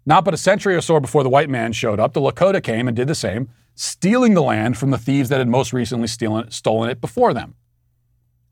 not 0.04 0.26
but 0.26 0.34
a 0.34 0.36
century 0.36 0.74
or 0.74 0.82
so 0.82 1.00
before 1.00 1.22
the 1.22 1.30
white 1.30 1.48
man 1.48 1.72
showed 1.72 1.98
up, 1.98 2.12
the 2.12 2.20
Lakota 2.20 2.62
came 2.62 2.86
and 2.86 2.94
did 2.94 3.08
the 3.08 3.14
same, 3.14 3.48
stealing 3.76 4.34
the 4.34 4.42
land 4.42 4.76
from 4.76 4.90
the 4.90 4.98
thieves 4.98 5.30
that 5.30 5.38
had 5.38 5.48
most 5.48 5.72
recently 5.72 6.06
stealen, 6.06 6.50
stolen 6.50 6.90
it 6.90 7.00
before 7.00 7.32
them. 7.32 7.54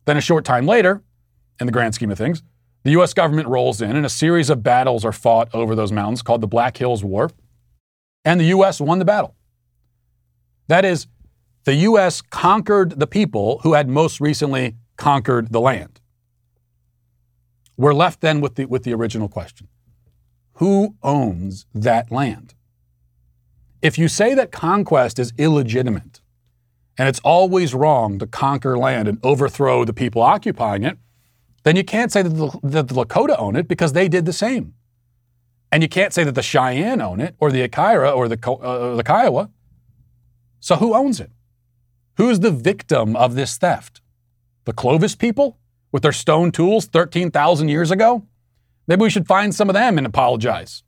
Then, 0.05 0.17
a 0.17 0.21
short 0.21 0.43
time 0.43 0.65
later, 0.65 1.03
in 1.59 1.67
the 1.67 1.71
grand 1.71 1.93
scheme 1.93 2.09
of 2.09 2.17
things, 2.17 2.41
the 2.81 2.99
US 2.99 3.13
government 3.13 3.47
rolls 3.47 3.79
in 3.79 3.95
and 3.95 4.07
a 4.07 4.09
series 4.09 4.49
of 4.49 4.63
battles 4.63 5.05
are 5.05 5.13
fought 5.13 5.53
over 5.53 5.75
those 5.75 5.91
mountains 5.91 6.23
called 6.23 6.41
the 6.41 6.47
Black 6.47 6.77
Hills 6.77 7.03
War, 7.03 7.29
and 8.25 8.39
the 8.39 8.45
US 8.45 8.81
won 8.81 8.97
the 8.97 9.05
battle. 9.05 9.35
That 10.67 10.83
is, 10.83 11.05
the 11.67 11.75
US 11.75 12.21
conquered 12.21 12.97
the 12.97 13.05
people 13.05 13.59
who 13.63 13.73
had 13.73 13.89
most 13.89 14.21
recently 14.21 14.77
conquered 14.95 15.51
the 15.51 15.59
land. 15.59 15.99
We're 17.75 17.93
left 17.93 18.21
then 18.21 18.39
with 18.39 18.55
the, 18.55 18.63
with 18.63 18.83
the 18.83 18.93
original 18.93 19.27
question 19.27 19.67
Who 20.53 20.95
owns 21.03 21.65
that 21.75 22.09
land? 22.09 22.53
If 23.81 23.97
you 23.97 24.07
say 24.07 24.33
that 24.33 24.53
conquest 24.53 25.19
is 25.19 25.33
illegitimate 25.37 26.21
and 26.97 27.09
it's 27.09 27.19
always 27.19 27.73
wrong 27.73 28.17
to 28.19 28.27
conquer 28.27 28.77
land 28.77 29.09
and 29.09 29.19
overthrow 29.21 29.83
the 29.83 29.91
people 29.91 30.21
occupying 30.21 30.83
it, 30.83 30.97
then 31.63 31.75
you 31.75 31.83
can't 31.83 32.13
say 32.13 32.21
that 32.21 32.29
the, 32.29 32.59
that 32.63 32.87
the 32.87 32.95
Lakota 32.95 33.35
own 33.37 33.57
it 33.57 33.67
because 33.67 33.91
they 33.91 34.07
did 34.07 34.25
the 34.25 34.31
same. 34.31 34.73
And 35.69 35.83
you 35.83 35.89
can't 35.89 36.13
say 36.13 36.23
that 36.23 36.35
the 36.35 36.41
Cheyenne 36.41 37.01
own 37.01 37.19
it 37.19 37.35
or 37.39 37.51
the 37.51 37.61
Akira 37.61 38.09
or 38.09 38.29
the, 38.29 38.39
uh, 38.49 38.95
the 38.95 39.03
Kiowa. 39.03 39.49
So 40.61 40.77
who 40.77 40.95
owns 40.95 41.19
it? 41.19 41.29
Who's 42.17 42.39
the 42.39 42.51
victim 42.51 43.15
of 43.15 43.35
this 43.35 43.57
theft? 43.57 44.01
The 44.65 44.73
Clovis 44.73 45.15
people 45.15 45.59
with 45.91 46.01
their 46.01 46.11
stone 46.11 46.51
tools 46.51 46.85
13,000 46.85 47.69
years 47.69 47.91
ago? 47.91 48.25
Maybe 48.87 49.03
we 49.03 49.09
should 49.11 49.27
find 49.27 49.53
some 49.53 49.69
of 49.69 49.75
them 49.75 49.99
and 49.99 50.07
apologize. 50.07 50.81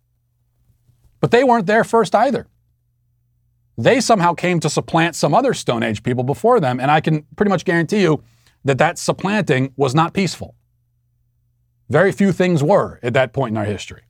But 1.19 1.29
they 1.29 1.43
weren't 1.43 1.67
there 1.67 1.83
first 1.83 2.15
either. 2.15 2.47
They 3.77 4.01
somehow 4.01 4.33
came 4.33 4.59
to 4.61 4.69
supplant 4.69 5.15
some 5.15 5.35
other 5.35 5.53
Stone 5.53 5.83
Age 5.83 6.01
people 6.01 6.23
before 6.23 6.59
them, 6.59 6.79
and 6.79 6.89
I 6.89 6.99
can 6.99 7.23
pretty 7.35 7.49
much 7.49 7.63
guarantee 7.63 8.01
you 8.01 8.23
that 8.65 8.79
that 8.79 8.97
supplanting 8.97 9.71
was 9.77 9.93
not 9.93 10.13
peaceful. 10.13 10.55
Very 11.89 12.11
few 12.11 12.31
things 12.31 12.63
were 12.63 12.99
at 13.03 13.13
that 13.13 13.33
point 13.33 13.53
in 13.53 13.57
our 13.57 13.65
history. 13.65 14.01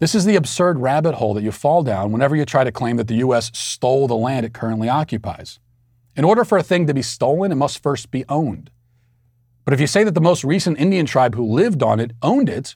This 0.00 0.14
is 0.14 0.24
the 0.24 0.36
absurd 0.36 0.78
rabbit 0.78 1.14
hole 1.14 1.34
that 1.34 1.42
you 1.42 1.52
fall 1.52 1.82
down 1.82 2.12
whenever 2.12 2.36
you 2.36 2.44
try 2.44 2.64
to 2.64 2.72
claim 2.72 2.96
that 2.96 3.08
the 3.08 3.16
U.S. 3.16 3.50
stole 3.54 4.06
the 4.08 4.16
land 4.16 4.44
it 4.44 4.52
currently 4.52 4.88
occupies. 4.88 5.58
In 6.18 6.24
order 6.24 6.44
for 6.44 6.58
a 6.58 6.64
thing 6.64 6.88
to 6.88 6.94
be 6.94 7.00
stolen, 7.00 7.52
it 7.52 7.54
must 7.54 7.80
first 7.80 8.10
be 8.10 8.24
owned. 8.28 8.70
But 9.64 9.72
if 9.72 9.80
you 9.80 9.86
say 9.86 10.02
that 10.02 10.14
the 10.16 10.20
most 10.20 10.42
recent 10.42 10.80
Indian 10.80 11.06
tribe 11.06 11.36
who 11.36 11.44
lived 11.46 11.80
on 11.80 12.00
it 12.00 12.10
owned 12.22 12.48
it, 12.48 12.74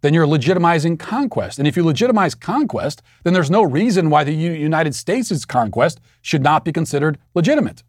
then 0.00 0.14
you're 0.14 0.26
legitimizing 0.26 0.98
conquest. 0.98 1.58
And 1.58 1.68
if 1.68 1.76
you 1.76 1.84
legitimize 1.84 2.34
conquest, 2.34 3.02
then 3.24 3.34
there's 3.34 3.50
no 3.50 3.62
reason 3.62 4.08
why 4.08 4.24
the 4.24 4.32
United 4.32 4.94
States' 4.94 5.44
conquest 5.44 6.00
should 6.22 6.42
not 6.42 6.64
be 6.64 6.72
considered 6.72 7.18
legitimate. 7.34 7.82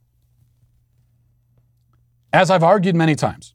As 2.33 2.51
I've 2.51 2.61
argued 2.61 2.95
many 2.95 3.15
times, 3.15 3.53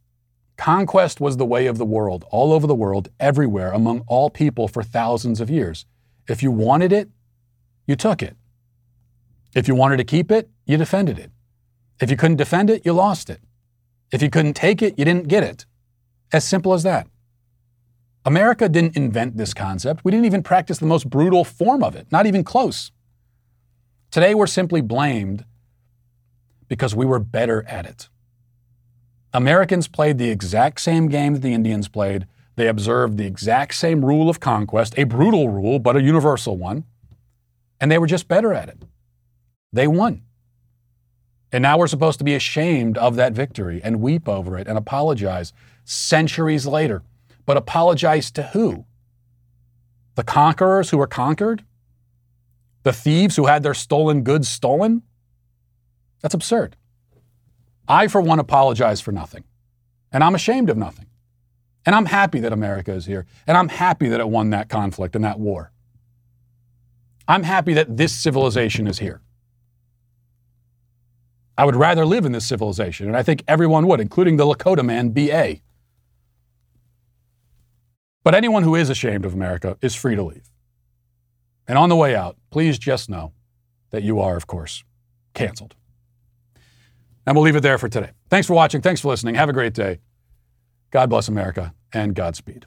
conquest 0.57 1.21
was 1.21 1.37
the 1.37 1.45
way 1.45 1.67
of 1.67 1.77
the 1.77 1.85
world, 1.85 2.25
all 2.31 2.55
over 2.55 2.67
the 2.67 2.75
world, 2.75 3.11
everywhere, 3.21 3.73
among 3.73 4.03
all 4.07 4.31
people 4.31 4.67
for 4.67 4.83
thousands 4.83 5.43
of 5.43 5.51
years. 5.51 5.85
If 6.27 6.43
you 6.43 6.51
wanted 6.51 6.91
it, 6.91 7.11
you 7.87 7.97
took 7.97 8.23
it. 8.23 8.35
If 9.55 9.69
you 9.69 9.75
wanted 9.75 9.97
to 9.99 10.05
keep 10.05 10.31
it, 10.31 10.51
you 10.67 10.77
defended 10.77 11.19
it. 11.19 11.31
If 12.01 12.11
you 12.11 12.17
couldn't 12.17 12.37
defend 12.37 12.71
it, 12.71 12.85
you 12.85 12.93
lost 12.93 13.31
it. 13.31 13.41
If 14.13 14.23
you 14.23 14.31
couldn't 14.31 14.55
take 14.55 14.83
it, 14.83 14.99
you 14.99 15.05
didn't 15.05 15.29
get 15.29 15.43
it. 15.43 15.67
As 16.33 16.45
simple 16.45 16.75
as 16.75 16.83
that. 16.83 17.07
America 18.25 18.69
didn't 18.69 18.97
invent 18.97 19.37
this 19.37 19.55
concept. 19.55 20.05
We 20.05 20.13
didn't 20.13 20.27
even 20.27 20.43
practice 20.43 20.79
the 20.79 20.87
most 20.87 21.09
brutal 21.09 21.45
form 21.45 21.83
of 21.83 21.97
it, 21.97 22.07
not 22.11 22.27
even 22.27 22.45
close. 22.45 22.93
Today, 24.11 24.35
we're 24.35 24.47
simply 24.47 24.81
blamed 24.81 25.45
because 26.69 26.95
we 26.95 27.07
were 27.07 27.19
better 27.19 27.67
at 27.67 27.87
it. 27.87 28.09
Americans 29.33 29.89
played 29.89 30.19
the 30.19 30.31
exact 30.31 30.81
same 30.81 31.09
game 31.09 31.35
that 31.35 31.43
the 31.43 31.55
Indians 31.55 31.89
played. 31.89 32.27
They 32.57 32.69
observed 32.69 33.17
the 33.17 33.27
exact 33.27 33.75
same 33.75 34.05
rule 34.05 34.29
of 34.29 34.41
conquest, 34.41 34.95
a 34.99 35.05
brutal 35.05 35.49
rule, 35.49 35.79
but 35.79 35.97
a 35.97 36.03
universal 36.03 36.57
one, 36.57 36.85
and 37.81 37.91
they 37.91 37.99
were 37.99 38.07
just 38.07 38.29
better 38.29 38.53
at 38.53 38.69
it. 38.69 38.83
They 39.73 39.87
won. 39.87 40.23
And 41.53 41.63
now 41.63 41.79
we're 41.79 41.87
supposed 41.87 42.19
to 42.19 42.25
be 42.25 42.35
ashamed 42.35 42.99
of 42.99 43.17
that 43.17 43.33
victory 43.33 43.81
and 43.83 44.01
weep 44.01 44.29
over 44.29 44.59
it 44.59 44.69
and 44.69 44.77
apologize 44.77 45.53
centuries 45.85 46.67
later. 46.67 47.03
But 47.47 47.57
apologize 47.57 48.31
to 48.33 48.43
who? 48.43 48.85
The 50.15 50.25
conquerors 50.25 50.91
who 50.91 50.99
were 50.99 51.07
conquered? 51.07 51.65
The 52.83 52.93
thieves 52.93 53.37
who 53.37 53.47
had 53.47 53.63
their 53.63 53.75
stolen 53.75 54.23
goods 54.23 54.49
stolen? 54.49 55.03
That's 56.21 56.35
absurd. 56.35 56.77
I, 57.87 58.09
for 58.09 58.21
one, 58.21 58.39
apologize 58.39 59.01
for 59.01 59.13
nothing. 59.13 59.45
And 60.13 60.23
I'm 60.23 60.35
ashamed 60.35 60.69
of 60.69 60.77
nothing. 60.77 61.07
And 61.87 61.95
I'm 61.95 62.07
happy 62.07 62.41
that 62.41 62.53
America 62.53 62.93
is 62.93 63.07
here. 63.07 63.25
And 63.47 63.57
I'm 63.57 63.69
happy 63.69 64.09
that 64.09 64.21
it 64.21 64.29
won 64.29 64.51
that 64.51 64.69
conflict 64.69 65.17
and 65.17 65.25
that 65.25 65.41
war. 65.41 65.73
I'm 67.27 67.45
happy 67.45 67.73
that 67.75 67.97
this 67.97 68.15
civilization 68.15 68.87
is 68.87 68.99
here. 68.99 69.23
I 71.59 71.65
would 71.65 71.75
rather 71.75 72.07
live 72.07 72.25
in 72.25 72.31
this 72.31 72.47
civilization, 72.47 73.09
and 73.09 73.17
I 73.17 73.25
think 73.25 73.43
everyone 73.49 73.89
would, 73.89 74.01
including 74.01 74.37
the 74.37 74.45
Lakota 74.45 74.85
man, 74.85 75.09
B.A. 75.09 75.61
But 78.23 78.37
anyone 78.37 78.63
who 78.63 78.77
is 78.77 78.89
ashamed 78.89 79.25
of 79.25 79.35
America 79.35 79.77
is 79.83 79.97
free 79.97 80.15
to 80.15 80.23
leave. 80.23 80.49
And 81.67 81.77
on 81.77 81.89
the 81.89 81.97
way 81.97 82.15
out, 82.15 82.37
please 82.51 82.79
just 82.79 83.11
know 83.11 83.33
that 83.91 84.05
you 84.05 84.21
are, 84.21 84.37
of 84.37 84.47
course, 84.47 84.85
canceled. 85.35 85.75
And 87.27 87.35
we'll 87.35 87.45
leave 87.45 87.57
it 87.57 87.63
there 87.63 87.77
for 87.77 87.89
today. 87.89 88.13
Thanks 88.31 88.47
for 88.47 88.55
watching. 88.55 88.81
Thanks 88.81 89.01
for 89.01 89.09
listening. 89.09 89.35
Have 89.35 89.49
a 89.49 89.53
great 89.53 89.75
day. 89.75 89.99
God 90.93 91.11
bless 91.11 91.27
America 91.27 91.75
and 91.93 92.15
Godspeed. 92.15 92.67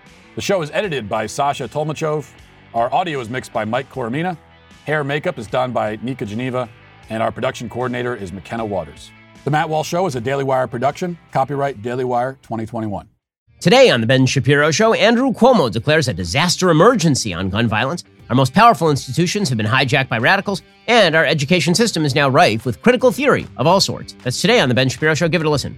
The 0.35 0.41
show 0.41 0.61
is 0.61 0.71
edited 0.71 1.09
by 1.09 1.25
Sasha 1.25 1.67
Tolmachov. 1.67 2.31
Our 2.73 2.93
audio 2.93 3.19
is 3.19 3.29
mixed 3.29 3.51
by 3.51 3.65
Mike 3.65 3.91
Coromina. 3.91 4.37
Hair 4.85 5.03
makeup 5.03 5.37
is 5.37 5.45
done 5.45 5.73
by 5.73 5.99
Nika 6.01 6.25
Geneva. 6.25 6.69
And 7.09 7.21
our 7.21 7.33
production 7.33 7.69
coordinator 7.69 8.15
is 8.15 8.31
McKenna 8.31 8.63
Waters. 8.63 9.11
The 9.43 9.51
Matt 9.51 9.67
Walsh 9.67 9.89
Show 9.89 10.05
is 10.05 10.15
a 10.15 10.21
Daily 10.21 10.45
Wire 10.45 10.67
production. 10.67 11.17
Copyright 11.33 11.81
Daily 11.81 12.05
Wire 12.05 12.37
2021. 12.43 13.09
Today 13.59 13.89
on 13.89 13.99
The 13.99 14.07
Ben 14.07 14.25
Shapiro 14.25 14.71
Show, 14.71 14.93
Andrew 14.93 15.33
Cuomo 15.33 15.69
declares 15.69 16.07
a 16.07 16.13
disaster 16.13 16.69
emergency 16.69 17.33
on 17.33 17.49
gun 17.49 17.67
violence. 17.67 18.05
Our 18.29 18.35
most 18.35 18.53
powerful 18.53 18.89
institutions 18.89 19.49
have 19.49 19.57
been 19.57 19.67
hijacked 19.67 20.07
by 20.07 20.17
radicals, 20.17 20.61
and 20.87 21.13
our 21.13 21.25
education 21.25 21.75
system 21.75 22.05
is 22.05 22.15
now 22.15 22.29
rife 22.29 22.65
with 22.65 22.81
critical 22.81 23.11
theory 23.11 23.45
of 23.57 23.67
all 23.67 23.81
sorts. 23.81 24.15
That's 24.23 24.39
today 24.39 24.61
on 24.61 24.69
The 24.69 24.75
Ben 24.75 24.87
Shapiro 24.87 25.13
Show. 25.13 25.27
Give 25.27 25.41
it 25.41 25.47
a 25.47 25.49
listen. 25.49 25.77